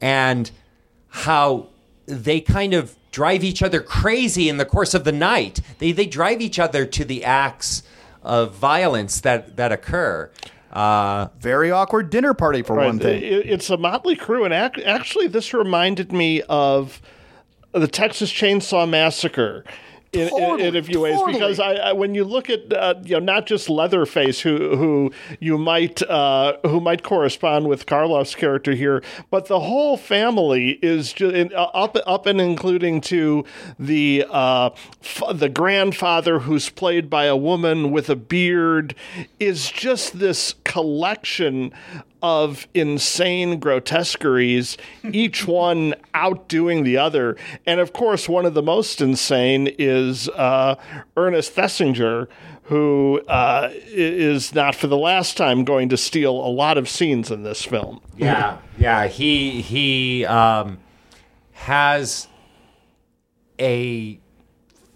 [0.00, 0.50] and
[1.08, 1.66] how
[2.06, 5.60] they kind of drive each other crazy in the course of the night.
[5.78, 7.82] They they drive each other to the acts
[8.22, 10.30] of violence that that occur.
[10.72, 13.22] Uh, Very awkward dinner party for one thing.
[13.22, 17.00] It- it's a motley crew, and ac- actually, this reminded me of
[17.78, 19.64] the Texas Chainsaw Massacre.
[20.12, 23.14] In, in- in, a few ways, because I, I, when you look at uh, you
[23.14, 28.72] know not just Leatherface, who who you might uh, who might correspond with Karloff's character
[28.72, 33.44] here, but the whole family is just up up and including to
[33.78, 34.70] the uh,
[35.02, 38.94] f- the grandfather who's played by a woman with a beard
[39.38, 41.72] is just this collection
[42.22, 44.76] of insane grotesqueries,
[45.12, 47.36] each one outdoing the other.
[47.66, 50.76] And of course, one of the most insane is uh,
[51.16, 52.28] Ernest Thesiger,
[52.64, 57.30] who uh, is not for the last time going to steal a lot of scenes
[57.30, 58.00] in this film.
[58.16, 59.06] yeah, yeah.
[59.06, 60.78] He he um,
[61.52, 62.26] has
[63.60, 64.18] a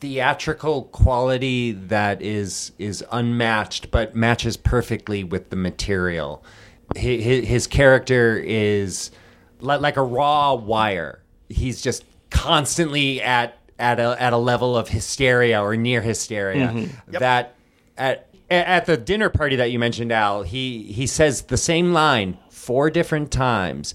[0.00, 6.42] theatrical quality that is is unmatched, but matches perfectly with the material.
[6.96, 9.10] His, his character is
[9.60, 11.20] like a raw wire.
[11.48, 17.12] He's just constantly at at a at a level of hysteria or near hysteria mm-hmm.
[17.12, 17.54] that
[17.96, 22.38] at at the dinner party that you mentioned, Al, he he says the same line
[22.48, 23.94] four different times.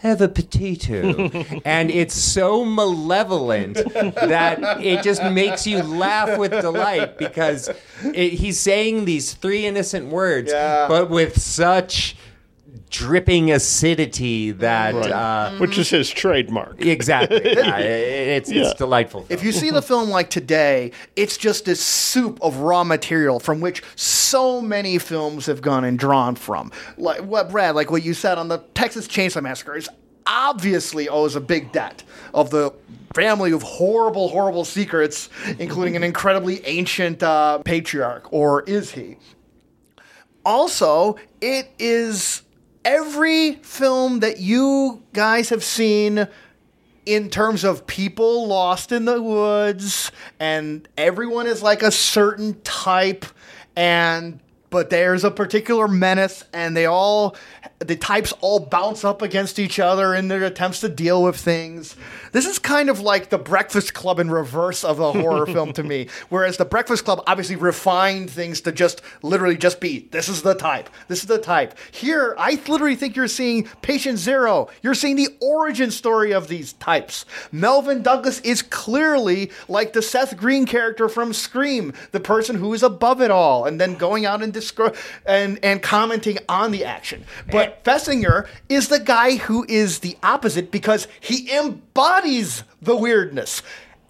[0.00, 1.30] Have a potato,
[1.64, 7.70] and it's so malevolent that it just makes you laugh with delight because
[8.04, 12.14] it, he's saying these three innocent words, but with such
[12.90, 16.80] dripping acidity that uh, Which is his trademark.
[16.84, 18.62] exactly yeah, it's Yeah.
[18.62, 19.26] it's delightful.
[19.28, 23.60] If you see the film like today, it's just this soup of raw material from
[23.60, 26.70] which so many films have gone and drawn from.
[26.96, 29.88] Like what Brad, like what you said on the Texas Chainsaw Massacre is
[30.28, 32.02] obviously owes a big debt
[32.34, 32.72] of the
[33.14, 35.28] family of horrible, horrible secrets,
[35.58, 39.16] including an incredibly ancient uh, patriarch, or is he?
[40.44, 42.42] Also, it is
[42.86, 46.28] every film that you guys have seen
[47.04, 53.26] in terms of people lost in the woods and everyone is like a certain type
[53.74, 54.38] and
[54.70, 57.36] but there's a particular menace and they all
[57.78, 61.94] the types all bounce up against each other in their attempts to deal with things.
[62.32, 65.82] This is kind of like the breakfast club in reverse of a horror film to
[65.82, 66.08] me.
[66.30, 70.54] Whereas the breakfast club obviously refined things to just literally just be this is the
[70.54, 70.88] type.
[71.08, 71.74] This is the type.
[71.90, 74.68] Here i literally think you're seeing patient zero.
[74.82, 77.26] You're seeing the origin story of these types.
[77.52, 82.82] Melvyn douglas is clearly like the seth green character from scream the person who is
[82.82, 84.96] above it all and then going out and descri-
[85.26, 87.24] and and commenting on the action.
[87.50, 93.62] But Thesiger is the guy who is the opposite because he embodies the weirdness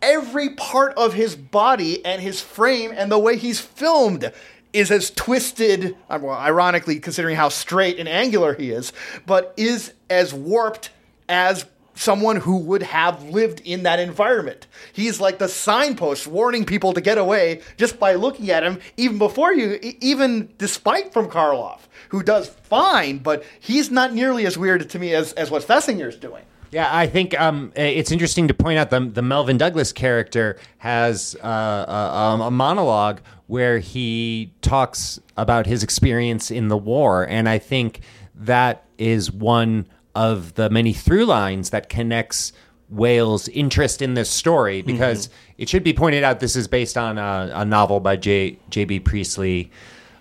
[0.03, 4.31] every part of his body and his frame and the way he's filmed
[4.73, 8.93] is as twisted, uh, well, ironically, considering how straight and angular he is,
[9.25, 10.91] but is as warped
[11.29, 14.67] as someone who would have lived in that environment.
[14.93, 19.17] He's like the signpost warning people to get away just by looking at him, even
[19.17, 24.89] before you, even despite from Karloff, who does fine, but he's not nearly as weird
[24.89, 26.45] to me as, as what Thesiger's doing.
[26.73, 31.37] Yeah, I think um, it's interesting to point out the the Melvyn Douglas character has
[31.43, 37.59] uh, a, a monologue where he talks about his experience in the war, and I
[37.59, 38.01] think
[38.35, 42.53] that is one of the many through lines that connects
[42.89, 45.29] Whale's interest in this story because
[45.59, 48.59] it should be pointed out this is based on a, a novel by J.
[48.71, 49.01] J.B.
[49.01, 49.71] Priestley.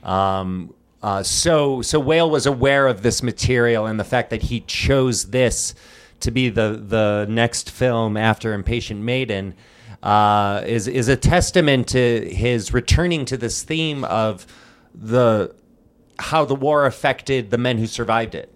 [0.04, 0.74] Um,
[1.06, 5.26] uh, so, so Whale was aware of this material and the fact that he chose
[5.26, 5.76] this
[6.22, 9.54] to be the the next film after Impatient Maiden
[10.02, 14.48] uh, is is a testament to his returning to this theme of
[14.96, 15.54] the
[16.18, 18.52] how the war affected the men who survived it.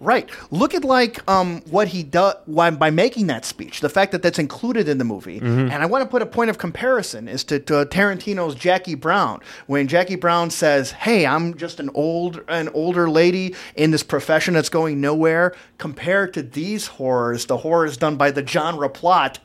[0.00, 0.28] Right.
[0.50, 3.80] Look at like um, what he does by making that speech.
[3.80, 6.50] The fact that that's included in the movie, and I want to put a point
[6.50, 9.40] of comparison is to, to Tarantino's Jackie Brown.
[9.66, 14.54] When Jackie Brown says, "Hey, I'm just an old an older lady in this profession
[14.54, 19.38] that's going nowhere," compared to these horrors, the horrors done by the genre plot.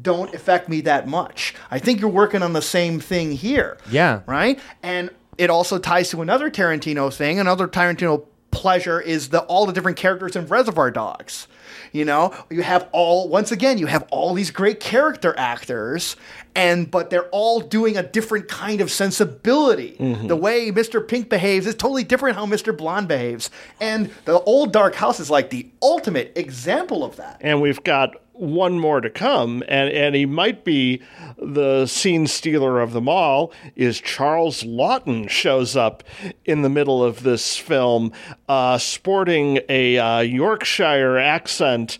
[0.00, 1.54] Don't affect me that much.
[1.68, 3.76] I think you're working on the same thing here.
[3.90, 4.20] Yeah.
[4.26, 4.60] Right?
[4.84, 9.72] And it also ties to another Tarantino thing, another Tarantino pleasure is the all the
[9.72, 11.46] different characters in Reservoir Dogs.
[11.92, 16.16] You know, you have all once again, you have all these great character actors,
[16.54, 19.96] and but they're all doing a different kind of sensibility.
[19.98, 20.26] Mm-hmm.
[20.26, 21.06] The way Mr.
[21.06, 22.76] Pink behaves is totally different how Mr.
[22.76, 23.50] Blonde behaves.
[23.80, 27.38] And the old Dark House is like the ultimate example of that.
[27.40, 31.02] and we've got one more to come, and, and he might be
[31.36, 33.52] the scene stealer of them all.
[33.76, 36.02] Is Charles Laughton shows up
[36.44, 38.12] in the middle of this film,
[38.48, 41.98] uh, sporting a uh, Yorkshire accent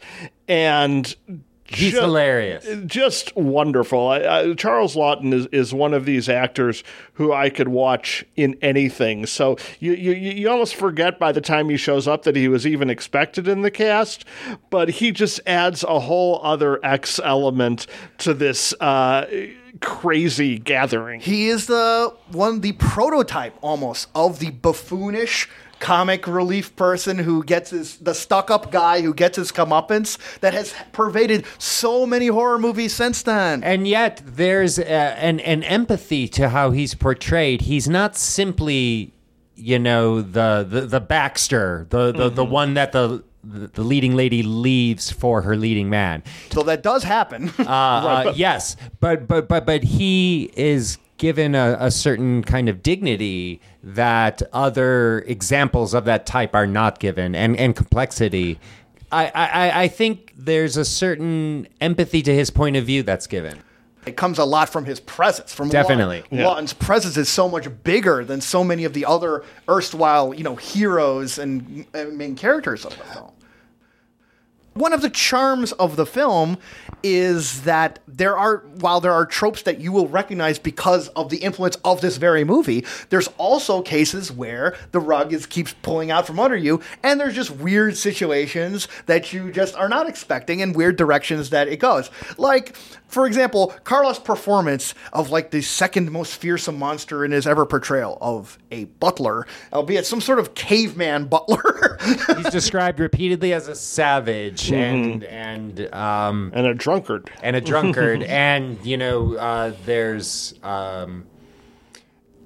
[0.49, 1.15] and.
[1.73, 2.67] He's ju- hilarious.
[2.87, 4.09] just wonderful.
[4.09, 6.83] I, I, Charles Laughton is, is one of these actors
[7.15, 9.25] who I could watch in anything.
[9.27, 12.67] So you, you you almost forget by the time he shows up that he was
[12.67, 14.25] even expected in the cast,
[14.69, 17.87] but he just adds a whole other X element
[18.19, 19.27] to this uh,
[19.81, 21.21] crazy gathering.
[21.21, 25.49] He is the one, the prototype almost of the buffoonish
[25.81, 30.55] comic relief person who gets his the stuck up guy who gets his comeuppance that
[30.55, 33.65] has pervaded so many horror movies since then.
[33.65, 37.63] And yet, there's uh, an an empathy to how he's portrayed.
[37.63, 39.13] He's not simply,
[39.57, 44.43] you know, the the, the Baxter, the the, the one that the the leading lady
[44.43, 46.23] leaves for her leading man.
[46.51, 47.51] So that does happen.
[47.59, 52.83] Uh, uh, yes, but but but but he is given a, a certain kind of
[52.83, 58.59] dignity that other examples of that type are not given, and and complexity.
[59.13, 63.59] I, I, I think there's a certain empathy to his point of view that's given.
[64.07, 65.53] it comes a lot from his presence.
[65.53, 66.23] From Definitely.
[66.33, 66.45] Laughton.
[66.45, 70.57] Laughton's presence is so much bigger than so many of the other erstwhile, you know,
[70.57, 73.31] heroes and uh, main characters of the film.
[74.75, 76.57] One of the charms of the film
[77.03, 81.39] is that there are, while there are tropes that you will recognize because of the
[81.39, 86.27] influence of this very movie, there's also cases where the rug is keeps pulling out
[86.27, 90.77] from under you, and there's just weird situations that you just are not expecting and
[90.77, 92.09] weird directions that it goes.
[92.39, 92.77] Like
[93.11, 98.17] for example, Carlos' performance of like the second most fearsome monster in his ever portrayal
[98.21, 101.99] of a butler, albeit some sort of caveman butler.
[102.37, 107.31] He's described repeatedly as a savage and and um, and a drunkard.
[107.43, 111.27] and a drunkard, and you know, uh, there's um,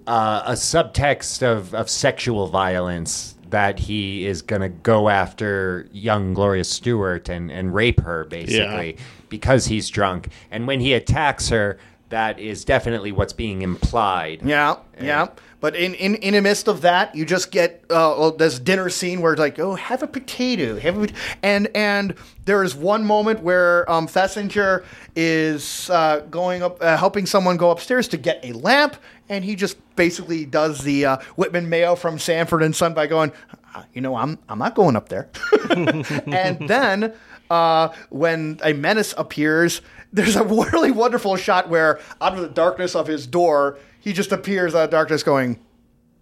[0.06, 6.34] uh, a subtext of, of sexual violence that he is going to go after young
[6.34, 8.96] Gloria Stuart and, and rape her basically
[9.28, 10.28] because he's drunk.
[10.50, 11.78] And when he attacks her,
[12.10, 14.42] that is definitely what's being implied.
[14.44, 15.28] Yeah, yeah.
[15.64, 18.90] But in, in, in the midst of that, you just get uh, well, this dinner
[18.90, 21.08] scene where it's like, oh, have a potato, have a,
[21.42, 22.14] and and
[22.44, 24.84] there is one moment where um, Thesiger
[25.16, 28.96] is uh, going up, uh, helping someone go upstairs to get a lamp,
[29.30, 33.32] and he just basically does the uh, Whitman Mayo from Sanford and Son by going,
[33.74, 35.30] "Uh, you know, I'm I'm not going up there,
[35.70, 37.14] and then.
[37.50, 39.80] Uh, when a menace appears,
[40.12, 44.32] there's a really wonderful shot where, out of the darkness of his door, he just
[44.32, 45.58] appears out of darkness going,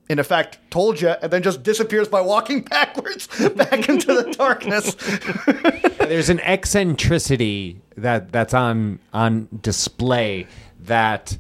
[0.09, 4.95] in effect, told you, and then just disappears by walking backwards back into the darkness.
[5.99, 10.47] There's an eccentricity that that's on on display
[10.81, 11.37] that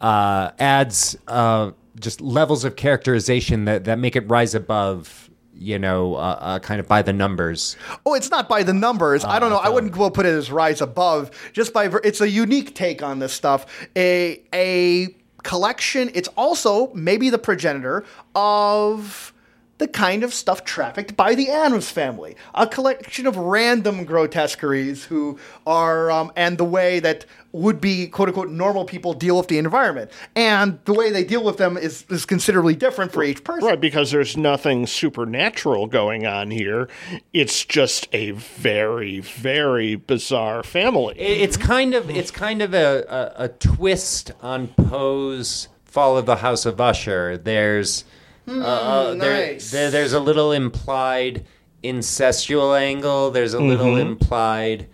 [0.00, 5.23] uh, adds uh, just levels of characterization that, that make it rise above,
[5.56, 7.76] you know, uh, uh, kind of by the numbers.
[8.04, 9.24] oh, it's not by the numbers.
[9.24, 9.58] I don't know.
[9.58, 11.30] I wouldn't well put it as rise above.
[11.52, 13.66] Just by it's a unique take on this stuff.
[13.96, 16.10] A a collection.
[16.14, 19.32] It's also maybe the progenitor of
[19.78, 22.36] the kind of stuff trafficked by the Addams family.
[22.54, 28.28] A collection of random grotesqueries who are, um, and the way that would be quote
[28.28, 30.10] unquote normal people deal with the environment.
[30.34, 33.68] And the way they deal with them is, is considerably different for each person.
[33.68, 36.88] Right, because there's nothing supernatural going on here.
[37.32, 41.14] It's just a very, very bizarre family.
[41.16, 46.36] It's kind of it's kind of a, a, a twist on Poe's Fall of the
[46.36, 47.38] House of Usher.
[47.38, 48.04] There's
[48.46, 49.70] hmm, uh, uh nice.
[49.70, 51.46] there, there's a little implied
[51.84, 53.30] incestual angle.
[53.30, 54.08] There's a little mm-hmm.
[54.08, 54.88] implied,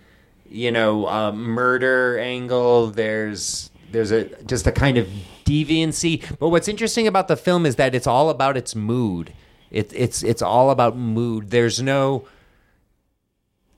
[0.51, 2.87] you know, uh, murder angle.
[2.87, 5.07] There's there's a just a kind of
[5.45, 6.23] deviancy.
[6.39, 9.33] But what's interesting about the film is that it's all about its mood.
[9.69, 11.49] It, it's it's all about mood.
[11.49, 12.25] There's no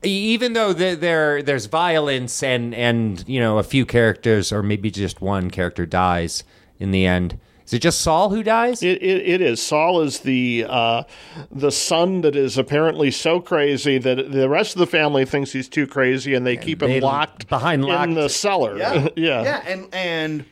[0.01, 5.21] even though there there's violence and and you know a few characters or maybe just
[5.21, 6.43] one character dies
[6.79, 7.39] in the end.
[7.65, 8.83] Is it just Saul who dies?
[8.83, 9.61] It, it, it is.
[9.61, 11.03] Saul is the uh,
[11.51, 15.69] the son that is apparently so crazy that the rest of the family thinks he's
[15.69, 18.77] too crazy, and they keep him locked behind in the cellar.
[18.77, 19.07] Yeah.
[19.15, 19.43] yeah.
[19.43, 20.45] Yeah, and and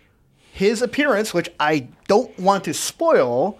[0.53, 3.59] his appearance, which I don't want to spoil,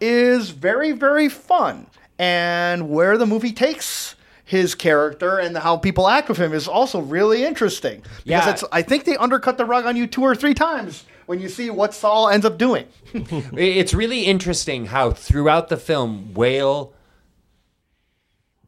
[0.00, 1.86] is very very fun.
[2.16, 4.14] And where the movie takes
[4.44, 8.02] his character and how people act with him is also really interesting.
[8.02, 8.50] Because Yeah.
[8.50, 11.48] it's I think they undercut the rug on you two or three times when you
[11.48, 12.86] see what Saul ends up doing.
[13.56, 16.92] It's really interesting how throughout the film, Whale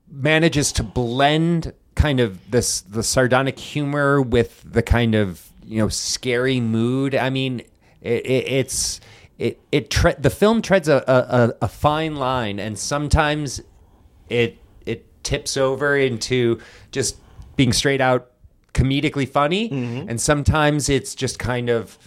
[0.08, 5.88] manages to blend kind of this the sardonic humor with the kind of you know
[5.88, 7.14] scary mood.
[7.14, 7.60] I mean,
[8.00, 9.00] it, it, it's
[9.38, 13.60] it it tre- the film treads a, a, a fine line, and sometimes
[14.28, 16.60] it it tips over into
[16.92, 17.18] just
[17.56, 18.30] being straight out
[18.72, 20.08] comedically funny, mm-hmm.
[20.08, 21.98] and sometimes it's just kind of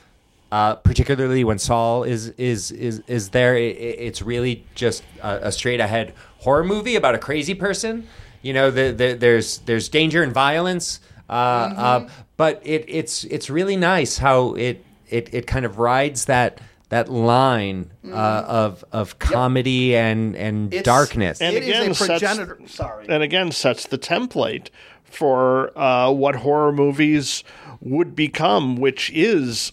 [0.51, 3.55] uh, particularly when Saul is is is is there.
[3.57, 8.07] It, it- it's really just a, a straight ahead horror movie about a crazy person.
[8.41, 13.49] You know, the, the, there's there's danger and violence, uh, uh, but it, it's it's
[13.49, 19.19] really nice how it it, it kind of rides that that line uh, of of
[19.19, 21.41] comedy and and It's- darkness.
[21.41, 22.59] And It is again, a sets- progenitor.
[22.65, 23.05] sorry.
[23.09, 24.69] and again sets the template
[25.03, 27.43] for uh, what horror movies
[27.81, 29.71] would become, which is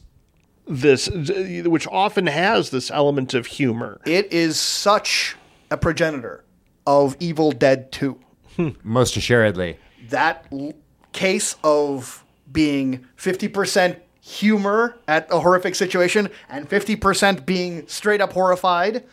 [0.66, 4.00] this, which often has this element of humor.
[4.06, 5.36] It is such
[5.70, 6.44] a progenitor
[6.86, 8.18] of Evil Dead 2.
[8.56, 8.68] Hmm.
[8.82, 9.76] most assuredly.
[10.08, 10.72] that l-
[11.12, 19.04] case of being 50% humor at a horrific situation and 50% being straight up horrified,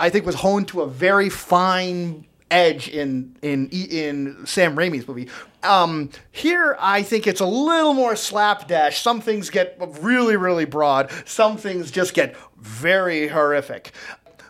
[0.00, 5.28] I think was honed to a very fine edge in in in Sam Raimi's movie.
[5.64, 9.00] Um, here, I think it's a little more slapdash.
[9.00, 11.10] Some things get really, really broad.
[11.24, 13.92] Some things just get very horrific.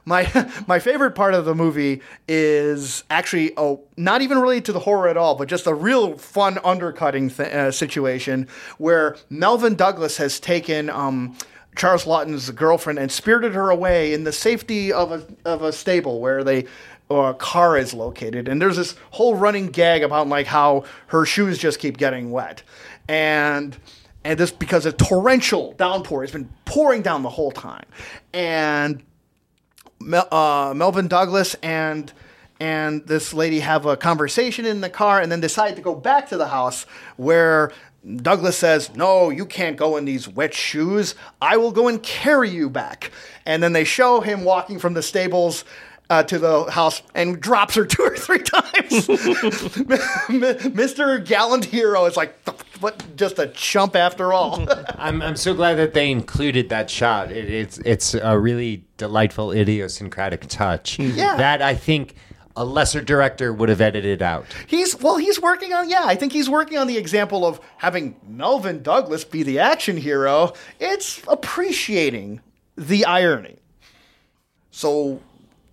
[0.04, 4.80] My my favorite part of the movie is actually oh not even related to the
[4.80, 8.48] horror at all, but just a real fun undercutting th- uh, situation
[8.78, 10.90] where Melvyn Douglas has taken.
[10.90, 11.36] Um,
[11.76, 16.20] Charles Laughton's girlfriend and spirited her away in the safety of a of a stable
[16.20, 16.66] where they
[17.10, 18.48] uh, car is located.
[18.48, 22.62] And there's this whole running gag about like how her shoes just keep getting wet,
[23.08, 23.76] and
[24.24, 27.86] and this because a torrential downpour has been pouring down the whole time,
[28.32, 29.02] and
[30.00, 32.12] Mel, uh, Melvyn Douglas and
[32.60, 36.28] and this lady have a conversation in the car and then decide to go back
[36.28, 36.86] to the house
[37.16, 37.72] where
[38.16, 41.14] Douglas says, No, you can't go in these wet shoes.
[41.40, 43.10] I will go and carry you back.
[43.46, 45.64] And then they show him walking from the stables.
[46.14, 49.08] Uh, to the house and drops her two or three times.
[50.28, 51.24] Mr.
[51.26, 52.38] Gallant Hero is like,
[52.78, 53.16] what?
[53.16, 54.64] Just a chump after all.
[54.96, 57.32] I'm, I'm so glad that they included that shot.
[57.32, 61.00] It, it's it's a really delightful idiosyncratic touch.
[61.00, 61.36] Yeah.
[61.36, 62.14] That I think
[62.54, 64.46] a lesser director would have edited out.
[64.68, 68.14] He's well, he's working on yeah, I think he's working on the example of having
[68.30, 70.52] Melvyn Douglas be the action hero.
[70.78, 72.40] It's appreciating
[72.76, 73.58] the irony.
[74.70, 75.20] So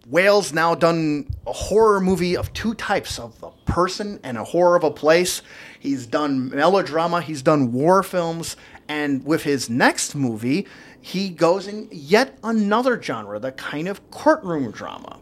[0.07, 4.75] Whale's now done a horror movie of two types of a person and a horror
[4.75, 5.41] of a place.
[5.79, 8.55] He's done melodrama, he's done war films,
[8.87, 10.67] and with his next movie,
[10.99, 15.19] he goes in yet another genre, the kind of courtroom drama.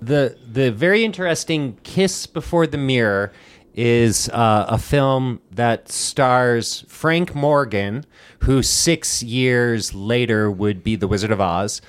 [0.00, 3.32] The the very interesting Kiss Before the Mirror
[3.74, 8.04] is uh, a film that stars Frank Morgan,
[8.40, 11.80] who six years later would be the Wizard of Oz.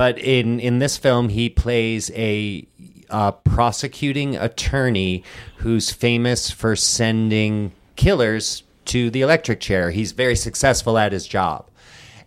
[0.00, 2.66] But in, in this film, he plays a
[3.10, 5.22] uh, prosecuting attorney
[5.56, 9.90] who's famous for sending killers to the electric chair.
[9.90, 11.68] He's very successful at his job.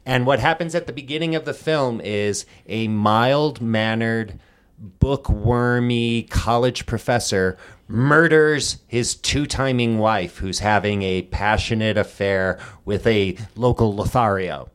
[0.06, 4.38] And what happens at the beginning of the film is a mild mannered,
[4.78, 7.58] bookwormy college professor
[7.88, 14.70] murders his two timing wife, who's having a passionate affair with a local Lothario.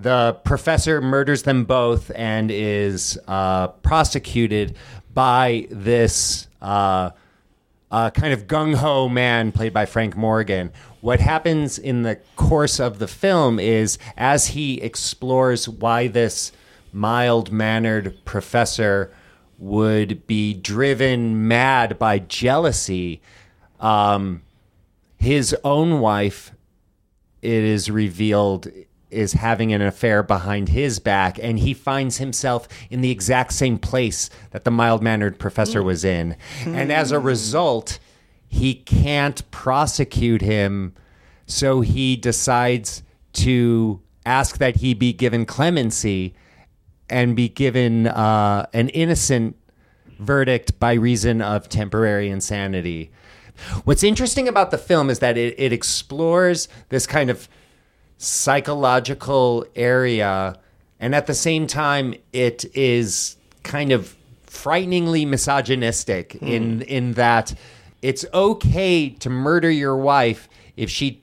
[0.00, 4.76] The professor murders them both and is uh, prosecuted
[5.12, 7.10] by this uh,
[7.90, 10.72] uh, kind of gung ho man played by Frank Morgan.
[11.02, 16.52] What happens in the course of the film is as he explores why this
[16.92, 19.12] mild mannered professor
[19.58, 23.20] would be driven mad by jealousy,
[23.80, 24.42] um,
[25.18, 26.52] his own wife,
[27.42, 28.68] it is revealed,
[29.10, 33.78] is having an affair behind his back, and he finds himself in the exact same
[33.78, 36.36] place that the mild mannered professor was in.
[36.64, 37.98] And as a result,
[38.48, 40.94] he can't prosecute him,
[41.46, 43.02] so he decides
[43.34, 46.34] to ask that he be given clemency
[47.08, 49.56] and be given uh, an innocent
[50.18, 53.10] verdict by reason of temporary insanity.
[53.84, 57.48] What's interesting about the film is that it, it explores this kind of
[58.20, 60.58] psychological area,
[61.00, 67.54] and at the same time, it is kind of frighteningly misogynistic in in that
[68.02, 71.22] it's okay to murder your wife if she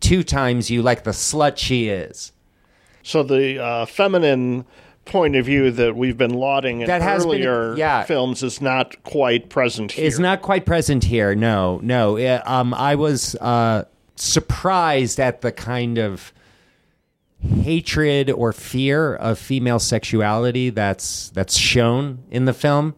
[0.00, 2.32] two times you like the slut she is.
[3.02, 4.64] So the uh, feminine
[5.06, 8.04] point of view that we've been lauding in That has been- earlier yeah.
[8.04, 10.04] films is not quite present here.
[10.04, 11.34] is not quite present here.
[11.34, 12.18] No, no.
[12.44, 13.84] Um, I was uh,
[14.22, 16.32] surprised at the kind of
[17.62, 22.94] hatred or fear of female sexuality that's that's shown in the film.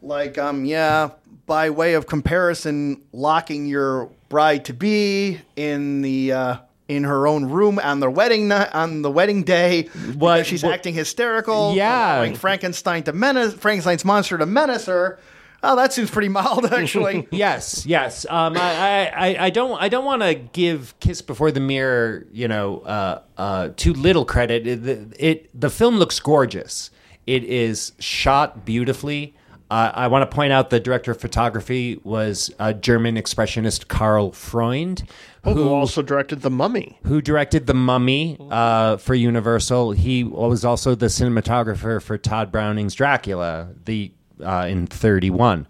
[0.00, 1.10] like um yeah
[1.44, 6.56] by way of comparison locking your bride to be in the uh
[6.88, 9.82] in her own room on the wedding night on the wedding day
[10.16, 12.32] What- she's what- acting hysterical Yeah.
[12.32, 15.18] frankenstein to menace frankenstein's monster to menace her
[15.62, 18.26] oh that seems pretty mild actually Yes, yes.
[18.28, 22.48] Um, I, I, I don't, I don't want to give Kiss Before the Mirror, you
[22.48, 24.66] know, uh, uh, too little credit.
[24.66, 26.90] It, it, the film looks gorgeous.
[27.26, 29.34] It is shot beautifully.
[29.68, 34.30] Uh, I want to point out the director of photography was a German expressionist Karl
[34.30, 35.02] Freund,
[35.42, 36.98] who also directed The Mummy.
[37.04, 39.90] who directed The Mummy uh, for Universal.
[39.92, 44.12] He was also the cinematographer for Tod Browning's Dracula, the
[44.42, 45.66] uh, in '31.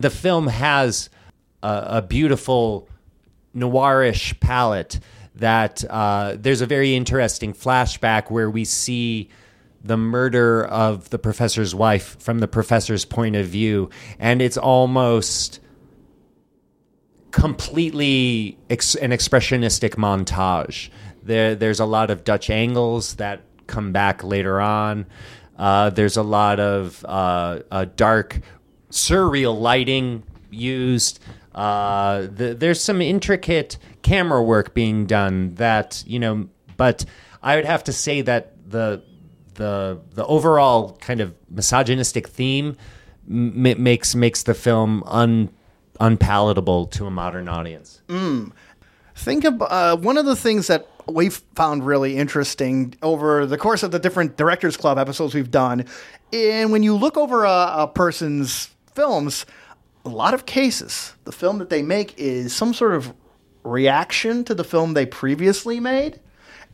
[0.00, 1.10] The film has
[1.62, 2.88] a, a beautiful
[3.54, 5.00] noirish palette.
[5.34, 9.28] That uh, there's a very interesting flashback where we see
[9.84, 13.88] the murder of the professor's wife from the professor's point of view,
[14.18, 15.60] and it's almost
[17.30, 20.90] completely ex- an expressionistic montage.
[21.22, 25.06] There, there's a lot of Dutch angles that come back later on.
[25.58, 28.40] Uh, there's a lot of uh, uh, dark,
[28.90, 31.20] surreal lighting used.
[31.54, 37.04] Uh, the, there's some intricate camera work being done that you know, but
[37.42, 39.02] I would have to say that the
[39.54, 42.76] the the overall kind of misogynistic theme
[43.28, 45.50] m- makes makes the film un
[46.00, 48.00] unpalatable to a modern audience.
[49.16, 53.82] Think of uh, one of the things that we've found really interesting over the course
[53.82, 55.84] of the different Directors Club episodes we've done.
[56.32, 59.46] And when you look over a, a person's films,
[60.04, 63.12] a lot of cases, the film that they make is some sort of
[63.64, 66.20] reaction to the film they previously made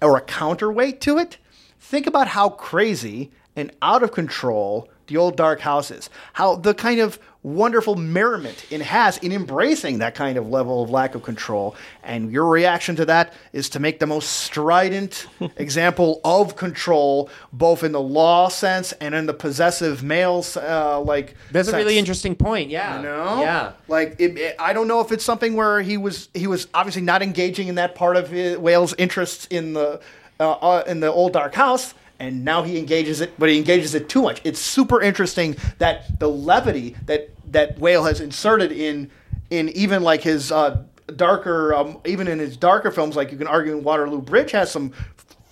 [0.03, 1.39] or a counterweight to it.
[1.81, 6.11] Think about how crazy and out of control the old dark house is.
[6.33, 10.89] How the kind of wonderful merriment it has in embracing that kind of level of
[10.91, 11.77] lack of control.
[12.03, 15.27] And your reaction to that is to make the most strident
[15.57, 21.35] example of control, both in the law sense and in the possessive male, uh, like.
[21.53, 22.71] That's a really interesting point.
[22.71, 22.97] Yeah.
[22.97, 23.73] You know, Yeah.
[23.89, 27.03] Like it, it- I don't know if it's something where he was he was obviously
[27.03, 30.01] not engaging in that part of his, Whale's interests in the
[30.41, 33.95] uh, uh, in the old dark house, and now he engages it, but he engages
[33.95, 34.41] it too much.
[34.45, 39.11] It's super interesting that the levity that that Whale has inserted in
[39.51, 40.83] in even like his uh,
[41.17, 44.71] darker, um, even in his darker films, like you can argue in Waterloo Bridge has
[44.71, 44.93] some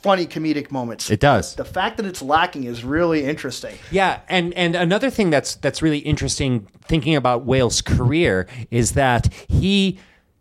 [0.02, 1.10] funny comedic moments.
[1.10, 1.55] It does.
[1.55, 3.76] The fact that it's lacking is really interesting.
[3.90, 9.32] Yeah, and and another thing that's that's really interesting thinking about Whale's career is that
[9.48, 9.98] he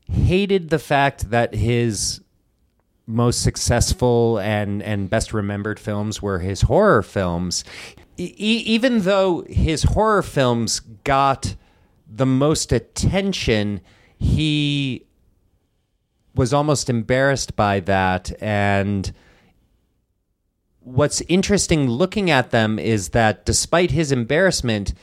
[0.10, 2.22] hated the fact that his
[3.12, 7.64] most successful and and best remembered films were his horror films.
[8.18, 11.56] E- even though his horror films got
[12.14, 13.82] the most attention,
[14.18, 15.06] he
[16.36, 19.12] was almost embarrassed by that and
[20.80, 24.94] what's interesting looking at them is that despite his embarrassment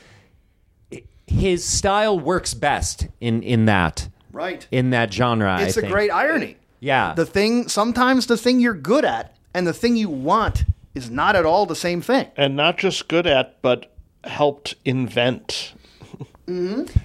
[1.27, 4.67] his style works best in in that Right.
[4.71, 5.93] in that genre It's I a think.
[5.93, 6.57] great irony.
[6.79, 10.63] Yeah the thing sometimes the thing you're good at and the thing you want
[10.95, 12.27] is not at all the same thing.
[12.35, 13.91] and not just good at, but
[14.23, 15.73] helped invent.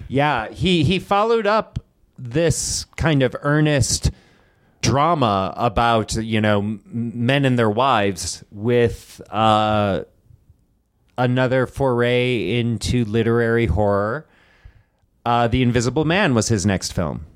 [0.09, 1.79] Yeah, he he followed up
[2.19, 4.11] this kind of earnest
[4.81, 10.05] drama about you know men and their wives with uh,
[11.19, 14.27] another foray into literary horror.
[15.27, 17.27] Uh, the Invisible Man was his next film.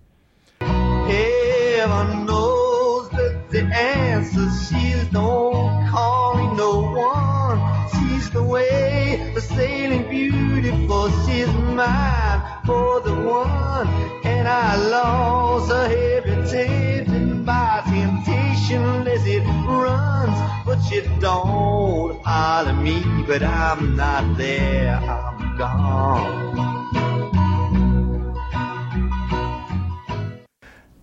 [3.50, 5.52] The answer she's no
[5.90, 7.88] calling no one.
[7.92, 11.08] She's the way, the sailing beautiful.
[11.24, 13.88] She's mine for the one,
[14.24, 20.38] and I lost her heavy taken by temptation as it runs.
[20.66, 24.96] But you don't holler me, but I'm not there.
[24.96, 26.48] I'm gone.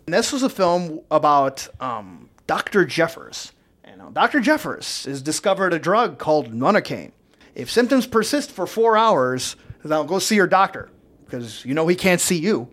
[0.08, 2.86] And this was a film about um, Dr.
[2.86, 3.52] Jeffers.
[3.84, 4.40] And Dr.
[4.40, 7.12] Jeffers has discovered a drug called Monocane.
[7.54, 10.90] If symptoms persist for four hours, then go see your doctor
[11.26, 12.70] because you know he can't see you.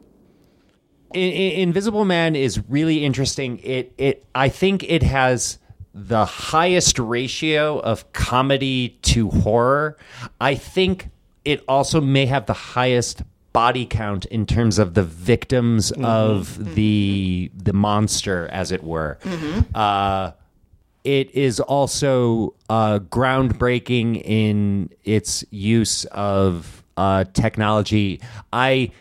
[1.14, 3.58] Invisible Man is really interesting.
[3.62, 5.58] It it I think it has
[5.94, 9.98] the highest ratio of comedy to horror.
[10.40, 11.10] I think
[11.44, 13.22] it also may have the highest
[13.52, 19.18] body count in terms of the victims of the the monster, as it were.
[19.74, 20.32] Uh,
[21.04, 28.20] it is also uh, groundbreaking in its use of uh, technology.
[28.52, 28.92] I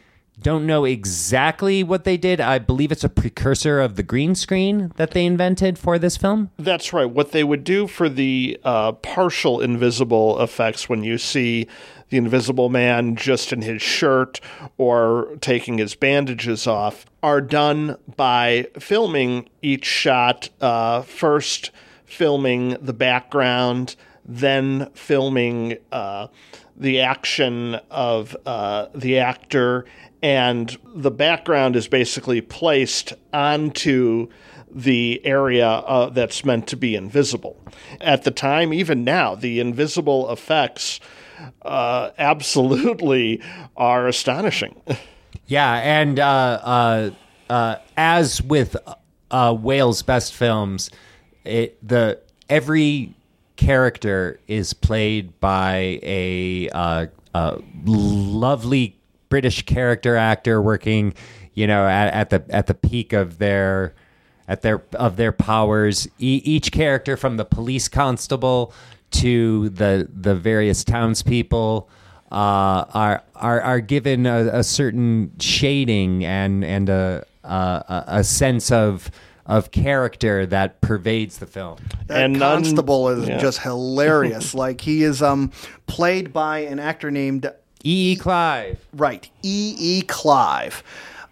[0.41, 2.41] don't know exactly what they did.
[2.41, 6.49] I believe it's a precursor of the green screen that they invented for this film.
[6.57, 7.05] That's right.
[7.05, 11.67] What they would do for the uh, partial invisible effects when you see
[12.11, 14.39] the invisible man just in his shirt
[14.77, 21.71] or taking his bandages off are done by filming each shot, uh, first
[22.05, 26.27] filming the background, then filming uh,
[26.75, 29.85] the action of uh, the actor,
[30.21, 34.27] and the background is basically placed onto
[34.69, 37.57] the area uh, that's meant to be invisible.
[38.01, 40.99] At the time, even now, the invisible effects
[41.61, 43.41] uh, absolutely
[43.75, 44.81] are astonishing.
[45.47, 47.11] Yeah, and uh, uh,
[47.49, 48.75] uh, as with
[49.29, 50.89] uh, Whale's best films,
[51.43, 52.19] it, the
[52.49, 53.13] every
[53.57, 58.97] character is played by a, a lovely
[59.29, 61.13] British character actor working,
[61.53, 63.93] you know, at, at the at the peak of their
[64.47, 66.07] at their of their powers.
[66.19, 68.73] E- each character, from the police constable
[69.11, 71.89] to the the various townspeople,
[72.31, 78.71] uh, are are are given a, a certain shading and and a, a a sense
[78.71, 79.11] of
[79.47, 81.77] of character that pervades the film.
[82.07, 83.37] That And none- constable is yeah.
[83.39, 84.53] just hilarious.
[84.63, 85.51] like he is um
[85.87, 87.51] played by an actor named
[87.83, 88.11] E.
[88.13, 88.15] E.
[88.15, 89.75] Clive, Right, E.
[89.77, 90.01] E.
[90.03, 90.83] Clive.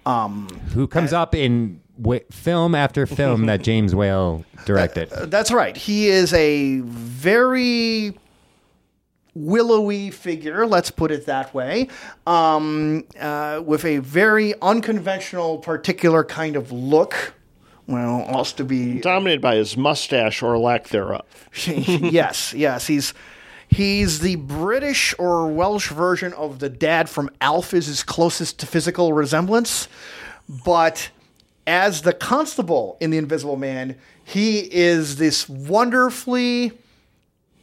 [0.05, 5.09] Um, who comes up in w- film after film that James Whale directed.
[5.09, 5.75] That's right.
[5.75, 8.17] He is a very
[9.35, 11.87] willowy figure, let's put it that way,
[12.27, 17.33] um, uh, with a very unconventional, particular kind of look.
[17.87, 21.25] Well, also to be Dominated by his mustache or lack thereof.
[21.65, 23.15] yes, yes, he's
[23.67, 28.67] he's the British or Welsh version of the dad from Alf is his closest to
[28.67, 29.87] physical resemblance,
[30.47, 31.09] but
[31.69, 36.71] as the constable in the Invisible Man, he is this wonderfully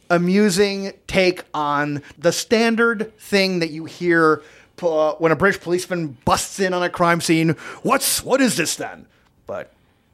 [0.09, 4.41] amusing take on the standard thing that you hear
[4.81, 7.49] uh, when a British policeman busts in on a crime scene.
[7.83, 9.07] What's what is this then?
[9.45, 9.73] But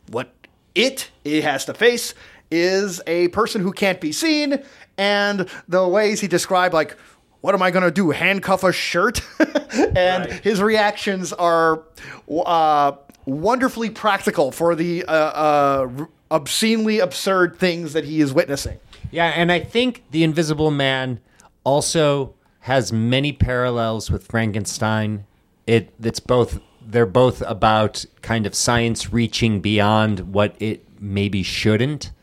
[0.10, 0.34] what
[0.74, 2.16] it it has to face
[2.50, 4.64] is a person who can't be seen,
[4.98, 6.98] and the ways he described like.
[7.44, 8.12] What am I going to do?
[8.12, 9.22] Handcuff a shirt?
[9.98, 11.84] and his reactions are
[12.30, 12.94] uh,
[13.26, 18.80] wonderfully practical for the uh, uh, obscenely absurd things that he is witnessing.
[19.12, 21.20] Yeah, and I think The Invisible Man
[21.66, 25.26] also has many parallels with Frankenstein.
[25.68, 32.14] It it's both they're both about kind of science reaching beyond what it maybe shouldn't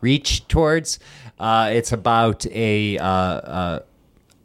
[0.00, 0.98] reach towards.
[1.38, 3.78] Uh, it's about a uh, uh,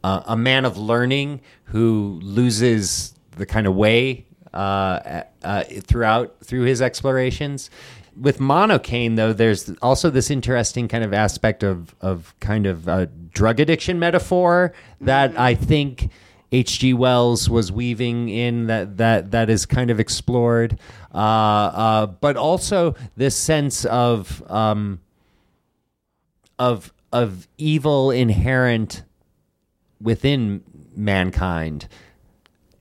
[0.04, 6.62] uh, a man of learning who loses the kind of way uh, uh, throughout through
[6.62, 7.70] his explorations.
[8.16, 13.06] With Monocane, though, there's also this interesting kind of aspect of of kind of a
[13.06, 16.10] drug addiction metaphor that I think
[16.50, 16.94] H.G.
[16.94, 20.78] Wells was weaving in that that that is kind of explored,
[21.14, 25.00] uh, uh, but also this sense of um,
[26.58, 29.02] of of evil inherent
[30.00, 30.62] within
[30.94, 31.88] mankind.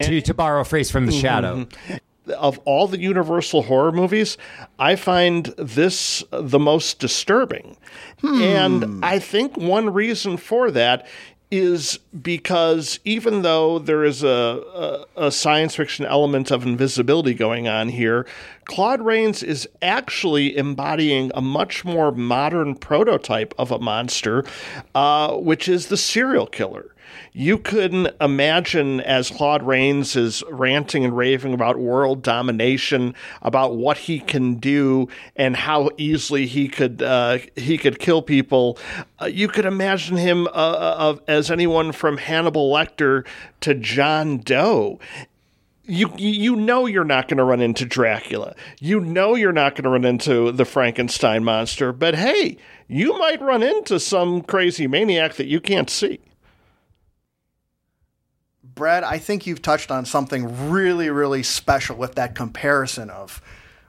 [0.01, 1.95] To, to borrow a phrase from the mm-hmm, shadow, mm-hmm.
[2.37, 4.37] Of all the Universal horror movies,
[4.77, 7.77] I find this the most disturbing.
[8.19, 8.41] Hmm.
[8.41, 11.07] And I think one reason for that
[11.49, 17.67] is because even though there is a, a, a science fiction element of invisibility going
[17.67, 18.27] on here,
[18.65, 24.43] Claude Rains is actually embodying a much more modern prototype of a monster,
[24.93, 26.93] uh, which is the serial killer.
[27.33, 33.97] You couldn't imagine as Claude Rains is ranting and raving about world domination, about what
[33.97, 38.77] he can do and how easily he could uh, he could kill people.
[39.21, 43.25] Uh, you could imagine him uh, uh, as anyone from Hannibal Lecter
[43.61, 44.99] to John Doe
[45.87, 48.55] you you know you're not going to run into Dracula.
[48.79, 52.57] You know you're not going to run into the Frankenstein monster, but hey,
[52.87, 56.19] you might run into some crazy maniac that you can't see.
[58.75, 63.41] Brad, I think you've touched on something really, really special with that comparison of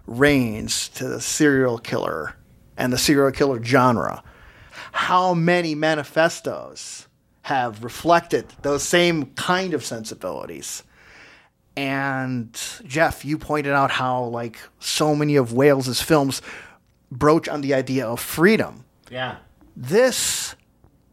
[0.06, 2.34] Rains to the serial killer
[2.76, 4.22] and the serial killer genre.
[4.92, 7.08] How many manifestos
[7.42, 10.82] have reflected those same kind of sensibilities?
[11.76, 16.40] And Jeff, you pointed out how like so many of Whale's films
[17.10, 18.84] broach on the idea of freedom.
[19.10, 19.36] yeah,
[19.76, 20.54] This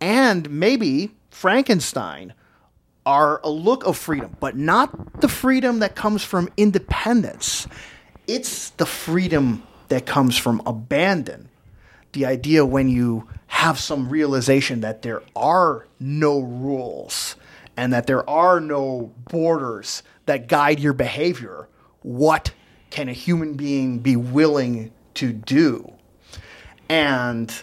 [0.01, 2.33] and maybe Frankenstein
[3.05, 7.67] are a look of freedom, but not the freedom that comes from independence.
[8.27, 11.49] It's the freedom that comes from abandon.
[12.13, 17.35] The idea when you have some realization that there are no rules
[17.77, 21.67] and that there are no borders that guide your behavior.
[22.01, 22.51] What
[22.89, 25.93] can a human being be willing to do?
[26.89, 27.53] And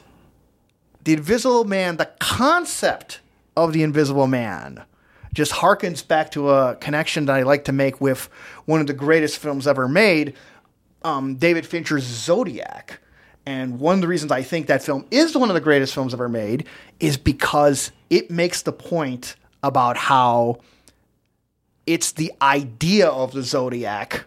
[1.05, 3.21] the Invisible Man, the concept
[3.57, 4.85] of the Invisible Man,
[5.33, 8.29] just harkens back to a connection that I like to make with
[8.65, 10.35] one of the greatest films ever made,
[11.05, 13.01] um, David Fincher's Zodiac.
[13.45, 16.15] And one of the reasons I think that film is one of the greatest films
[16.15, 16.67] ever made
[17.01, 20.61] is because it makes the point about how
[21.87, 24.27] it's the idea of the Zodiac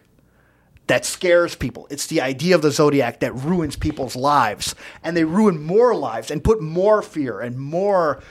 [0.88, 1.88] that scares people.
[1.90, 6.30] It's the idea of the zodiac that ruins people's lives, and they ruin more lives
[6.30, 8.22] and put more fear and more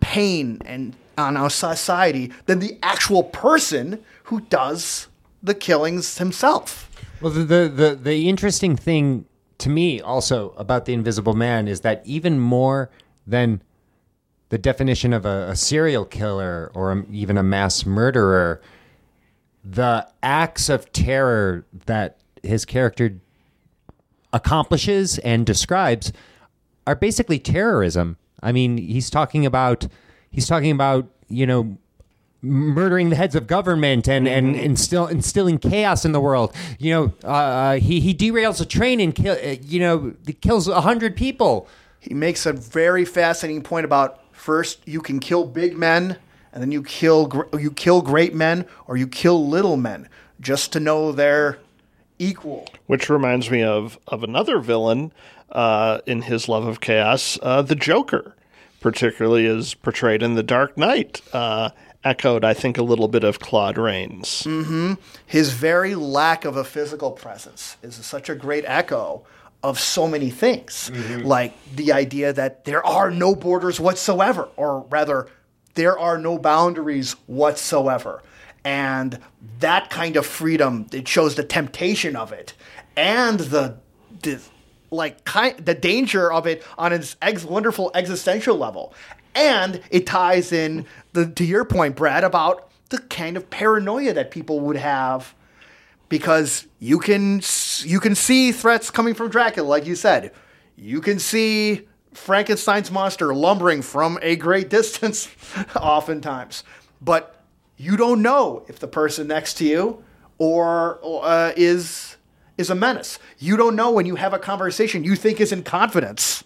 [0.00, 5.08] pain and on our society than the actual person who does
[5.42, 6.90] the killings himself.
[7.20, 9.26] Well, the, the the the interesting thing
[9.58, 12.90] to me also about the Invisible Man is that even more
[13.26, 13.62] than
[14.48, 18.60] the definition of a, a serial killer or a, even a mass murderer,
[19.64, 23.20] the acts of terror that his character
[24.32, 26.12] accomplishes and describes
[26.86, 28.16] are basically terrorism.
[28.42, 29.86] I mean, he's talking about
[30.30, 31.76] he's talking about you know
[32.42, 34.64] murdering the heads of government and and Mm-hmm.
[34.64, 36.54] instill, instilling chaos in the world.
[36.78, 40.66] You know, uh, uh, he he derails a train and kill, uh, you know kills
[40.68, 41.68] a hundred people.
[41.98, 46.16] He makes a very fascinating point about first you can kill big men,
[46.52, 50.08] and then you kill you kill great men, or you kill little men,
[50.40, 51.58] just to know they're
[52.18, 52.66] equal.
[52.86, 55.12] Which reminds me of of another villain
[55.52, 58.34] uh, in his love of chaos, uh, the Joker,
[58.80, 61.20] particularly as portrayed in The Dark Knight.
[61.32, 61.70] Uh,
[62.02, 64.46] echoed, I think, a little bit of Claude Rains.
[65.26, 69.22] his very lack of a physical presence is such a great echo
[69.62, 70.90] of so many things
[71.22, 75.26] like the idea that there are no borders whatsoever or rather
[75.74, 78.22] there are no boundaries whatsoever
[78.64, 79.18] and
[79.58, 82.54] that kind of freedom it shows the temptation of it
[82.96, 83.76] and the,
[84.22, 84.40] the
[84.90, 88.92] like kind the danger of it on its ex- wonderful existential level
[89.34, 94.30] and it ties in the to your point brad about the kind of paranoia that
[94.30, 95.34] people would have
[96.10, 97.40] because you can
[97.82, 100.32] you can see threats coming from Dracula, like you said.
[100.76, 105.28] You can see Frankenstein's monster lumbering from a great distance,
[105.74, 106.64] oftentimes,
[107.00, 107.42] but
[107.78, 110.04] you don't know if the person next to you
[110.36, 112.16] or uh, is
[112.60, 113.18] is a menace.
[113.38, 116.44] You don't know when you have a conversation you think is in confidence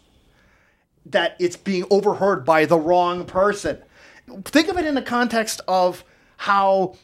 [1.05, 3.78] that it's being overheard by the wrong person.
[4.47, 6.05] Think of it in the context of
[6.39, 6.97] how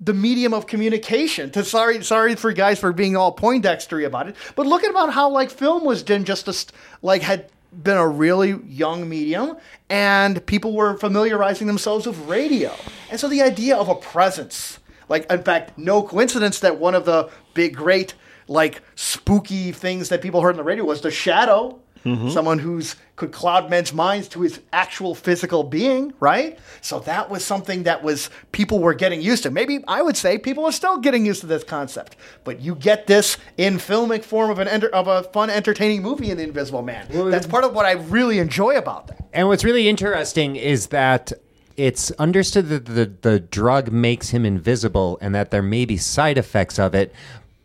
[0.00, 1.50] the medium of communication.
[1.52, 5.12] To sorry, sorry for guys for being all poindextery about it, but look at about
[5.12, 6.66] how like film was done just as
[7.00, 7.50] like had
[7.82, 9.56] been a really young medium,
[9.88, 12.72] and people were familiarizing themselves with radio,
[13.10, 14.78] and so the idea of a presence,
[15.08, 18.14] like in fact, no coincidence that one of the big great
[18.48, 22.28] like spooky things that people heard on the radio was the shadow mm-hmm.
[22.30, 26.58] someone who's could cloud men's minds to his actual physical being, right?
[26.80, 29.50] So that was something that was people were getting used to.
[29.50, 33.06] Maybe I would say people are still getting used to this concept, but you get
[33.06, 36.82] this in filmic form of an enter, of a fun, entertaining movie in The Invisible
[36.82, 37.06] Man.
[37.30, 39.28] That's part of what I really enjoy about that.
[39.32, 41.32] And what's really interesting is that
[41.76, 46.38] it's understood that the, the drug makes him invisible and that there may be side
[46.38, 47.12] effects of it.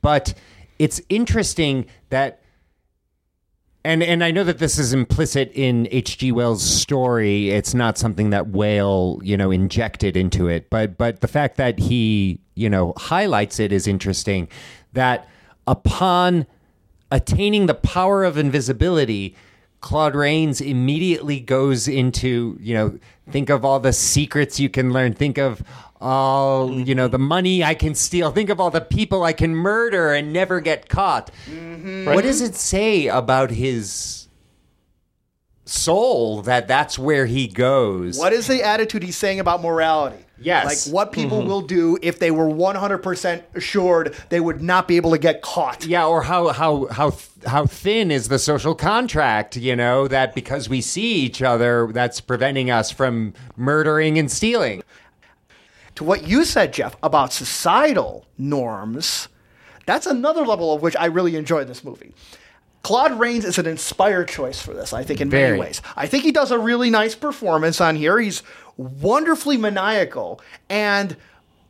[0.02, 0.34] But
[0.80, 2.42] it's interesting that
[3.86, 6.34] and and I know that this is implicit in H.G.
[6.34, 7.52] Wells' story.
[7.52, 10.70] It's not something that Whale, you know, injected into it.
[10.70, 14.50] But but the fact that he, you know, highlights it is interesting.
[14.94, 15.30] That
[15.66, 16.46] upon
[17.10, 19.36] attaining the power of invisibility,
[19.80, 23.00] Claude Rains immediately goes into, you know,
[23.32, 25.14] think of all the secrets you can learn.
[25.14, 25.64] Think of
[26.02, 28.32] all, you know, the money I can steal.
[28.32, 31.32] Think of all the people I can murder and never get caught.
[31.46, 32.06] Mm-hmm.
[32.06, 34.29] What does it say about his
[35.70, 38.18] soul that that's where he goes?
[38.18, 40.26] What is the attitude he's saying about morality?
[40.42, 40.88] Yes.
[40.88, 41.50] Like what people mm-hmm.
[41.50, 45.86] will do if they were 100% assured they would not be able to get caught.
[45.86, 47.14] Yeah, or how how how
[47.46, 49.58] how thin is the social contract?
[49.58, 54.82] You know that because we see each other, that's preventing us from murdering and stealing.
[55.96, 59.28] to what you said, Jeff, about societal norms,
[59.86, 62.14] that's another level of which I really enjoy this movie.
[62.84, 65.50] Claude Rains is an inspired choice for this, I think, in Very.
[65.50, 65.82] many ways.
[65.96, 68.20] I think he does a really nice performance on here.
[68.20, 68.42] He's
[68.78, 70.42] wonderfully maniacal.
[70.70, 71.18] And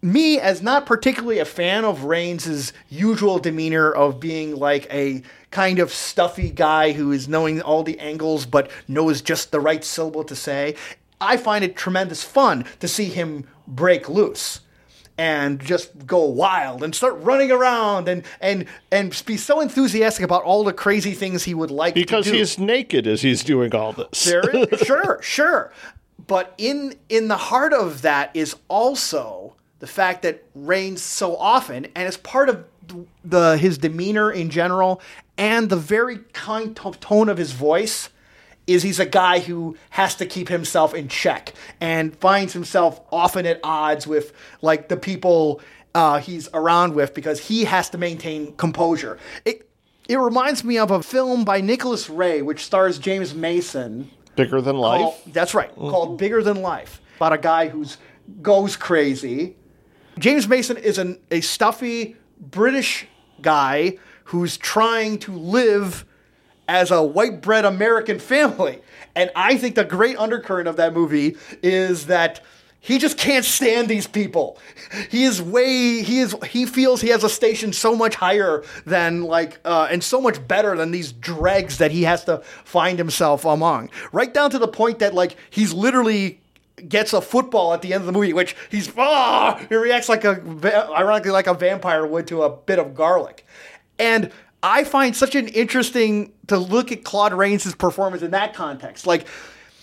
[0.01, 5.79] me, as not particularly a fan of Rains's usual demeanor of being like a kind
[5.79, 10.23] of stuffy guy who is knowing all the angles but knows just the right syllable
[10.23, 10.75] to say,
[11.19, 14.61] I find it tremendous fun to see him break loose
[15.19, 20.43] and just go wild and start running around and and and be so enthusiastic about
[20.43, 22.37] all the crazy things he would like Because to do.
[22.37, 24.23] Because he's naked as he's doing all this.
[24.23, 25.73] There is, sure, sure.
[26.25, 31.87] But in in the heart of that is also the fact that Rains so often,
[31.95, 32.63] and it's part of
[33.25, 35.01] the his demeanor in general,
[35.37, 38.09] and the very kind tone of his voice,
[38.69, 43.45] is he's a guy who has to keep himself in check and finds himself often
[43.45, 44.31] at odds with
[44.61, 45.61] like the people
[45.95, 49.17] uh, he's around with because he has to maintain composure.
[49.45, 49.69] It
[50.07, 54.09] it reminds me of a film by Nicholas Ray, which stars James Mason.
[54.35, 55.01] Bigger than life.
[55.01, 57.97] Called- that's right, called Bigger Than Life, about a guy who's
[58.41, 59.55] goes crazy.
[60.17, 63.07] James Mason is an, a stuffy British
[63.41, 66.05] guy who's trying to live
[66.69, 68.79] as a white bread American family.
[69.15, 72.41] And I think the great undercurrent of that movie is that
[72.79, 74.57] he just can't stand these people.
[75.09, 79.23] He is way he is he feels he has a station so much higher than
[79.23, 83.43] like uh, and so much better than these dregs that he has to find himself
[83.43, 83.89] among.
[84.13, 86.39] Right down to the point that like he's literally
[86.87, 90.23] gets a football at the end of the movie, which he's ah, he reacts like
[90.23, 90.39] a
[90.95, 93.45] ironically like a vampire would to a bit of garlic,
[93.97, 99.07] and I find such an interesting to look at Claude Rains' performance in that context,
[99.07, 99.27] like.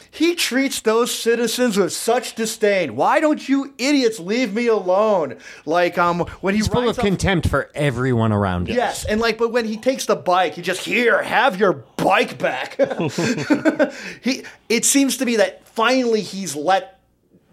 [0.09, 2.97] He treats those citizens with such disdain.
[2.97, 5.37] Why don't you idiots leave me alone?
[5.67, 8.77] Like um when he He's full of up- contempt for everyone around him.
[8.77, 12.39] Yes, and like, but when he takes the bike, he just here, have your bike
[12.39, 12.81] back.
[14.23, 16.99] he, it seems to be that finally he's let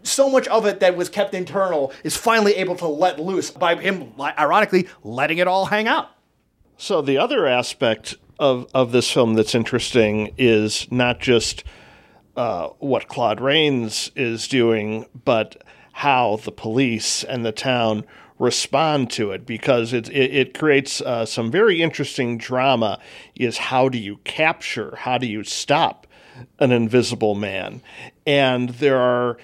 [0.03, 3.75] so much of it that was kept internal is finally able to let loose by
[3.75, 6.09] him, ironically, letting it all hang out.
[6.83, 11.63] So the other aspect of of this film that's interesting is not just
[12.35, 18.03] uh, what Claude Rains is doing, but how the police and the town
[18.37, 22.99] respond to it because it it, it creates uh, some very interesting drama.
[23.33, 24.97] Is how do you capture?
[24.97, 26.05] How do you stop
[26.59, 27.81] an invisible man?
[28.27, 29.37] And there are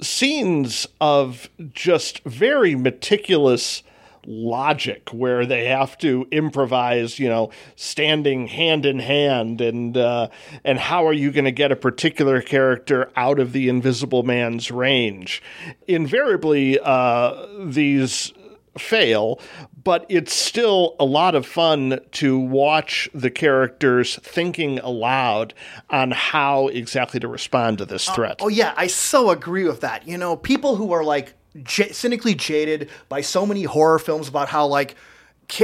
[0.00, 3.82] scenes of just very meticulous
[4.28, 10.28] logic where they have to improvise, you know, standing hand in hand, and uh,
[10.64, 14.70] and how are you going to get a particular character out of the Invisible Man's
[14.70, 15.42] range?
[15.86, 18.32] Invariably, uh, these
[18.76, 19.40] fail,
[19.82, 25.54] but it's still a lot of fun to watch the characters thinking aloud
[25.90, 28.36] on how exactly to respond to this threat.
[28.40, 30.06] Oh yeah, I so agree with that.
[30.06, 34.48] You know, people who are like j- cynically jaded by so many horror films about
[34.48, 34.94] how like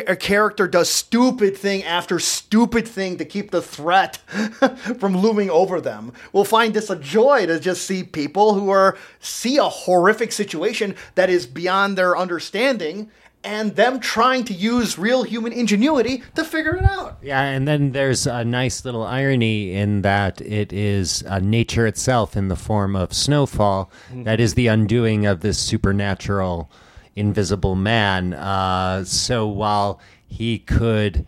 [0.06, 4.16] a character does stupid thing after stupid thing to keep the threat
[4.98, 6.12] from looming over them.
[6.32, 10.96] Will find this a joy to just see people who are see a horrific situation
[11.16, 13.10] that is beyond their understanding
[13.44, 17.18] and them trying to use real human ingenuity to figure it out.
[17.22, 22.36] Yeah, and then there's a nice little irony in that it is uh, nature itself
[22.36, 26.70] in the form of snowfall that is the undoing of this supernatural
[27.14, 28.32] invisible man.
[28.32, 31.26] Uh, so while he could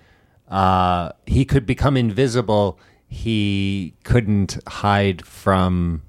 [0.48, 2.78] uh, he could become invisible,
[3.08, 6.02] he couldn't hide from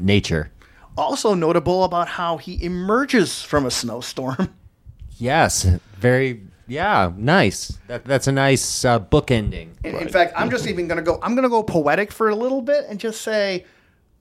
[0.00, 0.50] nature.
[0.96, 4.54] Also notable about how he emerges from a snowstorm.
[5.22, 5.62] Yes,
[5.98, 6.42] very.
[6.66, 7.78] Yeah, nice.
[7.86, 9.76] That, that's a nice uh, book ending.
[9.84, 11.20] In, in fact, I'm just even gonna go.
[11.22, 13.64] I'm gonna go poetic for a little bit and just say,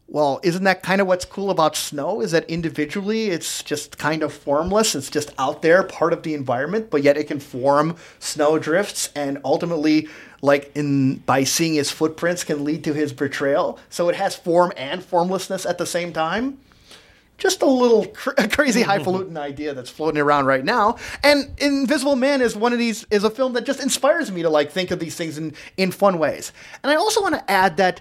[0.08, 2.22] well, isn't that kind of what's cool about snow?
[2.22, 4.94] Is that individually it's just kind of formless.
[4.94, 9.10] It's just out there, part of the environment, but yet it can form snow drifts,
[9.16, 10.08] and ultimately,
[10.44, 13.80] like in by seeing his footprints, can lead to his betrayal.
[13.90, 16.60] So it has form and formlessness at the same time
[17.42, 20.98] just a little cr- crazy highfalutin idea that's floating around right now.
[21.24, 24.50] And Invisible Man is one of these is a film that just inspires me to
[24.50, 26.54] like think of these things in in fun ways.
[26.84, 28.00] And I also want to add that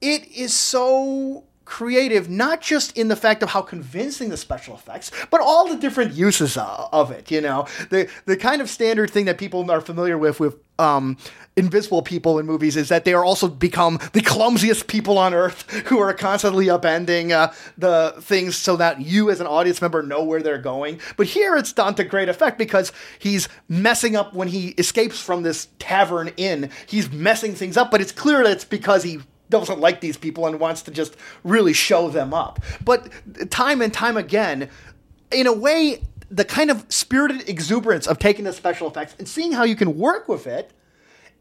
[0.00, 5.10] it is so creative not just in the fact of how convincing the special effects
[5.30, 7.66] but all the different uses of it you know?
[7.90, 11.16] The the kind of standard thing that people are familiar with with um,
[11.56, 15.70] invisible people in movies is that they are also become the clumsiest people on earth
[15.86, 20.24] who are constantly upending uh, the things so that you as an audience member know
[20.24, 21.00] where they're going.
[21.16, 25.42] But here it's done to great effect because he's messing up when he escapes from
[25.42, 26.70] this tavern inn.
[26.86, 29.20] He's messing things up but it's clear that it's because he
[29.60, 32.60] doesn't like these people and wants to just really show them up.
[32.84, 33.08] But
[33.50, 34.68] time and time again,
[35.30, 39.52] in a way, the kind of spirited exuberance of taking the special effects and seeing
[39.52, 40.72] how you can work with it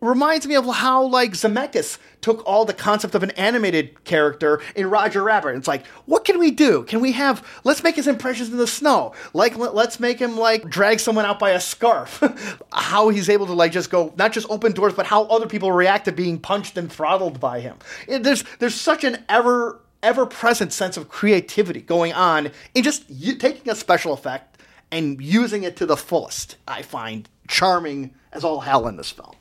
[0.04, 4.90] reminds me of how like Zemeckis took all the concept of an animated character in
[4.90, 5.56] Roger Rabbit.
[5.56, 6.84] It's like, what can we do?
[6.84, 7.46] Can we have?
[7.64, 9.14] Let's make his impressions in the snow.
[9.34, 12.24] Like, let- let's make him like drag someone out by a scarf.
[12.72, 15.72] how he's able to like just go not just open doors, but how other people
[15.72, 17.78] react to being punched and throttled by him.
[18.08, 23.06] It- there's there's such an ever ever present sense of creativity going on in just
[23.10, 24.58] y- taking a special effect
[24.92, 26.58] and using it to the fullest.
[26.68, 29.34] I find charming as all hell in this film.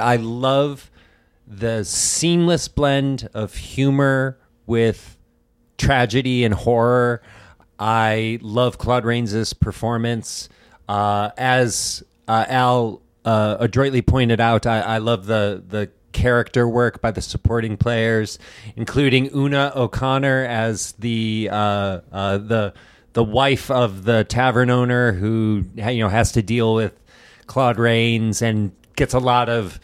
[0.00, 0.90] I love
[1.46, 5.16] the seamless blend of humor with
[5.78, 7.22] tragedy and horror.
[7.78, 10.48] I love Claude Rains' performance.
[10.88, 17.02] Uh, as uh, Al uh, adroitly pointed out, I, I love the the character work
[17.02, 18.38] by the supporting players,
[18.74, 22.72] including Una O'Connor as the uh, uh, the
[23.12, 26.92] the wife of the tavern owner who you know has to deal with
[27.46, 29.78] Claude Rains and gets a lot of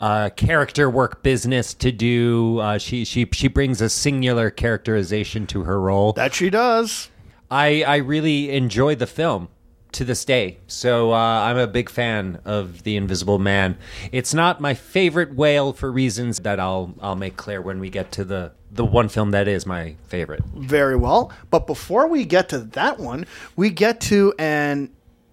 [0.00, 2.58] uh, character work business to do.
[2.58, 6.12] Uh, she she she brings a singular characterization to her role.
[6.12, 7.08] That she does.
[7.50, 9.48] I I really enjoy the film.
[9.92, 10.58] to this day.
[10.66, 13.78] So uh, I'm a big fan of The Invisible Man.
[14.12, 18.12] It's not my favorite whale for reasons that I'll I'll make clear when we get
[18.12, 20.44] to the the one film that is my favorite.
[20.54, 21.32] Very well.
[21.50, 23.24] But before we get to that one,
[23.56, 24.90] we get to an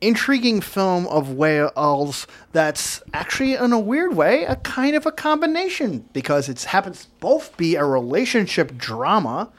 [0.07, 6.05] intriguing film of whales that's actually, in a weird way, a kind of a combination
[6.13, 9.49] because it happens to both be a relationship drama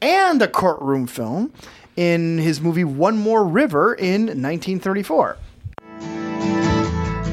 [0.00, 1.52] and a courtroom film
[1.96, 5.36] in his movie One More River in 1934.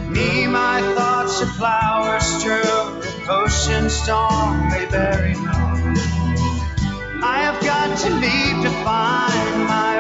[0.10, 2.44] Me, my thoughts flowers
[3.30, 5.36] ocean storm bury.
[7.24, 9.97] I have got to leave to find my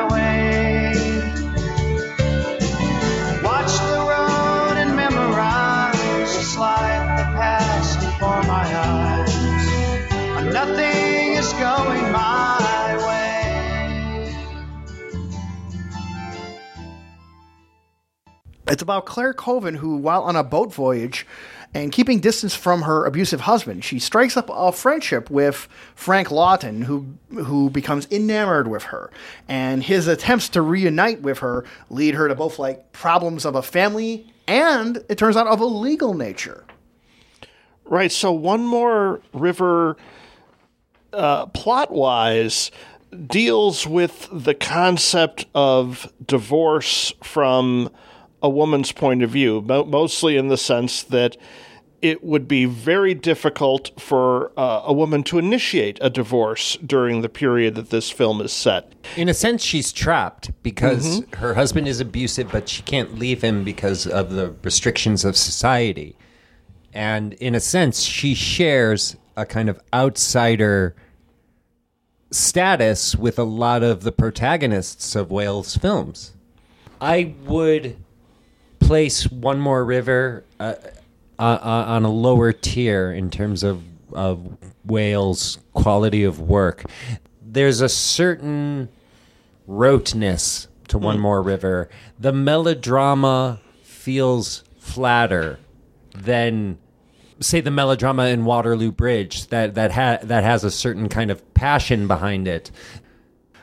[18.70, 21.26] It's about Clare Corven, who, while on a boat voyage
[21.74, 26.82] and keeping distance from her abusive husband, she strikes up a friendship with Frank Lawton,
[26.82, 29.10] who who becomes enamored with her.
[29.48, 33.62] And his attempts to reunite with her lead her to both like problems of a
[33.62, 36.66] family and, it turns out, of a legal nature.
[37.86, 38.12] Right.
[38.12, 39.98] So one more river,
[41.14, 42.72] uh, plot wise,
[43.28, 47.90] deals with the concept of divorce from
[48.42, 51.38] a woman's point of view, mostly in the sense that
[52.02, 57.30] it would be very difficult for uh, a woman to initiate a divorce during the
[57.30, 58.94] period that this film is set.
[59.16, 63.64] In a sense, she's trapped because her husband is abusive, but she can't leave him
[63.64, 66.16] because of the restrictions of society.
[66.94, 70.96] And in a sense, she shares a kind of outsider
[72.32, 76.34] status with a lot of the protagonists of Whale's films.
[77.00, 77.98] I would
[78.80, 80.76] place One More River uh,
[81.40, 83.84] uh, uh, on a lower tier in terms of,
[84.14, 86.86] of Whale's quality of work.
[87.42, 88.90] There's a certain
[89.66, 91.90] roteness to One More River.
[92.20, 95.60] The melodrama feels flatter
[96.14, 96.78] than
[97.40, 101.54] say the melodrama in Waterloo Bridge that that ha- that has a certain kind of
[101.54, 102.72] passion behind it.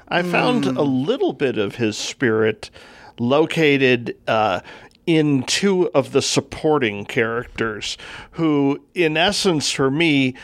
[0.09, 2.71] I found a little bit of his spirit
[3.19, 4.61] located uh,
[5.07, 7.99] in two of the supporting characters,
[8.33, 10.35] who, in essence, for me,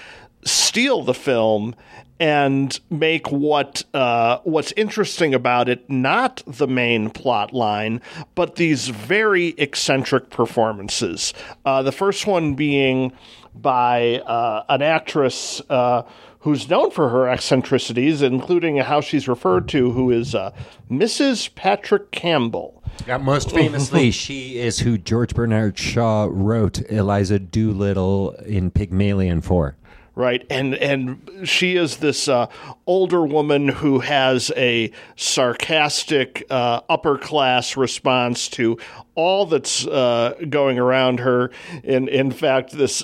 [0.45, 1.75] steal the film
[2.21, 8.01] and make what uh, what's interesting about it not the main plot line,
[8.35, 11.33] but these very eccentric performances.
[11.65, 13.13] Uh, the first one being
[13.55, 16.03] by uh, an actress uh,
[16.41, 20.53] who's known for her eccentricities, including how she's referred to, who is uh,
[20.91, 21.55] Mrs.
[21.55, 22.80] Patrick Campbell.
[23.21, 29.77] Most famously, she is who George Bernard Shaw wrote Eliza Doolittle in Pygmalion for.
[30.21, 30.47] Right?
[30.51, 32.47] And and she is this uh,
[32.87, 38.79] older woman who has a sarcastic uh, upper class response to
[39.15, 41.51] all that's uh, going around her.
[41.83, 43.03] In in fact this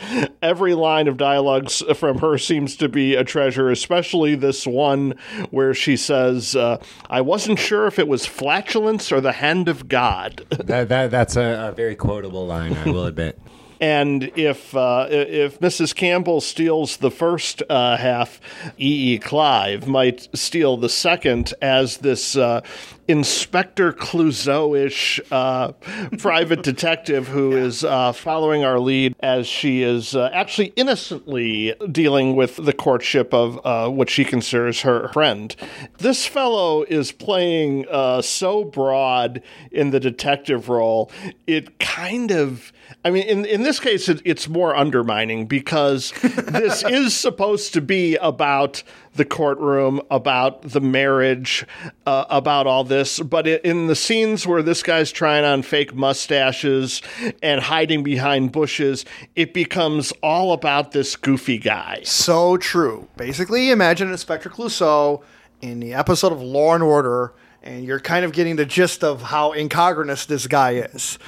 [0.42, 5.14] every line of dialogues from her seems to be a treasure especially this one
[5.50, 6.76] where she says uh,
[7.08, 10.44] i wasn't sure if it was flatulence or the hand of god.
[10.72, 13.38] That, that that's a, a very quotable line, I will admit.
[13.82, 15.92] And if uh, if Mrs.
[15.92, 18.40] Campbell steals the first uh, half,
[18.78, 19.14] E.
[19.14, 19.18] E.
[19.18, 22.60] Clive might steal the second as this uh,
[23.08, 25.72] Inspector Clouseau-ish uh,
[26.18, 32.36] private detective who is uh, following our lead as she is uh, actually innocently dealing
[32.36, 35.56] with the courtship of uh, what she considers her friend.
[35.98, 39.42] This fellow is playing uh, so broad
[39.72, 41.10] in the detective role,
[41.46, 42.72] it kind of.
[43.04, 47.80] I mean, in, in this case, it, it's more undermining because this is supposed to
[47.80, 48.84] be about
[49.14, 51.66] the courtroom, about the marriage,
[52.06, 53.18] uh, about all this.
[53.18, 57.02] But it, in the scenes where this guy's trying on fake mustaches
[57.42, 59.04] and hiding behind bushes,
[59.34, 62.02] it becomes all about this goofy guy.
[62.04, 63.08] So true.
[63.16, 65.22] Basically, imagine Inspector Clouseau
[65.60, 67.32] in the episode of Law and Order,
[67.64, 71.18] and you're kind of getting the gist of how incongruous this guy is.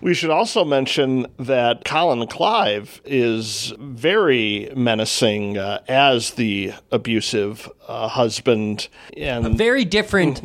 [0.00, 8.08] We should also mention that Colin Clive is very menacing uh, as the abusive uh,
[8.08, 8.88] husband.
[9.16, 10.42] And Very different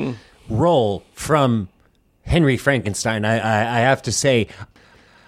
[0.50, 1.70] role from
[2.24, 3.26] Henry Frankenstein.
[3.26, 4.48] I, I, I have to say,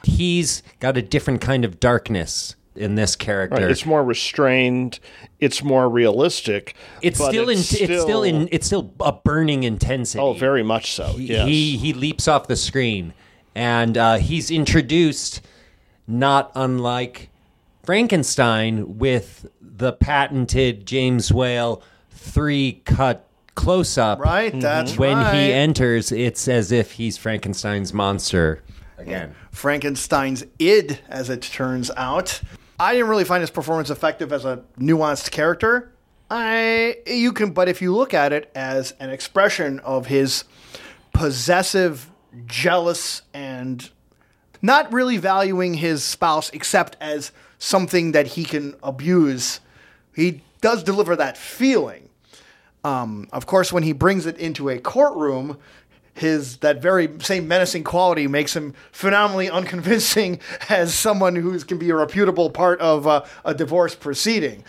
[0.04, 3.62] he's got a different kind of darkness in this character.
[3.62, 5.00] Right, It's more restrained.
[5.40, 6.76] It's more realistic.
[7.02, 7.60] It's still in.
[7.60, 8.50] it's It's still in.
[8.52, 10.20] It's still a burning intensity.
[10.20, 11.08] Oh, very much so.
[11.14, 11.48] He yes.
[11.48, 13.14] he, he leaps off the screen,
[13.56, 15.42] and uh, he's introduced,
[16.08, 17.30] not unlike
[17.84, 24.20] Frankenstein, with the patented James Whale three cut close up.
[24.20, 25.34] Right, that's When right.
[25.34, 28.64] he enters, it's as if he's Frankenstein's monster
[28.98, 29.36] again.
[29.52, 32.42] Frankenstein's id, as it turns out.
[32.80, 35.92] I didn't really find his performance effective as a nuanced character.
[36.32, 40.46] I you can, but if you look at it as an expression of his
[41.14, 42.10] possessive,
[42.46, 43.90] jealous, and
[44.62, 49.60] not really valuing his spouse except as something that he can abuse,
[50.16, 52.10] he does deliver that feeling.
[52.84, 55.58] Um, of course, when he brings it into a courtroom,
[56.16, 60.40] his that very same menacing quality makes him phenomenally unconvincing
[60.70, 64.64] as someone who can be a reputable part of uh, a divorce proceeding.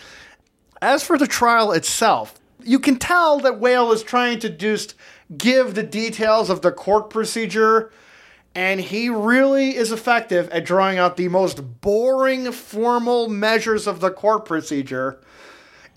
[0.81, 4.95] As for the trial itself, you can tell that Whale is trying to just
[5.37, 7.91] give the details of the court procedure,
[8.53, 14.11] and he really is effective at drawing out the most boring formal measures of the
[14.11, 15.19] court procedure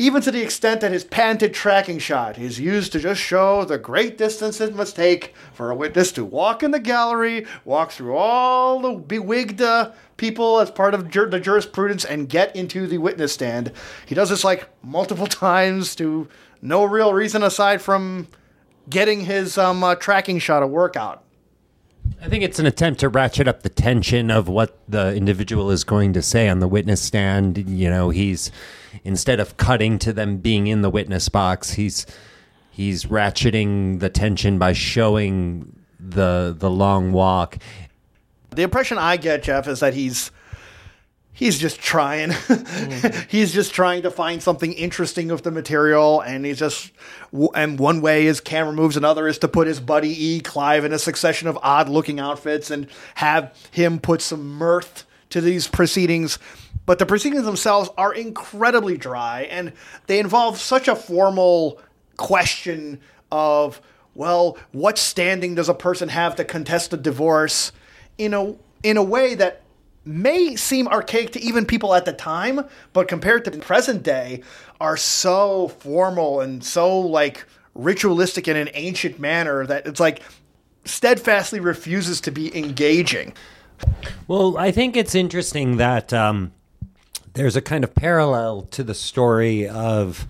[0.01, 3.79] even to the extent that his patented tracking shot is used to just show the
[3.79, 8.15] great distance it must take for a witness to walk in the gallery, walk through
[8.15, 12.99] all the bewigged uh, people as part of jur- the jurisprudence, and get into the
[12.99, 13.73] witness stand.
[14.07, 16.29] He does this like multiple times to
[16.63, 18.29] no real reason aside from
[18.89, 21.25] getting his um, uh, tracking shot a workout.
[22.21, 25.85] I think it's an attempt to ratchet up the tension of what the individual is
[25.85, 27.59] going to say on the witness stand.
[27.69, 28.51] You know, he's
[29.05, 32.07] instead of cutting to them being in the witness box, he's
[32.71, 37.59] he's ratcheting the tension by showing the the long walk.
[38.51, 40.31] The impression I get, Jeff, is that he's
[41.39, 42.31] he's just trying.
[42.31, 43.21] Mm-hmm.
[43.29, 46.91] he's just trying to find something interesting of the material, and he's just
[47.55, 50.41] and one way his camera moves, another is to put his buddy E.
[50.41, 55.69] Clive in a succession of odd-looking outfits and have him put some mirth to these
[55.69, 56.39] proceedings.
[56.85, 59.73] But the proceedings themselves are incredibly dry, and
[60.07, 61.81] they involve such a formal
[62.17, 63.01] question
[63.31, 63.81] of,
[64.15, 67.71] well, what standing does a person have to contest a divorce?
[68.17, 69.63] In a in a way that
[70.05, 74.43] may seem archaic to even people at the time, but compared to present day,
[74.81, 77.45] are so formal and so like
[77.75, 80.23] ritualistic in an ancient manner that it's like
[80.85, 83.35] steadfastly refuses to be engaging.
[84.27, 86.53] Well, I think it's interesting that um,
[87.35, 90.27] there's a kind of parallel to the story of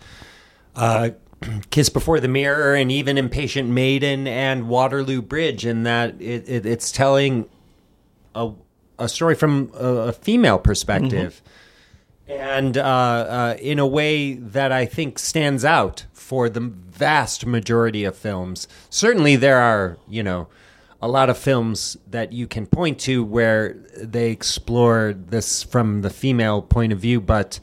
[0.76, 1.10] uh,
[1.70, 6.66] Kiss Before the Mirror and even Impatient Maiden and Waterloo Bridge, in that it, it,
[6.66, 7.48] it's telling
[8.34, 8.52] a,
[8.98, 11.42] a story from a, a female perspective.
[12.26, 18.04] And uh, uh, in a way that I think stands out for the vast majority
[18.04, 18.68] of films.
[18.90, 20.48] Certainly, there are, you know,
[21.00, 26.10] a lot of films that you can point to where they explore this from the
[26.10, 27.60] female point of view, but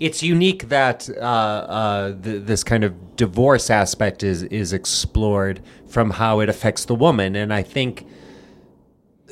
[0.00, 6.10] it's unique that uh, uh, th- this kind of divorce aspect is is explored from
[6.10, 8.04] how it affects the woman, and I think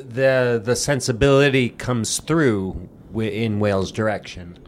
[0.09, 4.59] the the sensibility comes through in Whale's direction.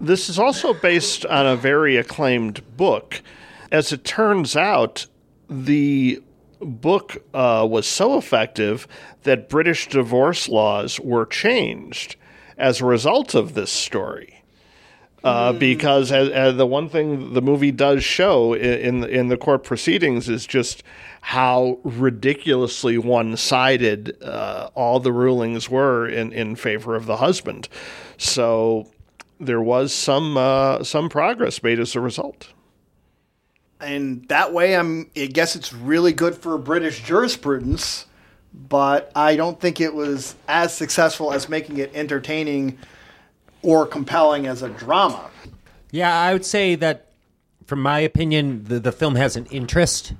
[0.00, 3.20] This is also based on a very acclaimed book.
[3.70, 5.06] As it turns out,
[5.50, 6.22] the
[6.60, 8.86] book uh, was so effective
[9.22, 12.16] that British divorce laws were changed
[12.56, 14.42] as a result of this story.
[15.24, 19.64] Uh, because as, as the one thing the movie does show in in the court
[19.64, 20.84] proceedings is just
[21.20, 27.68] how ridiculously one sided uh, all the rulings were in, in favor of the husband.
[28.16, 28.88] So
[29.40, 32.48] there was some uh, some progress made as a result.
[33.80, 38.06] and that way I'm I guess it's really good for British jurisprudence,
[38.52, 42.78] but I don't think it was as successful as making it entertaining
[43.62, 45.30] or compelling as a drama.
[45.90, 47.12] Yeah, I would say that,
[47.66, 50.12] from my opinion, the, the film has an interest,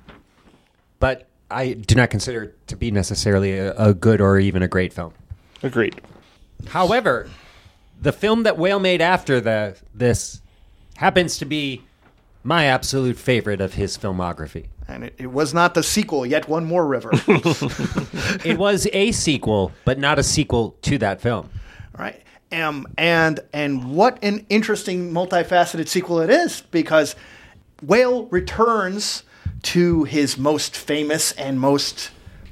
[0.99, 4.67] but I do not consider it to be necessarily a, a good or even a
[4.67, 5.13] great film.
[5.63, 5.99] Agreed.
[6.67, 7.29] However,
[8.01, 10.41] the film that Whale made after the this
[10.97, 11.81] happens to be
[12.43, 14.67] my absolute favorite of his filmography.
[14.87, 17.11] And it, it was not the sequel, yet one more river.
[18.45, 21.49] It was a sequel, but not a sequel to that film.
[21.97, 22.21] right?
[22.51, 27.15] Um, and and what an interesting multifaceted sequel it is because
[27.83, 29.23] Whale returns
[29.63, 32.11] to his most famous and most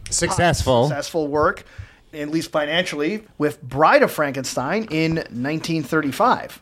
[0.09, 0.87] Successful.
[0.87, 1.65] successful work
[2.13, 6.61] at least financially, with Bride of Frankenstein in 1935.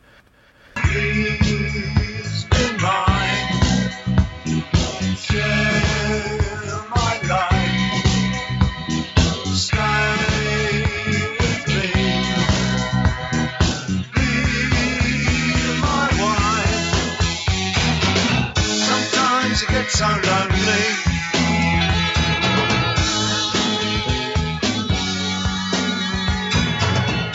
[19.85, 20.81] Gets so lonely.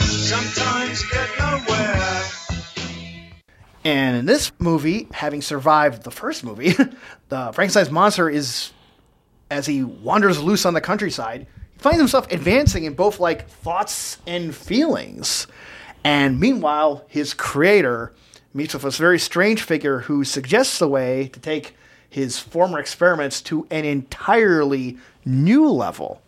[0.00, 2.22] Sometimes get nowhere.
[3.84, 6.72] And in this movie, having survived the first movie,
[7.28, 8.72] the Frankenstein's monster is,
[9.48, 14.18] as he wanders loose on the countryside, he finds himself advancing in both like thoughts
[14.26, 15.46] and feelings.
[16.02, 18.12] And meanwhile, his creator
[18.52, 21.76] meets with this very strange figure who suggests a way to take
[22.10, 26.20] his former experiments to an entirely new level.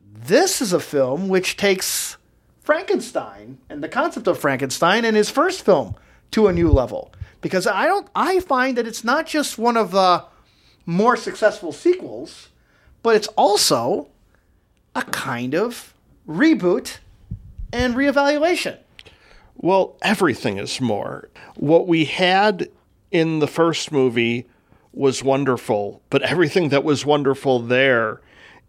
[0.00, 2.16] This is a film which takes
[2.60, 5.96] Frankenstein and the concept of Frankenstein and his first film
[6.32, 9.90] to a new level because I don't I find that it's not just one of
[9.92, 10.24] the
[10.84, 12.48] more successful sequels,
[13.02, 14.08] but it's also
[14.94, 15.94] a kind of
[16.28, 16.98] reboot
[17.72, 18.78] and reevaluation.
[19.56, 21.28] Well, everything is more.
[21.56, 22.68] What we had
[23.10, 24.46] in the first movie
[24.98, 28.20] was wonderful, but everything that was wonderful there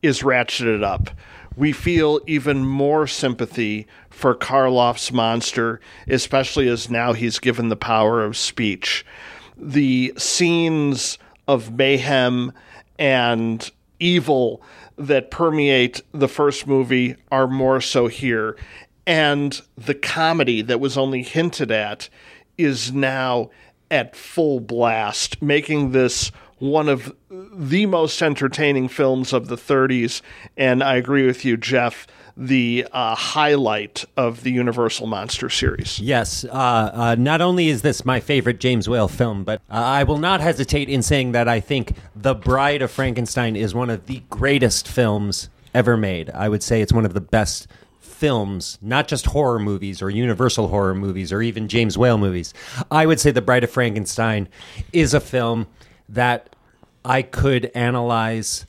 [0.03, 1.09] is ratcheted up.
[1.57, 8.23] We feel even more sympathy for Karloff's monster, especially as now he's given the power
[8.23, 9.03] of speech.
[9.57, 12.53] The scenes of mayhem
[12.99, 13.69] and
[13.99, 14.61] evil
[14.97, 18.55] that permeate the first movie are more so here.
[19.07, 22.07] And the comedy that was only hinted at
[22.57, 23.49] is now
[23.91, 30.21] at full blast, making this one of the most entertaining films of the 30s.
[30.57, 32.05] And I agree with you, Jeff,
[32.35, 35.99] the uh, highlight of the Universal Monster series.
[35.99, 40.03] Yes, uh, uh, not only is this my favorite James Whale film, but uh, I
[40.03, 44.05] will not hesitate in saying that I think The Bride of Frankenstein is one of
[44.05, 46.29] the greatest films ever made.
[46.31, 47.67] I would say it's one of the best
[48.19, 52.53] films, not just horror movies or Universal horror movies or even James Whale movies.
[52.91, 54.49] I would say The Bride of Frankenstein
[54.91, 55.67] is a film
[56.09, 56.53] that
[57.05, 58.65] I could analyze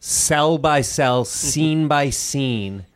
[0.00, 1.88] cell by cell, scene mm-hmm.
[1.88, 2.86] by scene,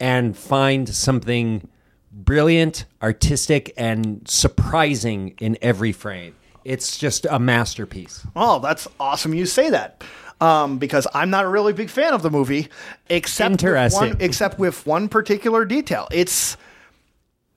[0.00, 1.68] and find something
[2.10, 6.34] brilliant, artistic, and surprising in every frame.
[6.64, 8.26] It's just a masterpiece.
[8.36, 10.02] Oh, that's awesome you say that.
[10.40, 12.68] Um, because I'm not a really big fan of the movie,
[13.10, 16.06] except with one, except with one particular detail.
[16.12, 16.56] It's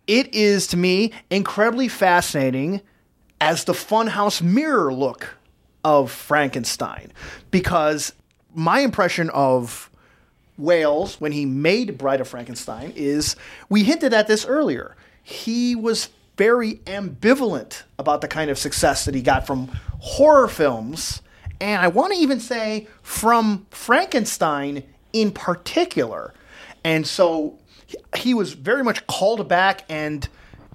[0.08, 2.82] it is to me incredibly fascinating
[3.40, 5.36] as the funhouse mirror look
[5.84, 7.12] of Frankenstein,
[7.52, 8.14] because
[8.56, 9.92] my impression of
[10.58, 13.36] Whale's when he made Bride of Frankenstein is
[13.70, 14.96] we hinted at this earlier.
[15.24, 19.68] He was very ambivalent about the kind of success that he got from
[20.00, 21.22] horror films,
[21.60, 24.84] and I want to even say from Frankenstein
[25.14, 26.34] in particular.
[26.84, 27.60] And so
[28.16, 30.28] he- was very much called back and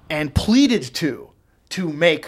[0.09, 1.29] and pleaded to
[1.69, 2.25] to make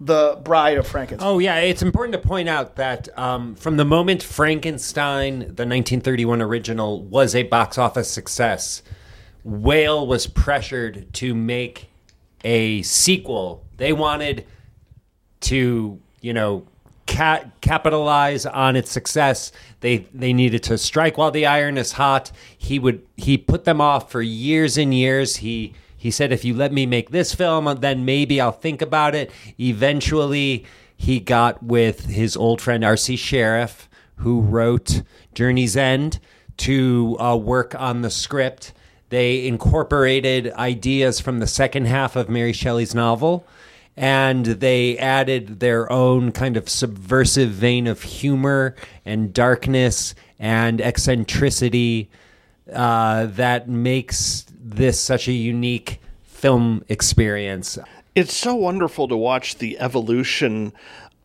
[0.00, 1.28] the Bride of Frankenstein.
[1.28, 6.40] Oh yeah, it's important to point out that um, from the moment Frankenstein, the 1931
[6.42, 8.82] original, was a box office success,
[9.44, 11.89] Whale was pressured to make
[12.44, 13.64] a sequel.
[13.76, 14.46] They wanted
[15.40, 16.66] to, you know,
[17.06, 19.52] ca- capitalize on its success.
[19.80, 22.30] They they needed to strike while the iron is hot.
[22.56, 25.36] He would he put them off for years and years.
[25.36, 29.14] He he said, if you let me make this film, then maybe I'll think about
[29.14, 29.30] it.
[29.58, 30.64] Eventually,
[30.96, 33.16] he got with his old friend R.C.
[33.16, 33.86] Sherriff,
[34.16, 35.02] who wrote
[35.34, 36.18] Journey's End,
[36.56, 38.72] to uh, work on the script.
[39.10, 43.46] They incorporated ideas from the second half of Mary Shelley's novel
[43.96, 48.74] and they added their own kind of subversive vein of humor
[49.04, 52.08] and darkness and eccentricity
[52.72, 57.78] uh, that makes this such a unique film experience.
[58.14, 60.72] It's so wonderful to watch the evolution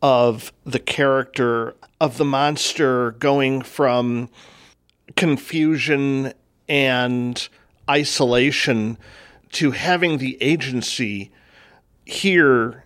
[0.02, 4.30] of the character of the monster going from
[5.16, 6.34] confusion
[6.68, 7.48] and
[7.90, 8.98] isolation
[9.53, 11.32] to having the agency
[12.06, 12.86] here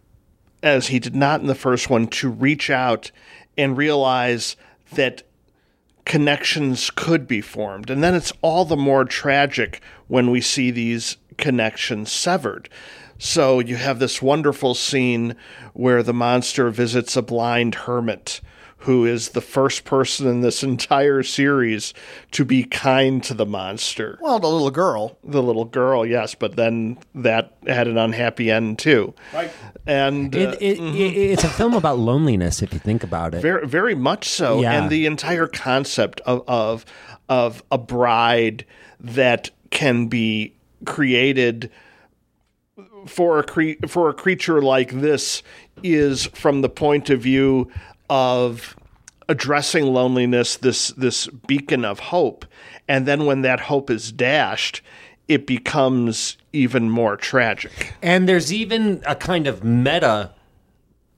[0.62, 3.12] as he did not in the first one to reach out
[3.58, 4.56] and realize
[4.94, 5.24] that
[6.06, 7.90] connections could be formed.
[7.90, 12.70] And then it's all the more tragic when we see these connections severed.
[13.18, 15.36] So you have this wonderful scene
[15.74, 18.42] where the monster visits a blind hermit
[18.84, 21.94] who is the first person in this entire series
[22.32, 24.18] to be kind to the monster.
[24.22, 25.18] Well, the little girl.
[25.24, 29.14] The little girl, yes, but then that had an unhappy end too.
[29.34, 29.52] Right.
[29.86, 33.42] And uh, It, it, it, it's a film about loneliness, if you think about it.
[33.42, 34.62] very, very much so.
[34.62, 34.74] Yeah.
[34.82, 36.86] And the entire concept of, of
[37.28, 38.66] of a bride
[39.00, 41.70] that can be created
[43.06, 45.44] for a cre- for a creature like this
[45.84, 47.70] is from the point of view
[48.10, 48.76] of
[49.27, 52.45] addressing loneliness this this beacon of hope
[52.88, 54.81] and then when that hope is dashed
[55.27, 60.34] it becomes even more tragic And there's even a kind of meta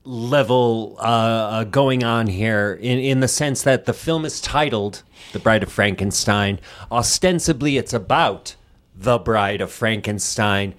[0.04, 5.02] level uh, uh, going on here in, in the sense that the film is titled
[5.32, 6.58] The Bride of Frankenstein.
[6.90, 8.56] Ostensibly, it's about
[8.94, 10.74] the Bride of Frankenstein.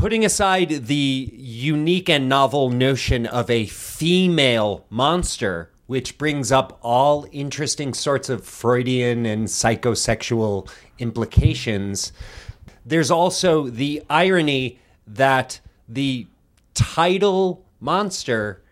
[0.00, 7.26] Putting aside the unique and novel notion of a female monster, which brings up all
[7.32, 12.14] interesting sorts of Freudian and psychosexual implications,
[12.82, 16.26] there's also the irony that the
[16.72, 18.62] title monster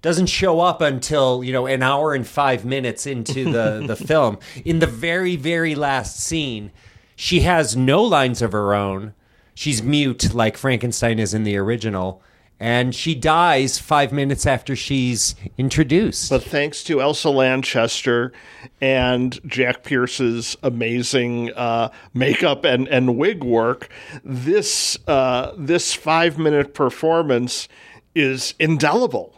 [0.00, 4.38] doesn't show up until you know an hour and five minutes into the the film.
[4.64, 6.72] In the very very last scene
[7.14, 9.12] she has no lines of her own
[9.54, 12.22] she's mute like frankenstein is in the original
[12.60, 18.32] and she dies five minutes after she's introduced But thanks to Elsa Lanchester
[18.80, 23.88] and Jack Pierce's amazing uh, makeup and, and wig work,
[24.22, 27.68] this uh, this five minute performance
[28.14, 29.34] is indelible.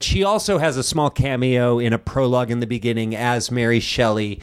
[0.00, 4.40] She also has a small cameo in a prologue in the beginning as Mary Shelley.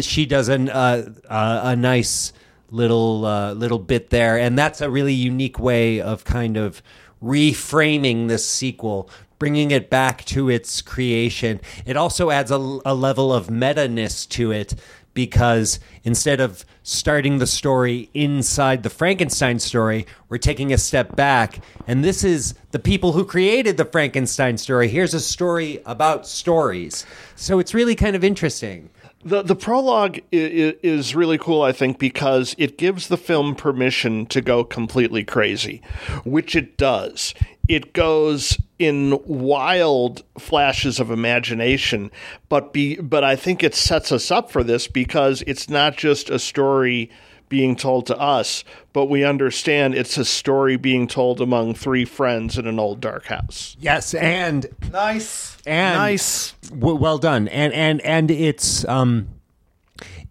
[0.00, 2.32] She does an, uh, uh, a nice
[2.72, 6.82] little uh, little bit there, and that's a really unique way of kind of
[7.22, 9.08] reframing this sequel,
[9.38, 11.60] bringing it back to its creation.
[11.86, 14.74] It also adds a, a level of meta ness to it
[15.14, 21.62] because instead of starting the story inside the Frankenstein story, we're taking a step back.
[21.86, 24.88] And this is the people who created the Frankenstein story.
[24.88, 27.06] Here's a story about stories.
[27.36, 28.90] So it's really kind of interesting.
[29.24, 34.26] The the prologue is, is really cool, I think, because it gives the film permission
[34.26, 35.80] to go completely crazy,
[36.24, 37.34] which it does.
[37.68, 42.10] It goes in wild flashes of imagination,
[42.48, 46.28] but be but I think it sets us up for this because it's not just
[46.28, 47.10] a story
[47.52, 48.64] being told to us,
[48.94, 53.26] but we understand it's a story being told among three friends in an old dark
[53.26, 53.76] house.
[53.78, 55.58] Yes, and Nice.
[55.66, 56.52] And- nice.
[56.70, 57.48] w- well done.
[57.48, 59.28] And and and it's um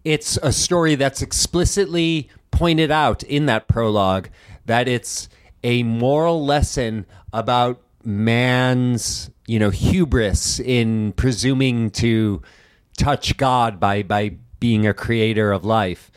[0.04, 4.28] it's a story that's explicitly pointed out in that prologue
[4.66, 5.28] that it's
[5.62, 12.42] a moral lesson about man's, you know, hubris in presuming to
[12.98, 16.10] touch God by by being a creator of life.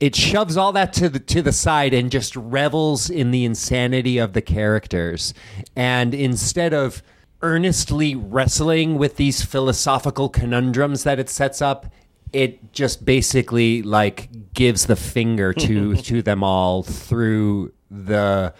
[0.00, 4.18] It shoves all that to the to the side and just revels in the insanity
[4.18, 5.32] of the characters.
[5.74, 7.02] And instead of
[7.42, 11.86] earnestly wrestling with these philosophical conundrums that it sets up,
[12.32, 18.52] it just basically like gives the finger to to them all through the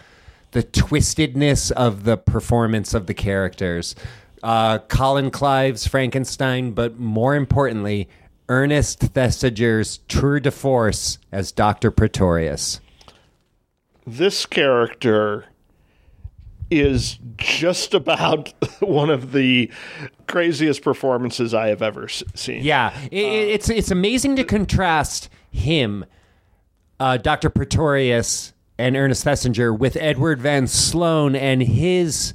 [0.53, 3.95] the twistedness of the performance of the characters.
[4.43, 8.09] Uh, Colin Clive's Frankenstein, but more importantly,
[8.49, 11.91] Ernest Thesiger's tour de force as Dr.
[11.91, 12.81] Pretorius.
[14.07, 15.47] this character
[16.71, 19.71] is just about one of the
[20.27, 22.63] craziest performances I have ever seen.
[22.65, 26.05] Yeah, i i- it's it's amazing to contrast him,
[26.99, 27.51] uh, Dr.
[27.51, 32.35] Pretorius, and Ernest Thesiger with Edward Van Sloan and his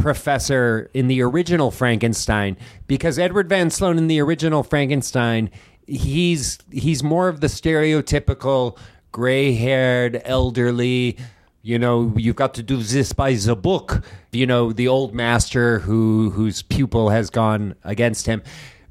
[0.00, 2.56] professor in the original Frankenstein,
[2.86, 5.50] because Edward Van Sloan in the original Frankenstein,
[5.86, 8.78] he's he's more of the stereotypical
[9.12, 11.16] gray-haired, elderly.
[11.62, 14.02] You know, you've got to do this by the book.
[14.32, 18.42] You know, the old master who whose pupil has gone against him.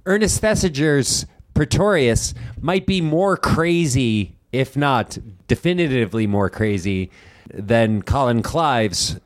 [0.05, 5.17] Ernest Thesiger's Pretorius might be more crazy, if not
[5.47, 7.11] definitively more crazy,
[7.53, 9.19] than Colin Clive's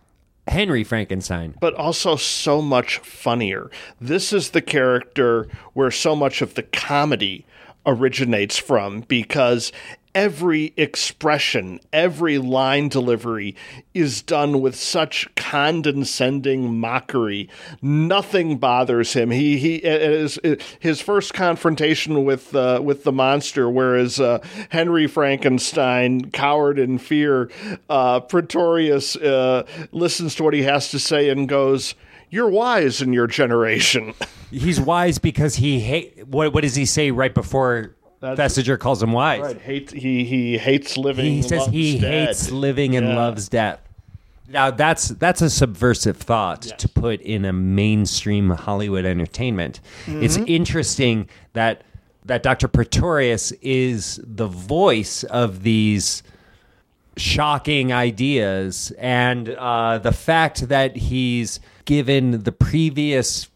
[0.47, 1.55] Henry Frankenstein.
[1.59, 3.71] but also so much funnier.
[3.99, 7.45] This is the character where so much of the comedy
[7.85, 9.71] originates from because
[10.15, 13.55] every expression, every line delivery
[13.93, 17.49] is done with such condescending mockery.
[17.81, 19.31] Nothing bothers him.
[19.31, 20.39] He he is
[20.79, 27.49] his first confrontation with uh, with the monster, whereas uh, Henry Frankenstein cowered in fear.
[27.89, 31.95] Uh, Pretorius uh, listens to what he has to say and goes.
[32.29, 34.15] You're wise in your generation.
[34.51, 36.27] He's wise because he hate.
[36.27, 39.41] What, what does he say right before Thesiger calls him wise?
[39.41, 39.61] Right.
[39.61, 41.25] Hate, he, he hates living.
[41.25, 42.27] He says he dead.
[42.29, 43.15] hates living and Yeah.
[43.15, 43.79] loves death.
[44.47, 49.79] Now that's that's a subversive thought to put in a mainstream Hollywood entertainment.
[50.07, 51.81] It's interesting that
[52.25, 52.67] that Dr.
[52.67, 56.23] Pretorius is the voice of these
[57.17, 63.47] shocking ideas and uh, the fact that he's given the previous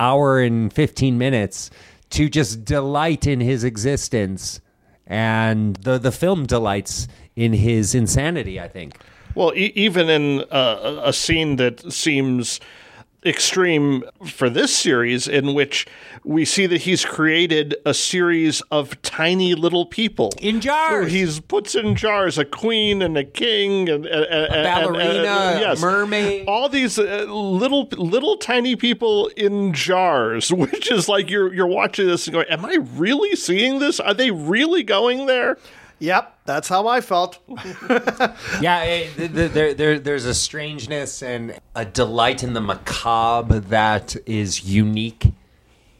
[0.00, 1.70] hour and 15 minutes
[2.12, 4.60] to just delight in his existence.
[5.06, 8.94] And the the film delights in his insanity i think.
[9.34, 12.60] Well, e- even in uh, a scene that seems
[13.24, 15.86] extreme for this series, in which
[16.24, 21.10] we see that he's created a series of tiny little people In jars.
[21.12, 25.60] He's puts in jars a queen and a king and and- and- and- ballerina, and-
[25.60, 25.80] yes.
[25.80, 26.46] mermaid.
[26.48, 32.06] All these uh, little little tiny people in jars, which is like you're you're watching
[32.06, 34.00] this and going, "Am I really seeing this?
[34.00, 35.58] Are they really going there?"
[36.02, 37.38] Yep, that's how I felt.
[38.60, 43.60] yeah it, th- th- there, there, there's a strangeness and a delight in the macabre
[43.60, 45.32] that is unique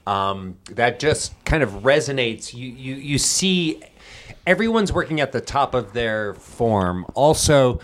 [0.08, 2.52] um, that just kind of resonates.
[2.52, 3.80] You, you, you see
[4.44, 7.06] everyone's working at the top of their form.
[7.14, 7.78] Also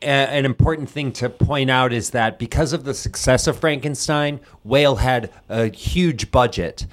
[0.00, 4.40] a- an important thing to point out is that because of the success of frankenstein
[4.64, 6.86] whale had a huge budget.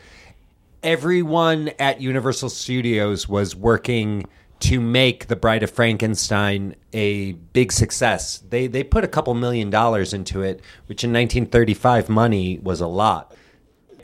[0.84, 4.26] Everyone at Universal Studios was working
[4.66, 8.40] to make The Bride of Frankenstein a big success.
[8.50, 12.88] They they put a couple million dollars into it, which in 1935 money was a
[12.88, 13.36] lot.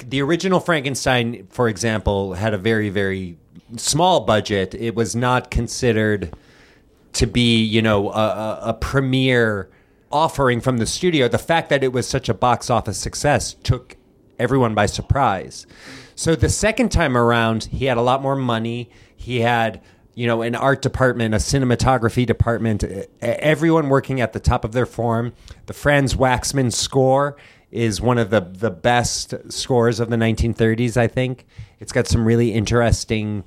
[0.08, 3.40] The original Frankenstein, for example, had a very very
[3.78, 4.76] small budget.
[4.76, 6.36] It was not considered
[7.14, 9.68] to be, you know, a, a, a premiere
[10.12, 11.28] offering from the studio.
[11.28, 13.96] The fact that it was such a box office success took
[14.38, 15.66] everyone by surprise.
[16.16, 18.90] So the second time around, he had a lot more money.
[19.16, 19.82] He had,
[20.14, 22.84] you know, an art department, a cinematography department,
[23.22, 25.34] everyone working at the top of their form.
[25.68, 27.38] The Franz Waxman score
[27.72, 31.46] is one of the the best scores of the 1930s, I think.
[31.80, 33.46] It's got some really interesting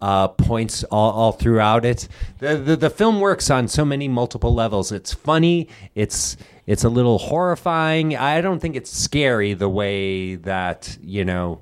[0.00, 2.08] uh, points all, all throughout it.
[2.38, 4.92] The, the the film works on so many multiple levels.
[4.92, 5.68] It's funny.
[5.94, 6.36] It's
[6.66, 8.16] it's a little horrifying.
[8.16, 11.60] I don't think it's scary the way that you know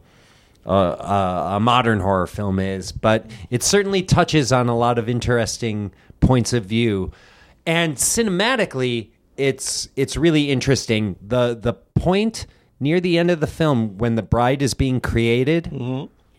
[0.70, 5.92] uh, a modern horror film is, but it certainly touches on a lot of interesting
[6.20, 7.12] points of view.
[7.66, 11.16] And cinematically, it's it's really interesting.
[11.20, 12.46] the The point
[12.80, 15.70] near the end of the film when the bride is being created,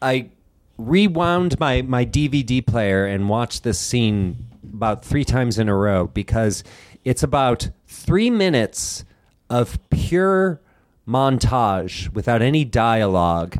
[0.02, 0.30] I
[0.78, 6.08] rewound my my DVD player and watched this scene about three times in a row
[6.08, 6.64] because
[7.04, 9.06] it's about three minutes
[9.50, 10.62] of pure
[11.08, 13.58] montage without any dialogue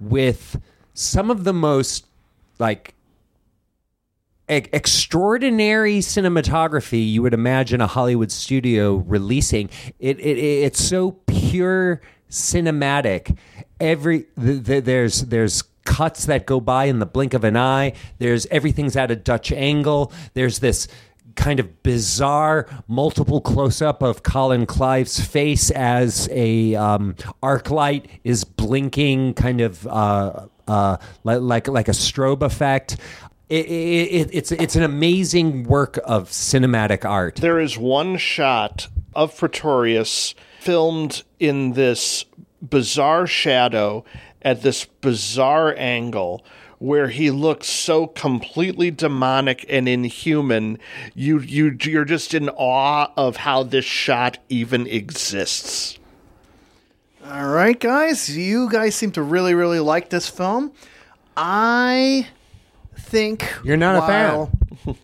[0.00, 0.60] with
[0.94, 2.06] some of the most
[2.58, 2.94] like
[4.50, 9.70] e- extraordinary cinematography you would imagine a Hollywood studio releasing.
[9.98, 12.00] It, it it's so pure
[12.30, 13.36] cinematic.
[13.80, 17.94] Every th- th- there's there's cuts that go by in the blink of an eye.
[18.18, 20.12] There's everything's at a Dutch angle.
[20.34, 20.86] There's this
[21.38, 28.10] kind of bizarre multiple close up of Colin Clive's face as a um, arc light
[28.24, 32.98] is blinking, kind of uh, uh, like, like like a strobe effect.
[33.48, 37.36] It, it, it, it's it's an amazing work of cinematic art.
[37.36, 42.26] There is one shot of Pretorius filmed in this
[42.60, 44.04] bizarre shadow
[44.42, 46.44] at this bizarre angle
[46.78, 50.78] where he looks so completely demonic and inhuman
[51.14, 55.98] you you you're just in awe of how this shot even exists.
[57.30, 58.34] All right, guys.
[58.34, 60.72] You guys seem to really, really like this film.
[61.36, 62.28] I
[62.96, 64.96] think You're not a fan.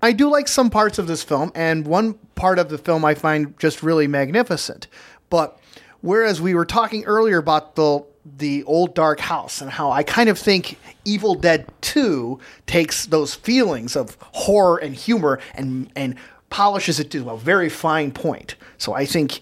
[0.00, 3.14] I do like some parts of this film, and one part of the film I
[3.14, 4.86] find just really magnificent.
[5.30, 5.58] But
[6.00, 10.28] whereas we were talking earlier about the the old dark house and how I kind
[10.28, 16.16] of think Evil Dead 2 takes those feelings of horror and humor and and
[16.48, 18.54] polishes it to a very fine point.
[18.78, 19.40] So I think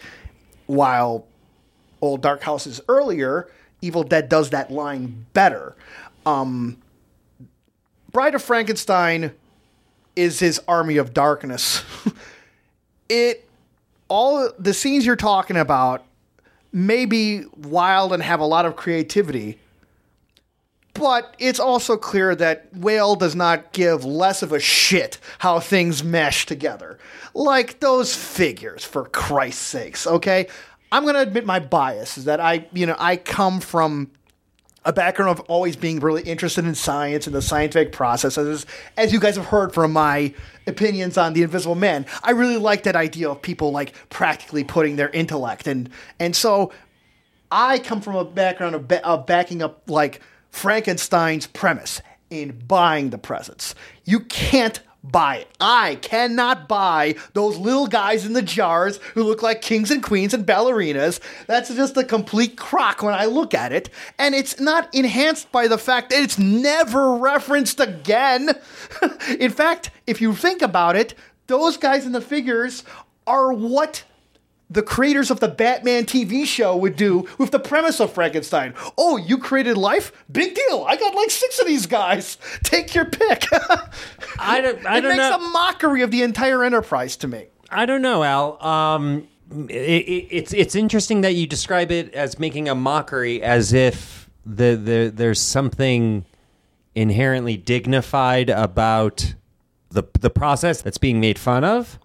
[0.67, 1.27] while
[2.01, 3.49] Old Dark House is earlier,
[3.83, 5.77] Evil Dead does that line better.
[6.25, 6.79] Um,
[8.11, 9.33] Bride of Frankenstein
[10.17, 11.83] is his army of darkness.
[13.09, 13.49] it
[14.09, 16.05] all the scenes you're talking about
[16.73, 19.59] may be wild and have a lot of creativity,
[20.95, 26.05] but it's also clear that Whale does not give less of a shit how things
[26.05, 26.99] mesh together.
[27.35, 30.49] Like those figures, for Christ's sakes, okay?
[30.91, 34.11] I'm going to admit my bias is that I, you know, I come from
[34.85, 38.67] a background of always being really interested in science and the scientific processes.
[38.97, 40.35] As you guys have heard from my
[40.67, 44.97] opinions on the Invisible Man, I really like that idea of people like practically putting
[44.97, 45.89] their intellect and
[46.19, 46.73] and so
[47.51, 52.01] I come from a background of, ba- of backing up like Frankenstein's premise
[52.31, 53.75] in buying the presents.
[54.05, 55.49] You can't buy it.
[55.61, 60.33] I cannot buy those little guys in the jars who look like kings and queens
[60.33, 61.21] and ballerinas.
[61.47, 63.91] That's just a complete crock when I look at it.
[64.19, 68.51] And it's not enhanced by the fact that it's never referenced again.
[69.39, 71.15] in fact, if you think about it,
[71.49, 72.85] those guys in the figures
[73.27, 74.05] are what
[74.73, 78.75] the creators of the Batman TV show would do with the premise of Frankenstein.
[78.97, 80.13] Oh, you created life?
[80.31, 80.85] Big deal.
[80.89, 82.39] I got like six of these guys.
[82.63, 83.47] Take your pick.
[84.39, 84.85] I don't.
[84.87, 85.37] I it don't makes know.
[85.37, 87.47] a mockery of the entire enterprise to me.
[87.71, 88.65] I don't know, Al.
[88.65, 89.29] Um,
[89.69, 94.31] it, it, it's it's interesting that you describe it as making a mockery, as if
[94.47, 96.25] the, the there's something
[96.95, 99.35] inherently dignified about
[99.91, 101.99] the the process that's being made fun of.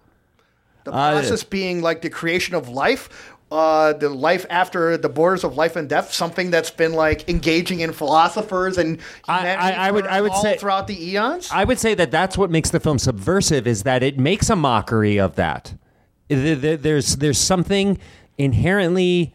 [0.88, 3.10] The Uh, process being like the creation of life,
[3.52, 7.80] uh, the life after the borders of life and death, something that's been like engaging
[7.80, 8.98] in philosophers and
[9.28, 11.50] I- I- I would- I would say- throughout the eons.
[11.52, 14.56] I would say that that's what makes the film subversive is that it makes a
[14.56, 15.74] mockery of that.
[16.30, 17.98] Th- th- There's there's something
[18.38, 19.32] inherently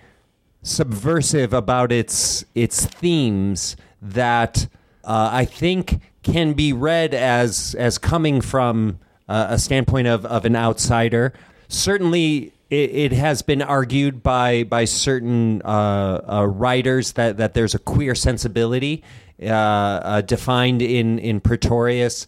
[0.63, 4.67] subversive about its its themes that
[5.03, 8.97] uh, I think can be read as as coming from
[9.27, 11.33] uh, a standpoint of, of an outsider.
[11.67, 17.75] Certainly, it, it has been argued by by certain uh, uh, writers that, that there's
[17.75, 19.03] a queer sensibility
[19.41, 22.25] uh, uh, defined in in Pretorius,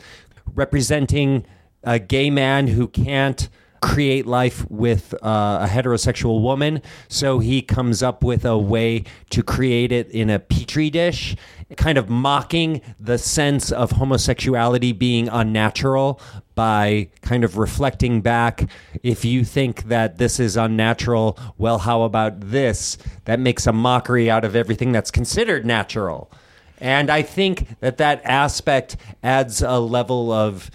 [0.53, 1.45] representing
[1.83, 3.49] a gay man who can't
[3.85, 6.81] create life with uh, a heterosexual woman.
[7.07, 11.35] So he comes up with a way to create it in a petri dish,
[11.77, 16.19] kind of mocking the sense of homosexuality being unnatural
[16.55, 18.67] by kind of reflecting back.
[19.03, 22.97] If you think that this is unnatural, well, how about this?
[23.25, 26.31] That makes a mockery out of everything that's considered natural.
[26.79, 30.71] And I think that that aspect adds a level of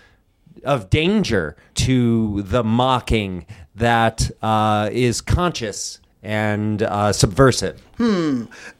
[0.64, 7.80] of danger to the mocking that uh, is conscious and uh, subversive.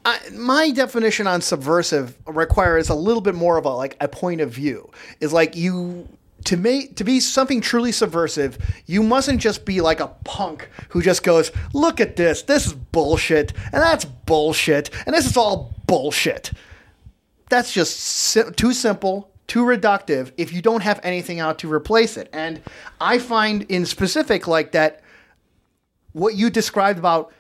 [0.05, 4.41] I, my definition on subversive requires a little bit more of a like a point
[4.41, 4.91] of view.
[5.21, 6.09] Is like you
[6.45, 11.03] to make to be something truly subversive, you mustn't just be like a punk who
[11.03, 12.43] just goes, "Look at this.
[12.43, 16.53] This is bullshit, and that's bullshit, and this is all bullshit."
[17.49, 22.17] That's just si- too simple, too reductive if you don't have anything out to replace
[22.17, 22.29] it.
[22.33, 22.63] And
[23.01, 25.01] I find in specific like that
[26.13, 27.33] what you described about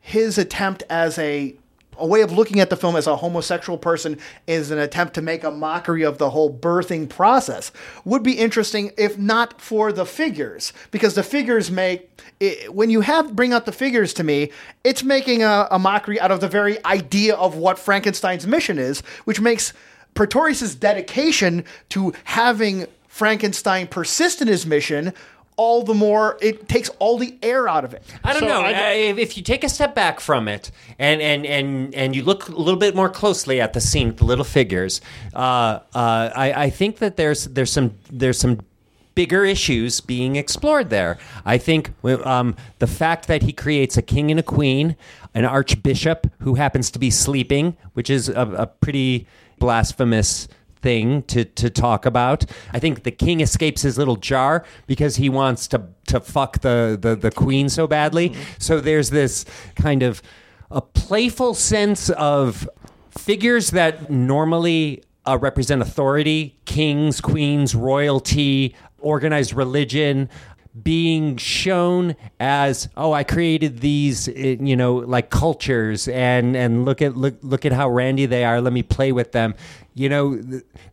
[0.00, 1.54] his attempt as a
[1.96, 4.18] a way of looking at the film as a homosexual person
[4.48, 7.70] is an attempt to make a mockery of the whole birthing process
[8.04, 12.10] would be interesting if not for the figures because the figures make
[12.40, 14.50] it, when you have bring out the figures to me
[14.82, 19.00] it's making a, a mockery out of the very idea of what frankenstein's mission is
[19.24, 19.72] which makes
[20.14, 25.12] pretorius's dedication to having frankenstein persist in his mission
[25.56, 28.60] all the more it takes all the air out of it I don't So know.
[28.60, 32.16] I- Uh, if- if you take a step back from it and, and, and, and
[32.16, 35.00] you look a little bit more closely at the scene with the little figures,
[35.32, 35.38] uh,
[35.94, 38.60] uh, I, I think that there's there's some there's some
[39.14, 41.18] bigger issues being explored there.
[41.46, 44.96] I think um, the fact that he creates a king and a queen,
[45.34, 49.28] an archbishop who happens to be sleeping, which is a, a pretty
[49.58, 50.48] blasphemous
[50.84, 52.44] thing to, to talk about.
[52.72, 56.98] I think the king escapes his little jar because he wants to to fuck the,
[57.00, 58.34] the, the queen so badly.
[58.58, 60.22] So there's this kind of
[60.70, 62.68] a playful sense of
[63.10, 70.28] figures that normally uh, represent authority, kings, queens, royalty, organized religion,
[70.82, 77.00] being shown as oh I created these eh, you know like cultures and and look
[77.00, 78.60] at look look at how randy they are.
[78.60, 79.54] Let me play with them.
[79.94, 80.42] You know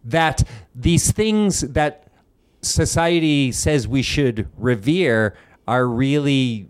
[0.03, 0.43] that
[0.75, 2.07] these things that
[2.61, 5.35] society says we should revere
[5.67, 6.69] are really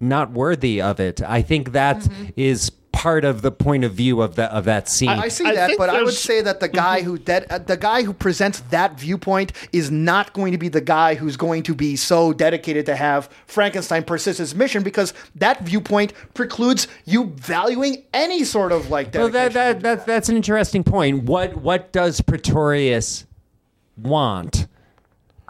[0.00, 1.22] not worthy of it.
[1.22, 5.08] I think that is part of the point of view of that of that scene
[5.08, 7.56] I, I see I that, but I would say that the guy who that uh,
[7.56, 11.62] the guy who presents that viewpoint is not going to be the guy who's going
[11.62, 17.32] to be so dedicated to have Frankenstein persist his mission because that viewpoint precludes you
[17.36, 19.54] valuing any sort of like Well, dedication.
[19.54, 21.24] that, that, that, that's an interesting point.
[21.24, 23.24] What what does Pretorius
[23.96, 24.66] want?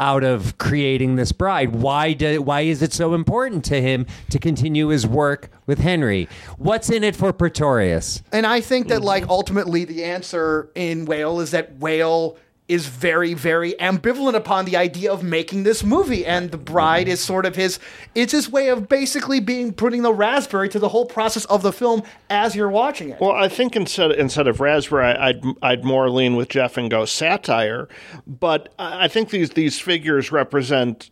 [0.00, 1.70] Out of creating this bride?
[1.70, 6.26] Why do, why is it so important to him to continue his work with Henry?
[6.56, 8.22] What's in it for Pretorius?
[8.32, 12.38] And I think that, like, ultimately, the answer in Whale is that Whale
[12.70, 17.20] is very, very ambivalent upon the idea of making this movie, and the bride is
[17.20, 17.80] sort of his.
[18.14, 21.72] It's his way of basically being putting the raspberry to the whole process of the
[21.72, 23.20] film as you're watching it.
[23.20, 27.04] Well, I think instead instead of raspberry, I'd I'd more lean with Jeff and go
[27.04, 27.88] satire.
[28.26, 31.10] But I I think these these figures represent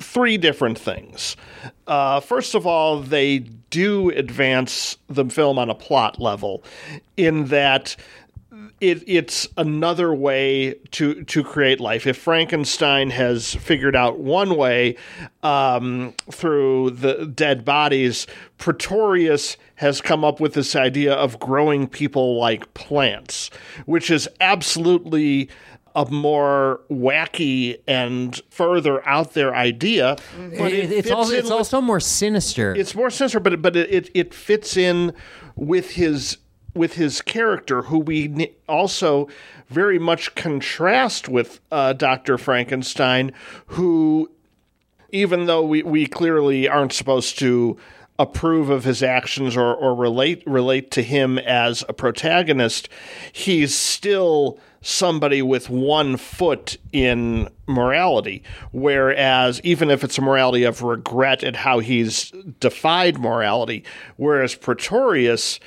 [0.00, 1.36] three different things.
[1.86, 6.62] Uh, first of all, they do advance the film on a plot level,
[7.16, 7.96] in that
[8.80, 12.06] it, it's another way to to create life.
[12.06, 14.96] If Frankenstein has figured out one way
[15.42, 18.26] um, through the dead bodies,
[18.58, 23.50] Pretorius has come up with this idea of growing people like plants,
[23.86, 25.48] which is absolutely
[25.94, 30.16] a more wacky and further out there idea.
[30.58, 32.74] But It- it's also, it's with- also more sinister.
[32.74, 35.12] it's more sinister, but but it, it it fits in
[35.56, 36.36] with his
[36.78, 39.28] with his character, who we also
[39.68, 43.32] very much contrast with uh, Doctor Frankenstein,
[43.66, 44.30] who
[45.10, 47.76] even though we, we clearly aren't supposed to
[48.18, 52.88] approve of his actions or, or relate relate to him as a protagonist,
[53.32, 58.42] he's still somebody with one foot in morality.
[58.72, 63.84] Whereas even if it's a morality of regret at how he's defied morality,
[64.16, 65.58] whereas Pretorius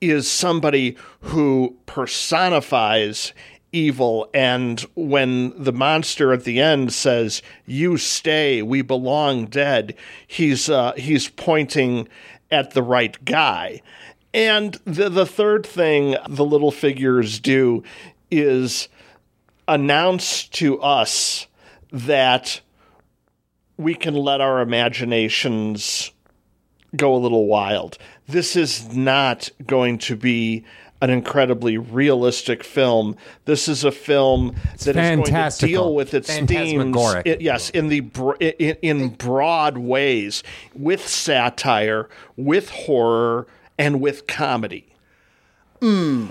[0.00, 3.32] is somebody who personifies
[3.72, 9.94] evil and when the monster at the end says you stay we belong dead
[10.26, 12.08] he's uh, he's pointing
[12.50, 13.80] at the right guy
[14.32, 17.82] and the the third thing the little figures do
[18.30, 18.88] is
[19.68, 21.46] announce to us
[21.92, 22.60] that
[23.76, 26.12] we can let our imaginations
[26.94, 27.98] go a little wild.
[28.28, 30.64] This is not going to be
[31.00, 33.16] an incredibly realistic film.
[33.44, 37.26] This is a film that is going to deal with its themes, Phantasmagoric.
[37.26, 40.42] i- yes, in the br- in, in broad ways,
[40.74, 43.46] with satire, with horror,
[43.78, 44.86] and with comedy.
[45.80, 46.28] Hmm.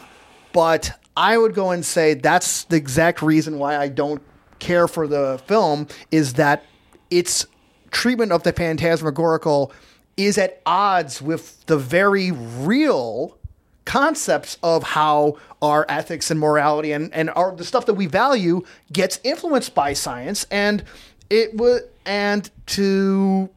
[0.52, 4.22] but I would go and say that's the exact reason why I don't
[4.58, 6.64] care for the film is that
[7.12, 7.46] its
[7.92, 9.72] treatment of the phantasmagorical
[10.18, 13.38] is at odds with the very real
[13.86, 18.64] concepts of how our ethics and morality and, and our the stuff that we value
[18.92, 20.84] gets influenced by science and
[21.30, 23.50] it would and to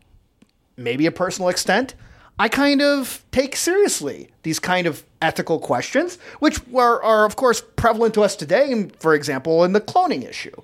[0.77, 1.95] maybe a personal extent,
[2.39, 7.63] I kind of take seriously these kind of ethical questions, which are, are of course
[7.77, 10.55] prevalent to us today, for example, in the cloning issue.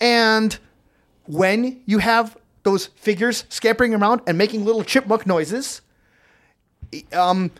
[0.00, 0.58] And
[1.26, 2.36] when you have
[2.68, 5.80] those figures scampering around and making little chipmunk noises,
[7.14, 7.50] um,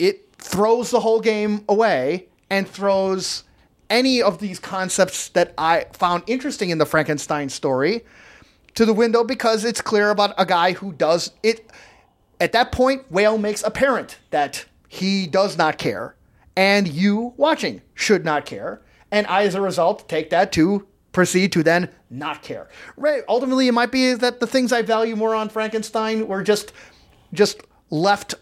[0.00, 3.44] it throws the whole game away and throws
[3.88, 8.04] any of these concepts that I found interesting in the Frankenstein story
[8.74, 11.70] to the window because it's clear about a guy who does it.
[12.40, 16.16] At that point, Whale makes apparent that he does not care,
[16.56, 18.82] and you watching should not care.
[19.12, 22.68] And I, as a result, take that to proceed to then not care.
[22.96, 23.22] Right?
[23.28, 26.72] Ultimately, it might be that the things I value more on Frankenstein were just
[27.32, 27.60] just
[27.90, 28.34] left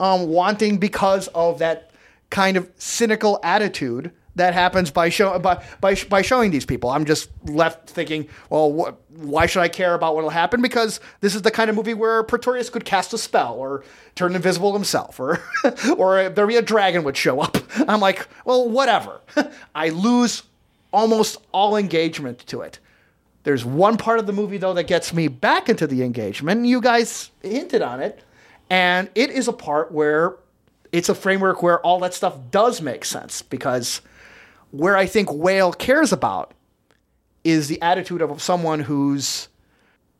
[0.00, 1.90] um, wanting because of that
[2.30, 6.90] kind of cynical attitude that happens by show by by by showing these people.
[6.90, 10.62] I'm just left thinking, well, wh- why should I care about what will happen?
[10.62, 13.84] Because this is the kind of movie where Pretorius could cast a spell or
[14.14, 15.42] turn invisible himself, or
[15.96, 17.58] or there be a dragon would show up.
[17.88, 19.20] I'm like, well, whatever.
[19.74, 20.44] I lose
[20.92, 22.78] almost all engagement to it.
[23.48, 26.66] There's one part of the movie though that gets me back into the engagement.
[26.66, 28.22] You guys hinted on it,
[28.68, 30.36] and it is a part where
[30.92, 34.02] it's a framework where all that stuff does make sense because
[34.70, 36.52] where I think Whale cares about
[37.42, 39.48] is the attitude of someone who's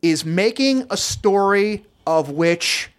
[0.01, 2.89] is making a story of which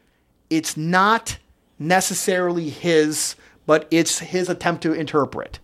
[0.48, 1.38] it's not
[1.80, 3.34] necessarily his,
[3.66, 5.58] but it's his attempt to interpret.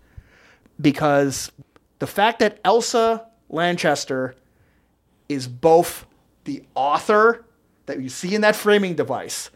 [0.81, 1.53] Because
[2.01, 4.35] the fact that Elsa Lanchester
[5.29, 6.07] is both
[6.45, 7.45] the author
[7.87, 9.51] that you see in that framing device.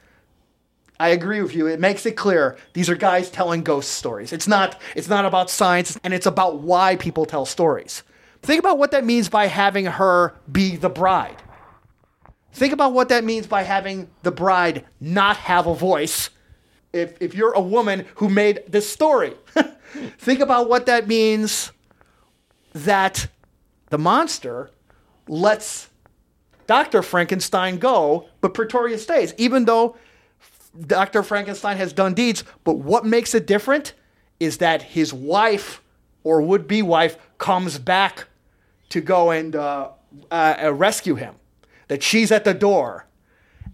[0.98, 1.66] I agree with you.
[1.66, 4.34] It makes it clear these are guys telling ghost stories.
[4.34, 8.02] It's not it's not about science and it's about why people tell stories.
[8.42, 11.42] Think about what that means by having her be the bride.
[12.52, 16.30] Think about what that means by having the bride not have a voice.
[16.92, 19.34] If if you're a woman who made this story.
[20.18, 21.72] Think about what that means
[22.74, 23.28] that
[23.88, 24.70] the monster
[25.30, 25.88] lets
[26.66, 27.02] Dr.
[27.02, 29.96] Frankenstein go, but Pretorius stays, even though
[30.86, 31.22] Dr.
[31.22, 32.44] Frankenstein has done deeds.
[32.64, 33.94] But what makes it different
[34.40, 35.82] is that his wife
[36.24, 38.26] or would be wife comes back
[38.90, 39.90] to go and uh,
[40.30, 41.36] uh, uh, rescue him,
[41.88, 43.06] that she's at the door.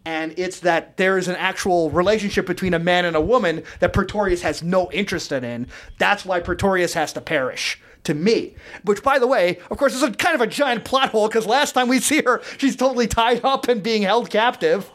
[0.05, 3.93] And it's that there is an actual relationship between a man and a woman that
[3.93, 5.67] Pretorius has no interest in.
[5.99, 8.55] That's why Pretorius has to perish to me.
[8.85, 11.47] Which, by the way, of course, is a kind of a giant plot hole because
[11.47, 14.91] last time we see her, she's totally tied up and being held captive,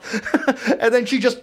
[0.80, 1.40] and then she just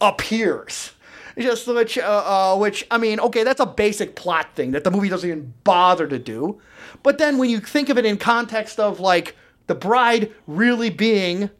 [0.00, 0.92] appears.
[1.38, 4.90] Just which, uh, uh, which I mean, okay, that's a basic plot thing that the
[4.90, 6.60] movie doesn't even bother to do.
[7.02, 9.34] But then when you think of it in context of like
[9.66, 11.50] the bride really being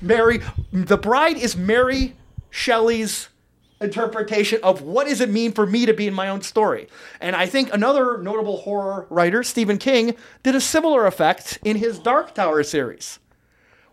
[0.00, 0.40] Mary,
[0.72, 2.16] the bride is Mary
[2.50, 3.28] Shelley's
[3.80, 6.88] interpretation of what does it mean for me to be in my own story.
[7.20, 11.98] And I think another notable horror writer, Stephen King, did a similar effect in his
[11.98, 13.18] Dark Tower series.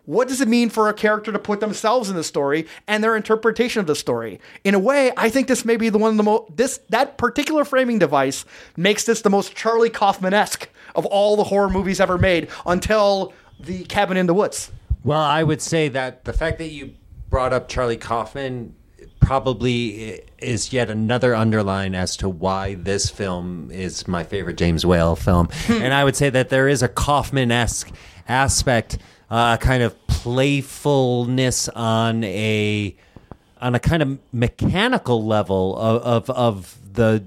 [0.06, 3.16] What does it mean for a character to put themselves in the story and their
[3.16, 4.38] interpretation of the story?
[4.62, 7.16] In a way, I think this may be the one of the most this that
[7.16, 8.44] particular framing device
[8.76, 13.84] makes this the most Charlie Kaufman-esque of all the horror movies ever made until the
[13.84, 14.70] Cabin in the Woods.
[15.04, 16.94] Well, I would say that the fact that you
[17.30, 18.74] brought up Charlie Kaufman
[19.24, 25.16] probably is yet another underline as to why this film is my favorite James Whale
[25.16, 25.48] film.
[25.68, 27.90] and I would say that there is a Kaufman esque
[28.28, 28.98] aspect,
[29.30, 32.94] uh, kind of playfulness on a
[33.60, 37.24] on a kind of mechanical level of of, of the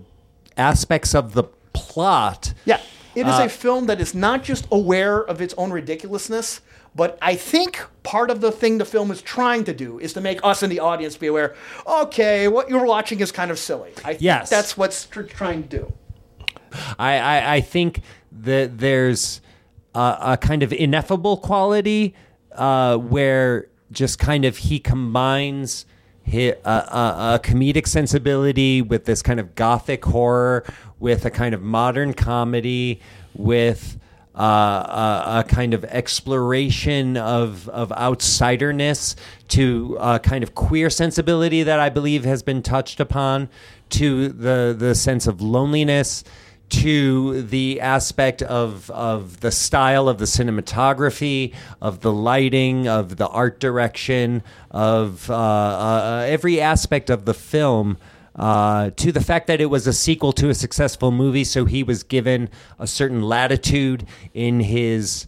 [0.56, 1.44] aspects of the
[1.74, 2.54] plot.
[2.66, 2.80] Yeah.
[3.16, 6.62] It is a film that is not just aware of its own ridiculousness,
[6.98, 10.22] but I think part of the thing the film is trying to do is to
[10.22, 11.56] make us in the audience be aware,
[11.88, 13.92] okay, what you're watching is kind of silly.
[14.04, 14.50] I think Yes.
[14.50, 15.94] that's what's tr- trying to do.
[17.00, 18.02] I, I, I think
[18.32, 19.42] that there's
[19.96, 22.14] a, a kind of ineffable quality
[22.54, 25.86] uh, where just kind of he combines
[26.30, 30.66] hi a, a, a comedic sensibility with this kind of gothic horror,
[31.00, 33.00] with a kind of modern comedy,
[33.34, 33.98] with
[34.38, 39.16] uh, a, a kind of exploration of of outsiderness
[39.50, 43.50] to a kind of queer sensibility that I believe has been touched upon,
[43.90, 46.24] to the the sense of loneliness
[46.70, 53.28] to the aspect of of the style of the cinematography, of the lighting, of the
[53.28, 57.98] art direction, of uh, uh, every aspect of the film.
[58.38, 61.82] Uh, to the fact that it was a sequel to a successful movie, so he
[61.82, 65.26] was given a certain latitude in his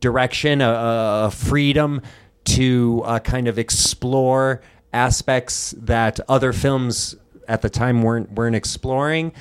[0.00, 2.02] direction, a, a freedom
[2.44, 4.60] to uh, kind of explore
[4.92, 7.14] aspects that other films
[7.48, 9.32] at the time weren't weren't exploring.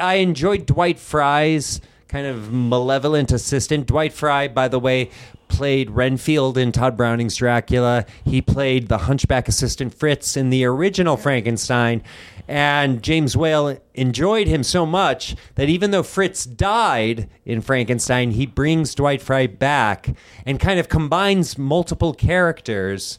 [0.00, 1.80] I enjoyed Dwight Frye's
[2.12, 3.86] kind of malevolent assistant.
[3.86, 5.08] Dwight Frye, by the way,
[5.48, 8.04] played Renfield in Tod Browning's Dracula.
[8.22, 12.02] He played the hunchback assistant Fritz in the original Frankenstein.
[12.46, 18.44] And James Whale enjoyed him so much that even though Fritz died in Frankenstein, he
[18.44, 20.14] brings Dwight Frye back
[20.44, 23.18] and kind of combines multiple characters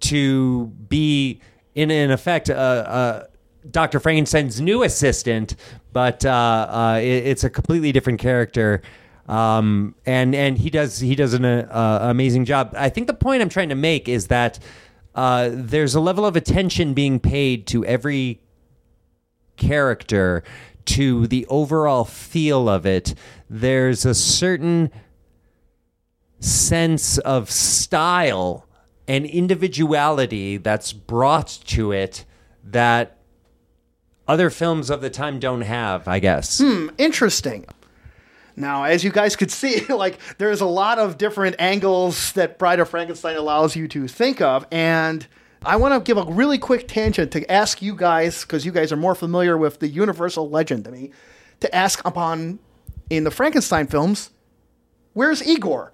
[0.00, 1.40] to be,
[1.74, 3.28] in, in effect, a, a
[3.68, 4.00] Dr.
[4.00, 5.56] Frankenstein's new assistant,
[5.92, 8.82] but uh, uh, it, it's a completely different character.
[9.28, 12.74] Um, and and he does he does an uh, amazing job.
[12.76, 14.58] I think the point I'm trying to make is that
[15.14, 18.40] uh, there's a level of attention being paid to every
[19.56, 20.44] character,
[20.86, 23.14] to the overall feel of it.
[23.50, 24.90] There's a certain
[26.40, 28.66] sense of style
[29.06, 32.24] and individuality that's brought to it
[32.64, 33.17] that
[34.28, 36.60] other films of the time don't have, I guess.
[36.60, 37.64] Hmm, interesting.
[38.54, 42.78] Now, as you guys could see, like there's a lot of different angles that Bride
[42.78, 45.26] of Frankenstein allows you to think of, and
[45.64, 48.92] I want to give a really quick tangent to ask you guys, because you guys
[48.92, 51.10] are more familiar with the Universal legend than me,
[51.60, 52.58] to ask upon
[53.10, 54.30] in the Frankenstein films,
[55.14, 55.92] where's Igor?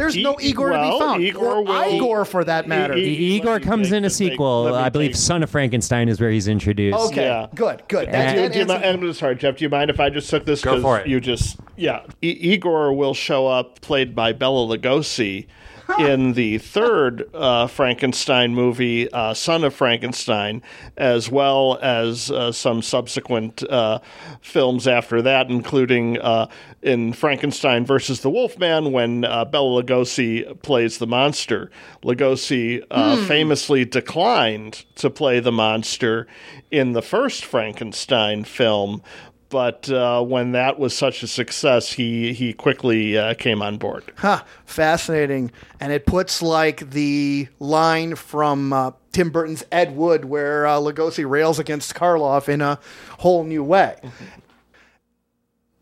[0.00, 2.94] There's E- no Igor to be found, Igor or will- Igor for that matter.
[2.96, 4.62] E- E- e- Igor comes in a sequel.
[4.64, 6.96] let uh, I believe take- Son of Frankenstein is where he's introduced.
[7.08, 7.46] okay, Yeah.
[7.54, 8.08] good, good.
[8.08, 9.56] That, And- Do you, that do you and I'm sorry, Jeff.
[9.58, 10.62] Do you mind if I just took this?
[10.62, 11.06] Go 'Cause for it.
[11.06, 12.00] You just yeah.
[12.22, 15.46] E- Igor will show up, played by Bela Lugosi,
[15.98, 20.62] in the third uh, Frankenstein movie, uh, Son of Frankenstein,
[20.96, 24.00] as well as uh, some subsequent uh,
[24.40, 26.46] films after that, including uh,
[26.82, 31.70] in Frankenstein versus the Wolfman when uh, Bela Lugosi plays the monster.
[32.02, 36.26] Lugosi uh, famously declined to play the monster
[36.70, 39.02] in the first Frankenstein film
[39.50, 44.04] but uh, when that was such a success, he he quickly uh, came on board.
[44.16, 45.50] Huh, fascinating.
[45.80, 51.28] And it puts like the line from uh, Tim Burton's Ed Wood, where uh, Lugosi
[51.28, 52.78] rails against Karloff in a
[53.18, 53.96] whole new way.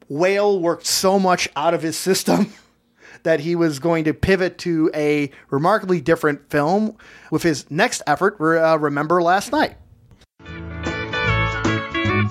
[0.09, 2.53] Whale worked so much out of his system
[3.23, 6.97] that he was going to pivot to a remarkably different film
[7.31, 9.77] with his next effort, uh, Remember Last Night.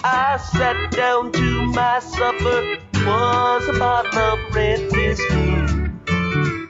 [0.03, 5.55] I sat down to my supper, was a bottle of red whiskey.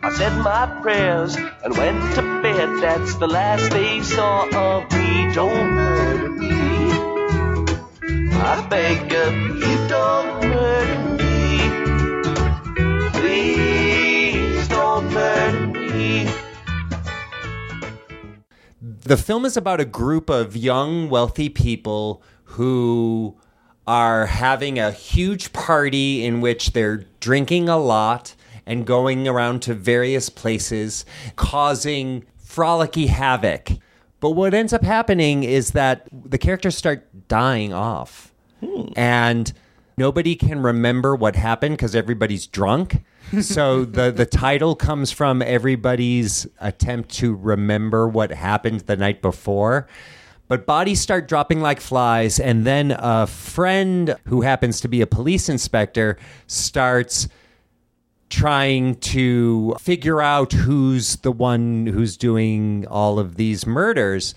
[0.03, 2.81] I said my prayers and went to bed.
[2.81, 5.33] That's the last they saw of me.
[5.33, 6.55] Don't murder me.
[8.33, 11.59] I beg of you, don't murder me.
[13.11, 16.29] Please don't murder me.
[19.07, 22.21] the film is about a group of young, wealthy people
[22.57, 23.35] who
[23.85, 28.33] are having a huge party in which they're drinking a lot
[28.65, 31.05] and going around to various places,
[31.35, 33.69] causing frolicky havoc.
[34.19, 38.33] But what ends up happening is that the characters start dying off.
[38.59, 38.87] Hmm.
[38.95, 39.53] And
[39.95, 43.03] nobody can remember what happened because everybody's drunk.
[43.41, 49.87] so the the title comes from everybody's attempt to remember what happened the night before.
[50.47, 55.07] But bodies start dropping like flies, and then a friend who happens to be a
[55.07, 56.17] police inspector
[56.47, 57.27] starts
[58.29, 64.35] trying to figure out who's the one who's doing all of these murders.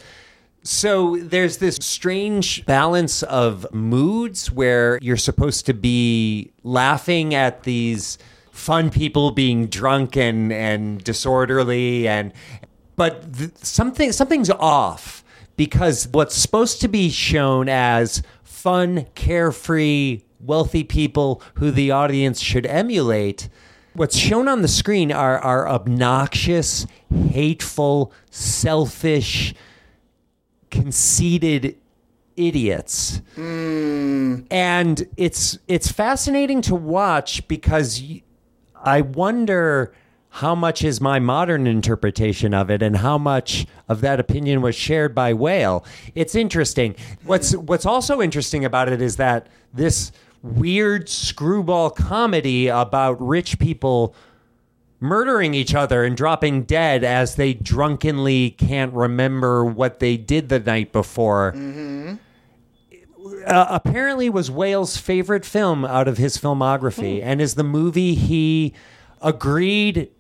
[0.63, 8.19] So there's this strange balance of moods where you're supposed to be laughing at these
[8.53, 12.33] fun people being drunk and, and disorderly and
[12.97, 15.25] but th- something something's off
[15.57, 22.67] because what's supposed to be shown as fun, carefree, wealthy people who the audience should
[22.67, 23.49] emulate
[23.95, 26.87] what's shown on the screen are are obnoxious,
[27.31, 29.55] hateful, selfish,
[30.71, 31.77] conceited
[32.37, 33.21] idiots.
[33.35, 34.41] Hmm.
[34.51, 38.03] And it's it's fascinating to watch because
[38.75, 39.93] I wonder
[40.35, 44.75] how much is my modern interpretation of it and how much of that opinion was
[44.77, 45.85] shared by Whale.
[46.15, 46.95] It's interesting.
[47.25, 50.13] What's what's also interesting about it is that this
[50.43, 54.15] weird screwball comedy about rich people
[55.01, 60.61] murdering each other and dropping dead as they drunkenly can't remember what they did the
[60.61, 61.55] night before.
[63.47, 68.75] Uh, apparently was Whale's favorite film out of his filmography and is the movie he
[69.23, 70.11] agreed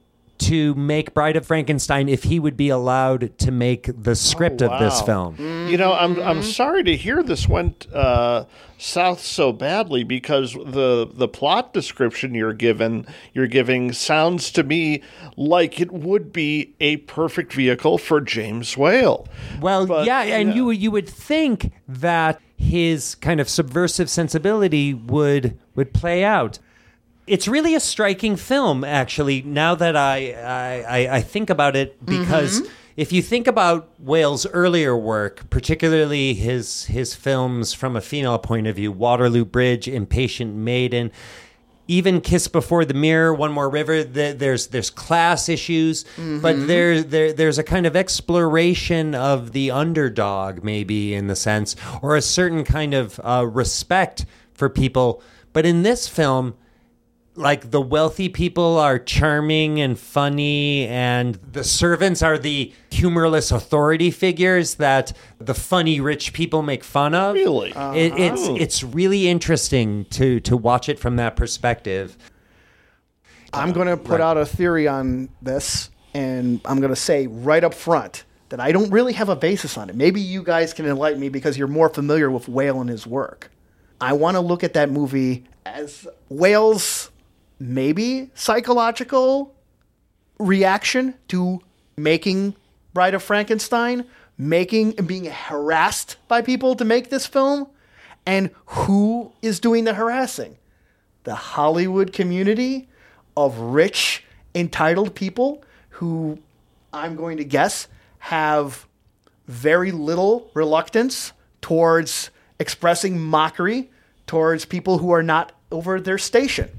[0.40, 4.78] to make Bride of Frankenstein if he would be allowed to make the script of
[4.80, 5.36] this film.
[5.68, 8.44] You know, I'm I'm sorry to hear this went uh,
[8.78, 15.02] south so badly because the the plot description you're given you're giving sounds to me
[15.36, 19.28] like it would be a perfect vehicle for James Whale.
[19.60, 20.54] Well, But, yeah, and yeah.
[20.54, 26.58] you you would think that his kind of subversive sensibility would would play out.
[27.31, 29.43] It's really a striking film, actually.
[29.43, 32.62] Now that I I, I, I think about it, because
[32.97, 38.66] if you think about Whale's earlier work, particularly his his films from a female point
[38.66, 41.12] of view, Waterloo Bridge, Impatient Maiden,
[41.86, 44.02] even Kiss Before the Mirror, One More River.
[44.02, 46.05] th there's there's class issues,
[46.43, 51.77] but there, there there's a kind of exploration of the underdog, maybe in the sense,
[52.02, 55.23] or a certain kind of uh, respect for people.
[55.52, 56.55] But in this film,
[57.36, 64.11] like the wealthy people are charming and funny and the servants are the humorless authority
[64.11, 67.70] figures that the funny rich people make fun of Really?
[67.70, 67.93] it, uh-huh.
[67.94, 68.57] it's oh.
[68.57, 72.19] it's really interesting to to watch it from that perspective
[73.52, 77.62] I'm going to put out a theory on this, and I'm going to say right
[77.65, 79.97] up front that I don't really have a basis on it.
[79.97, 83.51] Maybe you guys can enlighten me because you're more familiar with Whale and his work.
[84.01, 87.09] I want to look at that movie as Whale's
[87.60, 89.54] maybe psychological
[90.38, 91.60] reaction to
[91.96, 92.56] making
[92.94, 94.06] Bride of Frankenstein,
[94.36, 97.68] making and being harassed by people to make this film,
[98.26, 100.56] and who is doing the harassing?
[101.24, 102.88] The Hollywood community
[103.36, 104.24] of rich,
[104.54, 106.38] entitled people who
[106.92, 107.86] I'm going to guess
[108.18, 108.86] have
[109.46, 113.90] very little reluctance towards expressing mockery
[114.26, 116.70] towards people who are not over their station.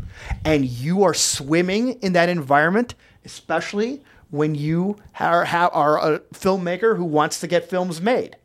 [0.43, 2.95] And you are swimming in that environment,
[3.25, 4.01] especially
[4.31, 8.37] when you are, are a filmmaker who wants to get films made.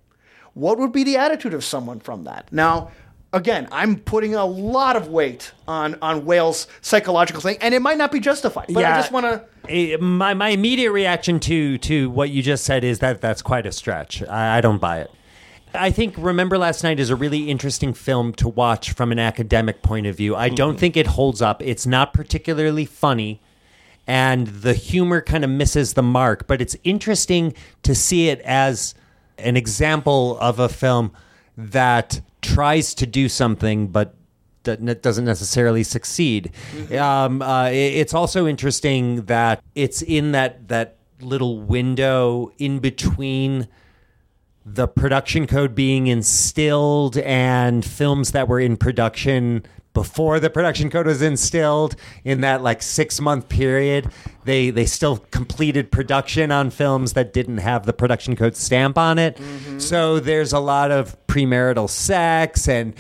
[0.54, 2.52] What would be the attitude of someone from that?
[2.52, 2.90] Now,
[3.32, 7.98] again, I'm putting a lot of weight on on Whale's psychological thing, and it might
[7.98, 8.66] not be justified.
[8.70, 9.98] But I just want to.
[9.98, 13.72] My my immediate reaction to to what you just said is that that's quite a
[13.72, 14.22] stretch.
[14.22, 15.10] I, I don't buy it.
[15.76, 19.82] I think Remember Last Night is a really interesting film to watch from an academic
[19.82, 20.34] point of view.
[20.34, 21.62] I don't think it holds up.
[21.62, 23.40] It's not particularly funny,
[24.06, 26.46] and the humor kind of misses the mark.
[26.46, 28.94] But it's interesting to see it as
[29.38, 31.12] an example of a film
[31.56, 34.14] that tries to do something but
[34.66, 36.52] that doesn't necessarily succeed.
[36.92, 43.68] Um, uh, it's also interesting that it's in that that little window in between
[44.68, 49.64] the production code being instilled and films that were in production
[49.94, 51.94] before the production code was instilled
[52.24, 54.10] in that like six month period
[54.44, 59.18] they they still completed production on films that didn't have the production code stamp on
[59.18, 59.36] it.
[59.36, 59.78] Mm-hmm.
[59.78, 62.92] So there's a lot of premarital sex and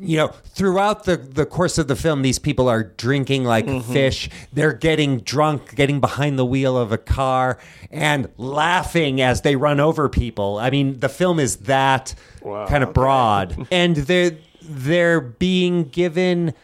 [0.00, 3.92] you know throughout the the course of the film these people are drinking like mm-hmm.
[3.92, 4.30] fish.
[4.52, 7.58] They're getting drunk getting behind the wheel of a car
[7.90, 10.58] and laughing as they run over people.
[10.58, 13.66] I mean the film is that kind of broad.
[13.72, 16.54] And they're they're being given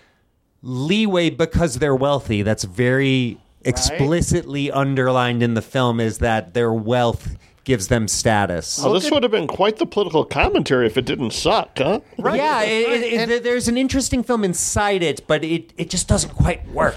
[0.62, 2.42] leeway because they're wealthy.
[2.42, 8.92] That's very explicitly underlined in the film is that their wealth gives them status Well,
[8.92, 12.00] this would have been quite the political commentary if it didn't suck, huh?
[12.18, 16.34] Yeah, it, it, it, there's an interesting film inside it, but it, it just doesn't
[16.34, 16.96] quite work.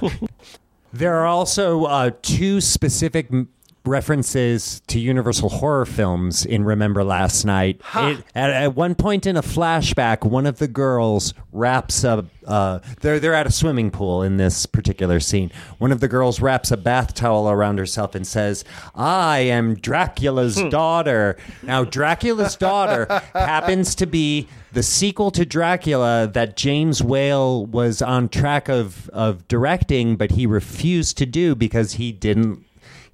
[0.94, 3.50] there are also uh, two specific m-
[3.88, 7.82] references to Universal horror films in Remember Last Night.
[8.12, 12.26] It, at, at one point in a flashback, one of the girls wraps a.
[12.46, 15.52] Uh, they're they're at a swimming pool in this particular scene.
[15.80, 18.64] One of the girls wraps a bath towel around herself and says,
[18.96, 26.56] "I am Dracula's daughter." Now, Dracula's daughter happens to be the sequel to Dracula that
[26.56, 32.12] James Whale was on track of of directing, but he refused to do because he
[32.12, 32.67] didn't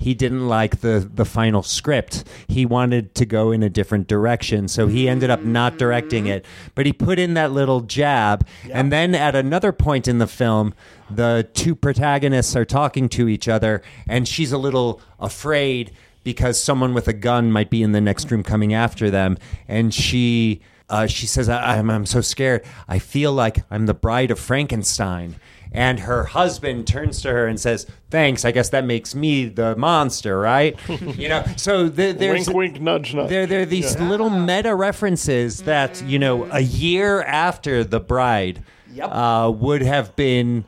[0.04, 2.24] he didn't like the the final script.
[2.48, 6.46] He wanted to go in a different direction, so he ended up not directing it.
[6.76, 10.74] But he put in that little jab, and then at another point in the film,
[11.10, 15.92] the two protagonists are talking to each other, and she's a little afraid
[16.24, 19.94] because someone with a gun might be in the next room coming after them, and
[19.94, 20.62] she.
[20.90, 22.64] Uh, she says, I- I'm, I'm so scared.
[22.88, 25.36] I feel like I'm the bride of Frankenstein.
[25.74, 28.46] And her husband turns to her and says, Thanks.
[28.46, 30.78] I guess that makes me the monster, right?
[31.18, 32.48] you know, so th- there's.
[32.48, 33.30] wink, wink, nudge, nudge.
[33.30, 38.64] There, there are these little meta references that, you know, a year after The Bride
[38.94, 39.10] Yep.
[39.12, 40.66] uh, would have been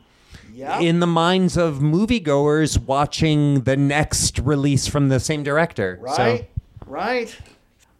[0.56, 0.82] Yep.
[0.82, 6.00] in the minds of moviegoers watching the next release from the same director.
[6.02, 6.50] So- Right,
[6.88, 7.38] right.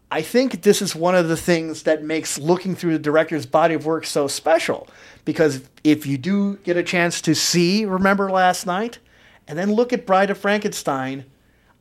[0.10, 3.74] I think this is one of the things that makes looking through the director's body
[3.76, 4.88] of work so special.
[5.26, 9.00] Because if you do get a chance to see Remember Last Night
[9.48, 11.26] and then look at Bride of Frankenstein,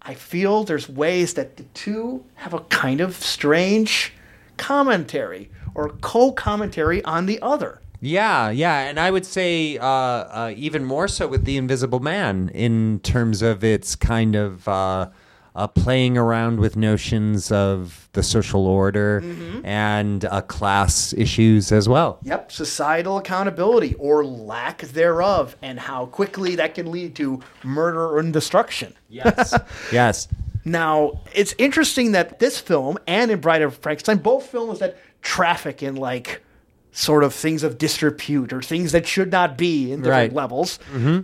[0.02, 4.12] I feel there's ways that the two have a kind of strange
[4.56, 7.80] commentary or co commentary on the other.
[8.00, 12.50] Yeah, yeah, and I would say uh, uh, even more so with the Invisible Man
[12.50, 15.08] in terms of its kind of uh,
[15.54, 19.22] uh, playing around with notions of the social order
[19.62, 22.18] and uh, class issues as well.
[22.22, 28.32] Yep, societal accountability or lack thereof, and how quickly that can lead to murder and
[28.32, 28.94] destruction.
[29.08, 29.54] Yes,
[29.92, 30.26] yes,
[30.64, 35.82] Now, it's interesting that this film and in Bride of Frankenstein, both films that traffic
[35.82, 36.42] in like
[36.90, 40.32] sort of things of disrepute or things that should not be in different Right.
[40.32, 40.78] levels.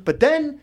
[0.05, 0.61] But then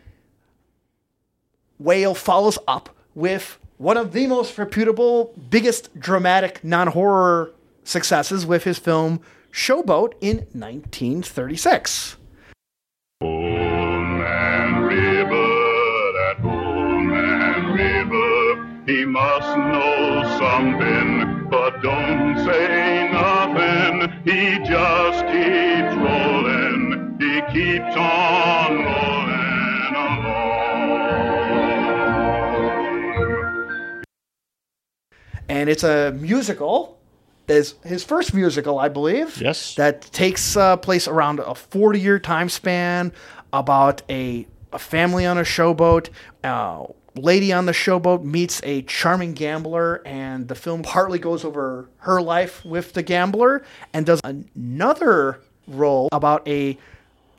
[1.80, 7.52] Whale follows up with one of the most reputable, biggest dramatic non horror
[7.84, 9.20] successes with his film
[9.52, 12.16] Showboat in 1936.
[13.22, 15.34] Old man River,
[16.14, 24.12] that old man River, he must know something, but don't say nothing.
[24.26, 29.27] He just keeps rolling, he keeps on rolling
[35.50, 37.00] and it's a musical.
[37.48, 39.40] There's his first musical, I believe.
[39.42, 39.76] Yes.
[39.76, 43.14] That takes uh, place around a 40 year time span
[43.54, 46.10] about a, a family on a showboat.
[46.44, 46.86] Uh,
[47.16, 52.22] lady on the showboat meets a charming gambler, and the film partly goes over her
[52.22, 56.78] life with the gambler and does another role about a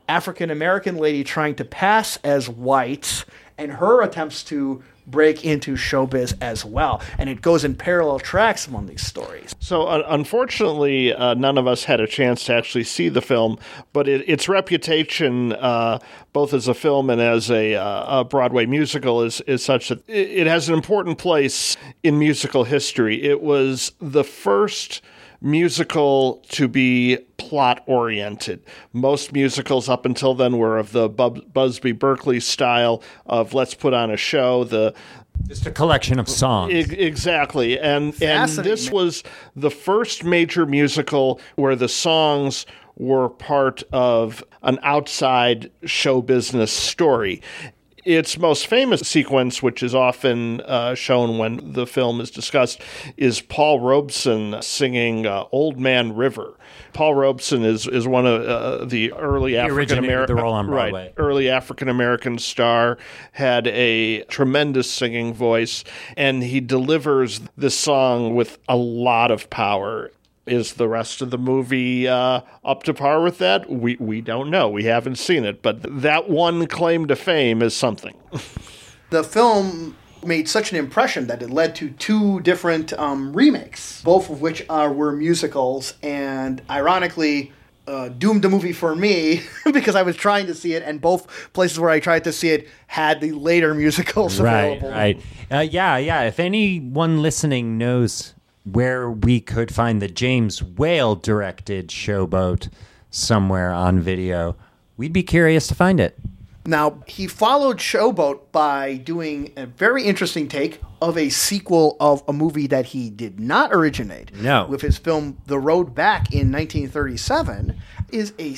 [0.07, 3.25] African American lady trying to pass as white
[3.59, 7.01] and her attempts to break into showbiz as well.
[7.17, 9.55] And it goes in parallel tracks among these stories.
[9.59, 13.57] So, un- unfortunately, uh, none of us had a chance to actually see the film,
[13.93, 15.99] but it, its reputation, uh,
[16.33, 20.07] both as a film and as a, uh, a Broadway musical, is, is such that
[20.07, 23.23] it has an important place in musical history.
[23.23, 25.01] It was the first
[25.41, 28.63] musical to be plot oriented.
[28.93, 33.93] Most musicals up until then were of the Bub- Busby Berkeley style of let's put
[33.93, 34.63] on a show.
[34.63, 34.93] The
[35.47, 36.73] Just a collection of songs.
[36.73, 39.23] E- exactly, and and this was
[39.55, 42.65] the first major musical where the songs
[42.97, 47.41] were part of an outside show business story.
[48.05, 52.81] Its most famous sequence, which is often uh, shown when the film is discussed,
[53.17, 56.55] is Paul Robeson singing uh, "Old Man River."
[56.93, 61.89] Paul Robeson is is one of uh, the early African American the right, early African
[61.89, 62.97] American star,
[63.33, 65.83] had a tremendous singing voice,
[66.17, 70.11] and he delivers this song with a lot of power.
[70.49, 73.69] Is the rest of the movie uh, up to par with that?
[73.69, 74.67] We we don't know.
[74.69, 78.15] We haven't seen it, but that one claim to fame is something.
[79.11, 79.95] the film
[80.25, 84.65] made such an impression that it led to two different um, remakes, both of which
[84.69, 87.53] are, were musicals, and ironically,
[87.87, 91.51] uh, doomed the movie for me because I was trying to see it, and both
[91.53, 94.89] places where I tried to see it had the later musicals Right, available.
[94.91, 95.21] right.
[95.51, 96.23] Uh, yeah, yeah.
[96.23, 98.33] If anyone listening knows
[98.73, 102.69] where we could find the James Whale directed Showboat
[103.09, 104.55] somewhere on video,
[104.97, 106.17] we'd be curious to find it.
[106.65, 112.33] Now, he followed Showboat by doing a very interesting take of a sequel of a
[112.33, 114.35] movie that he did not originate.
[114.35, 114.67] No.
[114.67, 117.75] With his film The Road Back in 1937
[118.11, 118.53] is a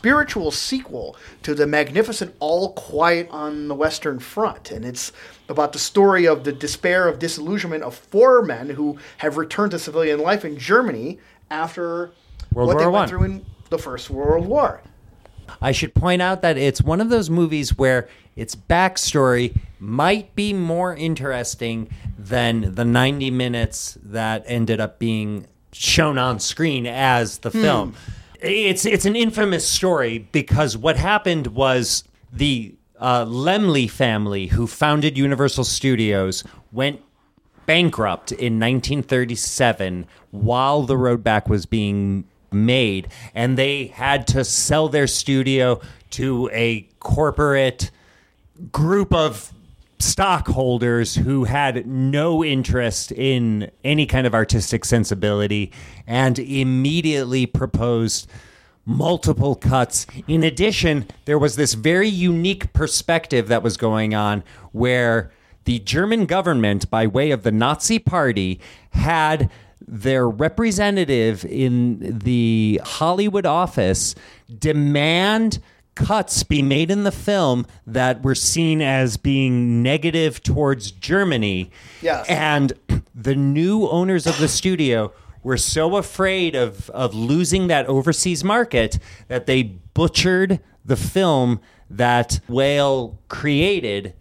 [0.00, 4.70] spiritual sequel to the magnificent All Quiet on the Western Front.
[4.70, 5.12] And it's
[5.46, 9.78] about the story of the despair of disillusionment of four men who have returned to
[9.78, 11.18] civilian life in Germany
[11.50, 12.12] after
[12.50, 13.08] World what they War went One.
[13.08, 14.80] through in the First World War.
[15.60, 20.54] I should point out that it's one of those movies where its backstory might be
[20.54, 27.50] more interesting than the 90 minutes that ended up being shown on screen as the
[27.50, 27.60] hmm.
[27.60, 27.94] film.
[28.42, 35.18] It's it's an infamous story because what happened was the uh, Laemmle family, who founded
[35.18, 37.00] Universal Studios, went
[37.66, 44.88] bankrupt in 1937 while The Road Back was being made, and they had to sell
[44.88, 47.90] their studio to a corporate
[48.72, 49.52] group of
[50.02, 55.72] stockholders who had no interest in any kind of artistic sensibility
[56.06, 58.28] and immediately proposed
[58.86, 60.06] multiple cuts.
[60.26, 65.30] In addition, there was this very unique perspective that was going on where
[65.64, 69.50] the German government, by way of the Nazi Party, had
[69.86, 74.14] their representative in the Hollywood office
[74.58, 75.58] demand
[76.06, 81.70] cuts be made in the film that were seen as being negative towards Germany.
[82.00, 82.26] Yes.
[82.28, 82.72] And
[83.14, 85.12] the new owners of the studio
[85.42, 88.98] were so afraid of, of losing that overseas market
[89.28, 94.14] that they butchered the film that Whale created.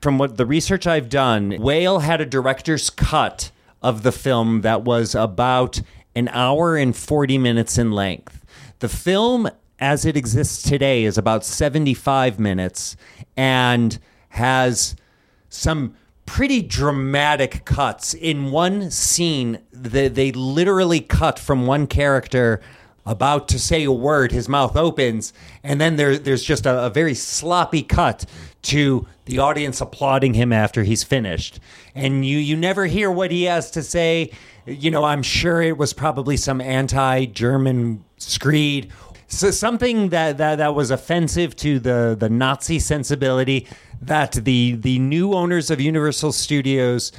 [0.00, 3.50] From what the research I've done, Whale had a director's cut
[3.82, 5.80] of the film that was about
[6.14, 8.44] an hour and 40 minutes in length.
[8.78, 9.48] The film,
[9.78, 12.96] as it exists today, is about 75 minutes
[13.36, 13.98] and
[14.30, 14.96] has
[15.48, 18.14] some pretty dramatic cuts.
[18.14, 22.60] In one scene, they, they literally cut from one character
[23.06, 25.32] about to say a word, his mouth opens,
[25.62, 28.26] and then there, there's just a, a very sloppy cut
[28.62, 31.60] to the audience applauding him after he's finished.
[31.94, 34.32] And you, you never hear what he has to say.
[34.66, 38.90] You know, I'm sure it was probably some anti German screed.
[39.28, 43.66] So something that, that, that was offensive to the, the Nazi sensibility
[44.00, 47.12] that the, the new owners of Universal Studios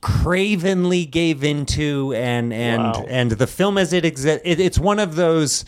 [0.00, 3.04] cravenly gave into and and Wow.
[3.06, 5.66] and the film as it exists it, it's one of those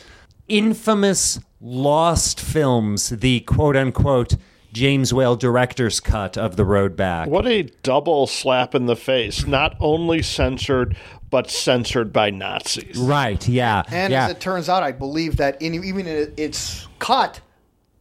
[0.48, 4.36] infamous lost films the quote unquote
[4.72, 7.28] James Whale director's cut of The Road Back.
[7.28, 9.46] What a double slap in the face!
[9.46, 10.96] Not only censored,
[11.32, 12.98] but censored by Nazis.
[12.98, 13.82] Right, yeah.
[13.88, 14.26] And yeah.
[14.26, 17.40] as it turns out, I believe that in, even in its cut,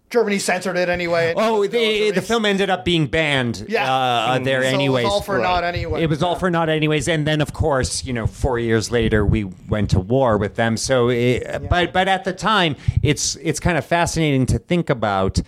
[0.09, 1.33] Germany censored it anyway.
[1.37, 3.91] Oh, the, the film ended up being banned Yeah.
[3.91, 5.05] uh, there So it was anyways.
[5.05, 6.03] all for naught anyway.
[6.03, 9.25] It was all for naught anyways, and then of course, you know, four years later,
[9.25, 10.75] we went to war with them.
[10.75, 15.39] So, it, but but at the time, it's it's kind of fascinating to think about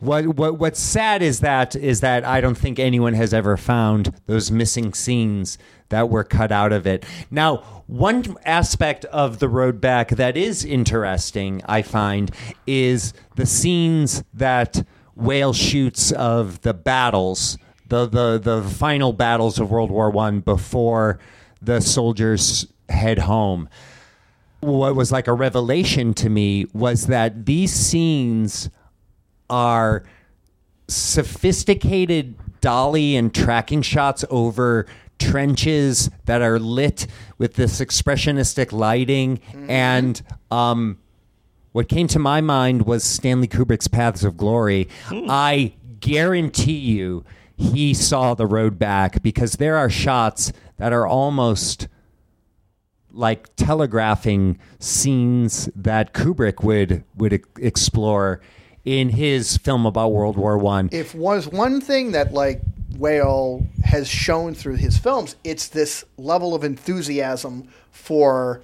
[0.00, 4.12] what what what's sad is that is that I don't think anyone has ever found
[4.26, 5.56] those missing scenes
[5.92, 7.04] that were cut out of it.
[7.30, 12.30] Now, one aspect of the road back that is interesting, I find,
[12.66, 19.70] is the scenes that Whale shoots of the battles, the the the final battles of
[19.70, 21.18] World War One before
[21.60, 23.68] the soldiers head home
[24.62, 28.70] what was like a revelation to me was that these scenes
[29.50, 30.04] are
[30.86, 34.86] sophisticated dolly and tracking shots over
[35.22, 37.06] trenches that are lit
[37.38, 40.98] with this expressionistic lighting and um,
[41.72, 44.88] what came to my mind was Stanley Kubrick's Paths of Glory.
[45.10, 47.24] I guarantee you
[47.56, 51.88] he saw the road back because there are shots that are almost
[53.10, 58.40] like telegraphing scenes that Kubrick would would explore
[58.84, 60.88] in his film about World War One.
[60.92, 62.60] if was one thing that like
[62.96, 68.62] Whale has shown through his films, it's this level of enthusiasm for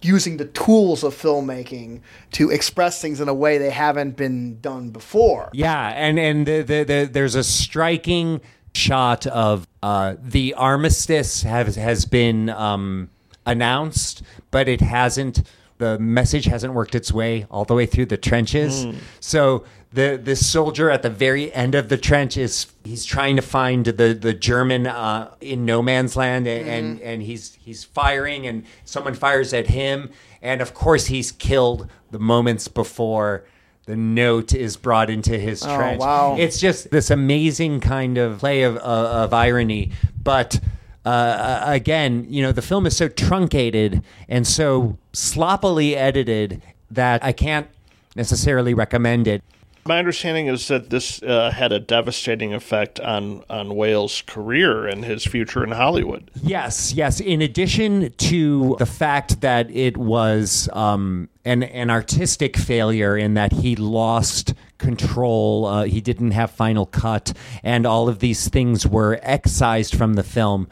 [0.00, 2.00] using the tools of filmmaking
[2.32, 5.50] to express things in a way they haven't been done before.
[5.52, 8.40] Yeah, and and the, the, the, there's a striking
[8.74, 13.10] shot of uh, the armistice has has been um,
[13.46, 15.42] announced, but it hasn't.
[15.78, 18.84] The message hasn't worked its way all the way through the trenches.
[19.20, 23.42] So the the soldier at the very end of the trench is he's trying to
[23.42, 28.46] find the the German uh, in no man's land, and, and and he's he's firing,
[28.46, 30.10] and someone fires at him,
[30.42, 33.44] and of course he's killed the moments before
[33.88, 35.98] the note is brought into his trench.
[35.98, 36.36] wow.
[36.38, 39.92] It's just this amazing kind of play of, uh, of irony.
[40.22, 40.60] But
[41.06, 46.60] uh, again, you know, the film is so truncated and so sloppily edited
[46.90, 47.66] that I can't
[48.14, 49.42] necessarily recommend it.
[49.86, 55.04] My understanding is that this uh, had a devastating effect on on Whale's career and
[55.04, 56.30] his future in Hollywood.
[56.42, 57.20] Yes, yes.
[57.20, 63.52] In addition to the fact that it was um, an an artistic failure in that
[63.52, 67.32] he lost control, uh, he didn't have final cut,
[67.62, 70.68] and all of these things were excised from the film.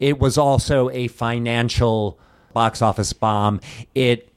[0.00, 2.18] It was also a financial
[2.52, 3.60] box office bomb.
[3.94, 4.32] It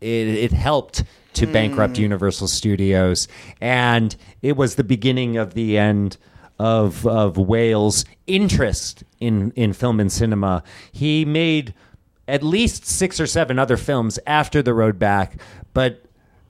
[0.00, 1.04] it, it helped
[1.38, 2.00] to bankrupt mm.
[2.00, 3.28] Universal Studios,
[3.60, 6.16] and it was the beginning of the end
[6.58, 10.64] of of Whale's interest in in film and cinema.
[10.90, 11.74] He made
[12.26, 15.40] at least six or seven other films after The Road Back,
[15.72, 16.04] but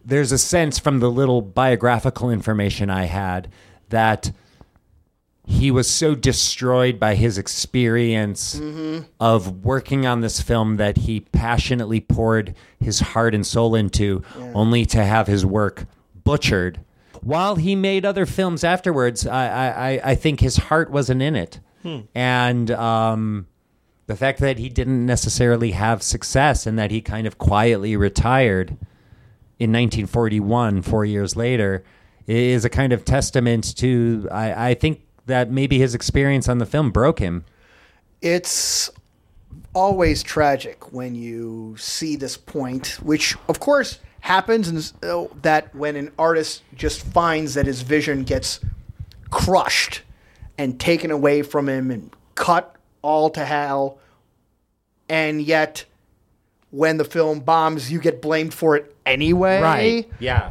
[0.04, 3.48] there's a sense from the little biographical information I had
[3.90, 4.32] that
[5.50, 8.60] he was so destroyed by his experience
[9.18, 14.22] of working on this film that he passionately poured his heart and soul into,
[14.54, 15.86] only to have his work
[16.22, 16.80] butchered.
[17.22, 19.48] While he made other films afterwards, I,
[19.96, 21.60] I, I- think his heart wasn't in it.
[22.14, 23.46] And um,
[24.06, 28.70] the fact that he didn't necessarily have success and that he kind of quietly retired
[29.58, 31.82] in 1941, four years later,
[32.26, 36.66] is a kind of testament to, I, I think that maybe his experience on the
[36.66, 37.44] film broke him.
[38.20, 38.90] it's
[39.74, 45.94] always tragic when you see this point, which of course happens, and uh, that when
[45.94, 48.58] an artist just finds that his vision gets
[49.30, 50.02] crushed
[50.56, 53.98] and taken away from him and cut all to hell,
[55.08, 55.84] and yet
[56.70, 60.10] when the film bombs, you get blamed for it anyway Right.
[60.18, 60.50] Yeah.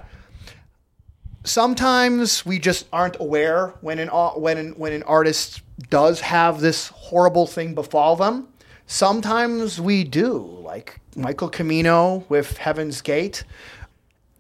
[1.47, 6.89] Sometimes we just aren't aware when an when an, when an artist does have this
[6.89, 8.49] horrible thing befall them.
[8.85, 13.45] Sometimes we do, like Michael Cimino with Heaven's Gate.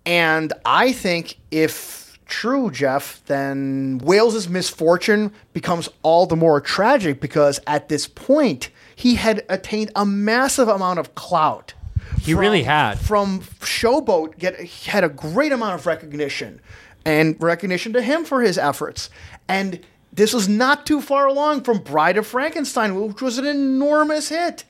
[0.05, 7.61] And I think if true, Jeff, then Whale's misfortune becomes all the more tragic because
[7.67, 11.73] at this point he had attained a massive amount of clout.
[12.21, 12.99] He really had.
[12.99, 16.59] From Showboat, get he had a great amount of recognition
[17.07, 19.09] and recognition to him for his efforts.
[19.47, 19.79] And
[20.11, 24.65] this was not too far along from Bride of Frankenstein, which was an enormous hit.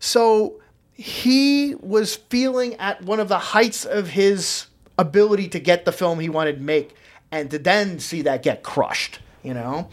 [0.00, 0.60] So
[0.94, 4.66] he was feeling at one of the heights of his
[4.98, 6.94] ability to get the film he wanted to make
[7.30, 9.88] and to then see that get crushed, you know?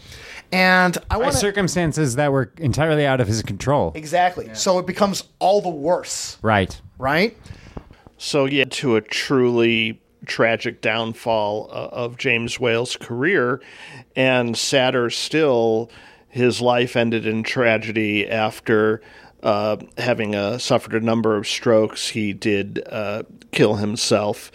[0.50, 3.92] And I want circumstances that were entirely out of his control.
[3.94, 4.50] Exactly.
[4.54, 6.78] So it becomes all the worse, Right.
[6.98, 7.36] right?
[8.16, 13.60] So yeah, to a truly tragic downfall uh, of James Whale's career,
[14.14, 15.90] and sadder still,
[16.28, 19.00] his life ended in tragedy after
[19.42, 22.08] uh, having uh, suffered a number of strokes.
[22.08, 24.52] He did uh, kill himself,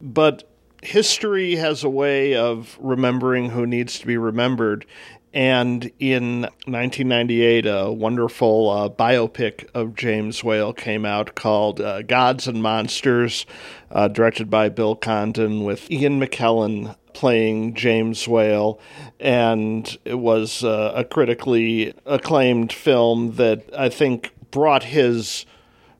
[0.00, 0.48] but
[0.82, 4.86] history has a way of remembering who needs to be remembered.
[5.34, 12.48] And in 1998, a wonderful uh, biopic of James Whale came out called uh, Gods
[12.48, 13.44] and Monsters,
[13.90, 18.78] uh, directed by Bill Condon, with Ian McKellen playing James Whale.
[19.18, 25.46] And it was uh, a critically acclaimed film that I think brought his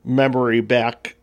[0.03, 1.15] memory back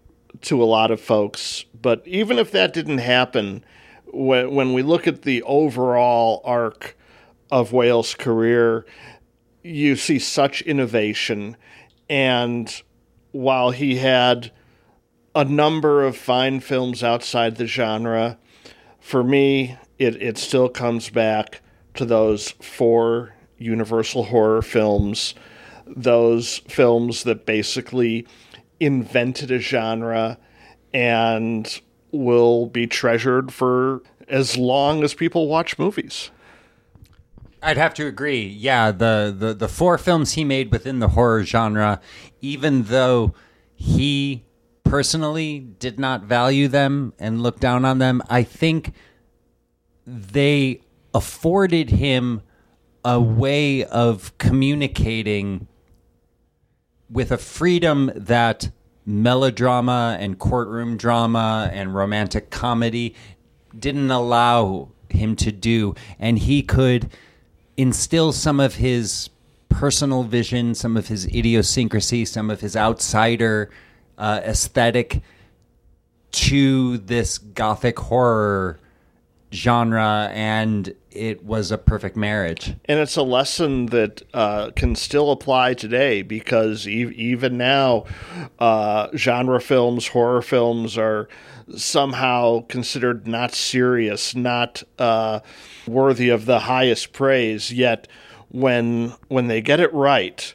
[0.43, 1.65] to a lot of folks.
[1.81, 3.65] But even if that didn't happen,
[4.07, 6.97] when, when we look at the overall arc
[7.51, 8.85] of Whale's career,
[9.63, 11.57] you see such innovation.
[12.11, 12.83] And
[13.33, 14.51] while he had
[15.35, 18.39] a number of fine films outside the genre,
[19.01, 21.61] for me, it, it still comes back
[21.95, 25.35] to those four Universal horror films,
[25.87, 28.27] those films that basically
[28.81, 30.39] invented a genre
[30.93, 31.81] and
[32.11, 36.31] will be treasured for as long as people watch movies.
[37.63, 38.45] I'd have to agree.
[38.45, 42.01] Yeah, the, the the four films he made within the horror genre,
[42.43, 43.35] even though
[43.75, 44.45] he
[44.95, 48.93] personally did not value them and look down on them, I think
[50.07, 50.83] they
[51.13, 52.43] afforded him
[53.05, 55.67] a way of communicating
[57.11, 58.71] with a freedom that
[59.05, 63.17] melodrama and courtroom drama and romantic comedy
[63.77, 65.97] didn't allow him to do.
[66.21, 67.11] And he could
[67.77, 69.29] instill some of his
[69.69, 73.69] personal vision some of his idiosyncrasy some of his outsider
[74.19, 75.23] uh, aesthetic
[76.33, 78.79] to this gothic horror
[79.53, 85.31] genre and it was a perfect marriage And it's a lesson that uh, can still
[85.31, 88.05] apply today because e- even now,
[88.59, 91.29] uh, genre films, horror films are
[91.77, 95.39] somehow considered not serious, not uh,
[95.87, 97.73] worthy of the highest praise.
[97.73, 98.09] Yet,
[98.49, 100.53] when when they get it right,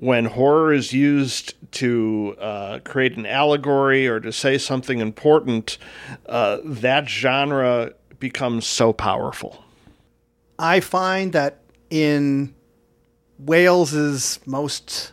[0.00, 5.76] when horror is used to uh, create an allegory or to say something important,
[6.24, 9.62] uh, that genre becomes so powerful.
[10.58, 11.58] I find that
[11.90, 12.54] in
[13.38, 15.12] Whale's most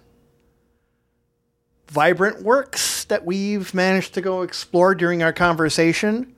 [1.90, 6.33] vibrant works that we've managed to go explore during our conversation,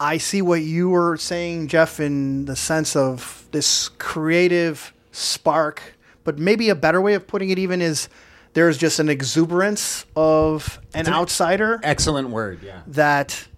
[0.00, 6.38] I see what you were saying, Jeff, in the sense of this creative spark, but
[6.38, 8.08] maybe a better way of putting it even is
[8.54, 12.82] there's just an exuberance of an outsider excellent word yeah.
[12.86, 13.48] that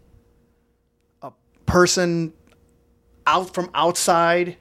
[1.23, 1.33] a
[1.67, 2.33] person
[3.26, 4.57] out from outside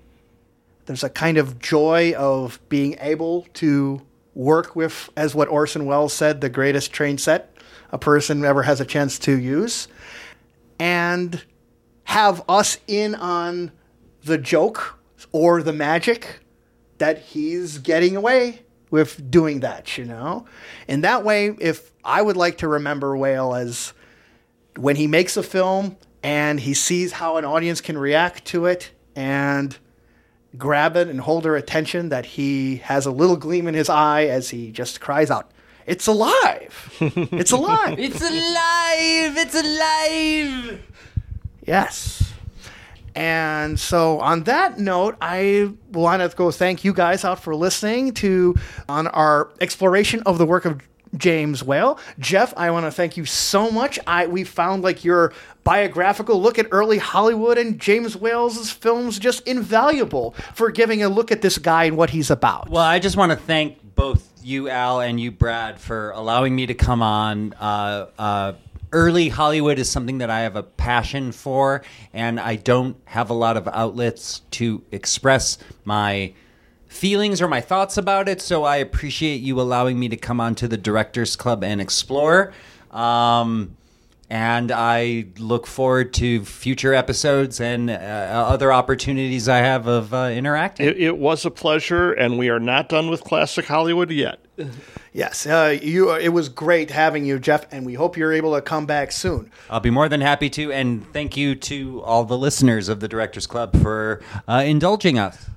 [0.86, 4.02] there's a kind of joy of being able to
[4.36, 7.56] work with as what Orson Welles said the greatest train set
[7.92, 9.88] a person ever has a chance to use
[10.80, 11.44] and
[12.06, 13.72] have us in on
[14.24, 15.00] the joke
[15.32, 16.40] or the magic
[17.04, 20.46] that he's getting away with doing that, you know?
[20.88, 23.92] And that way, if I would like to remember Whale as
[24.78, 28.92] when he makes a film and he sees how an audience can react to it
[29.18, 29.78] and
[30.58, 34.24] grab it and hold their attention, that he has a little gleam in his eye
[34.24, 35.52] as he just cries out,
[35.86, 36.90] It's alive!
[37.02, 38.00] It's alive!
[38.00, 40.82] it's alive it's alive
[41.68, 42.33] Yes.
[43.16, 48.14] And so, on that note, I want to go thank you guys out for listening
[48.16, 48.56] to
[48.90, 50.82] on our exploration of the work of
[51.16, 52.00] James Whale.
[52.18, 54.00] Jeff, I want to thank you so much.
[54.08, 55.34] I we found like your
[55.64, 61.32] biographical look at early Hollywood and James Whale's films just invaluable for giving a look
[61.32, 62.70] at this guy and what he's about.
[62.70, 66.66] Well, I just want to thank both you, Al, and you, Brad, for allowing me
[66.66, 67.54] to come on.
[67.54, 68.54] Uh, uh,
[68.94, 71.82] early Hollywood is something that I have a passion for,
[72.14, 76.34] and I don't have a lot of outlets to express my
[76.88, 78.40] feelings or my thoughts about it.
[78.40, 82.54] So I appreciate you allowing me to come on to the Directors Club and explore.
[82.92, 83.76] Um,
[84.30, 90.32] and I look forward to future episodes and uh, other opportunities I have of uh,
[90.34, 90.88] interacting.
[90.88, 94.40] It, it was a pleasure, and we are not done with classic Hollywood yet.
[95.16, 96.12] Yes, uh, you.
[96.16, 99.52] It was great having you, Jeff, and we hope you're able to come back soon.
[99.70, 103.08] I'll be more than happy to, and thank you to all the listeners of the
[103.08, 105.52] Directors Club for uh, indulging us.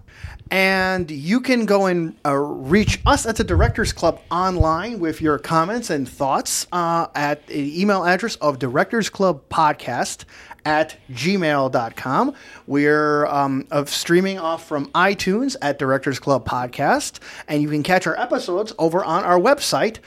[0.50, 5.39] And you can go and uh, reach us at the Directors Club online with your
[5.39, 10.25] comments and thoughts uh, at the email address of Directors Club Podcast
[10.65, 12.34] at gmail.com.
[12.66, 18.07] We're um, of streaming off from iTunes at Directors Club Podcast, and you can catch
[18.07, 19.99] our episodes over on our website,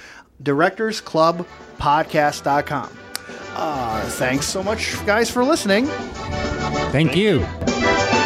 [0.44, 2.98] directorsclubpodcast.com.
[3.56, 5.86] Uh, thanks so much, guys, for listening.
[6.92, 7.40] Thank you.
[7.40, 8.19] you.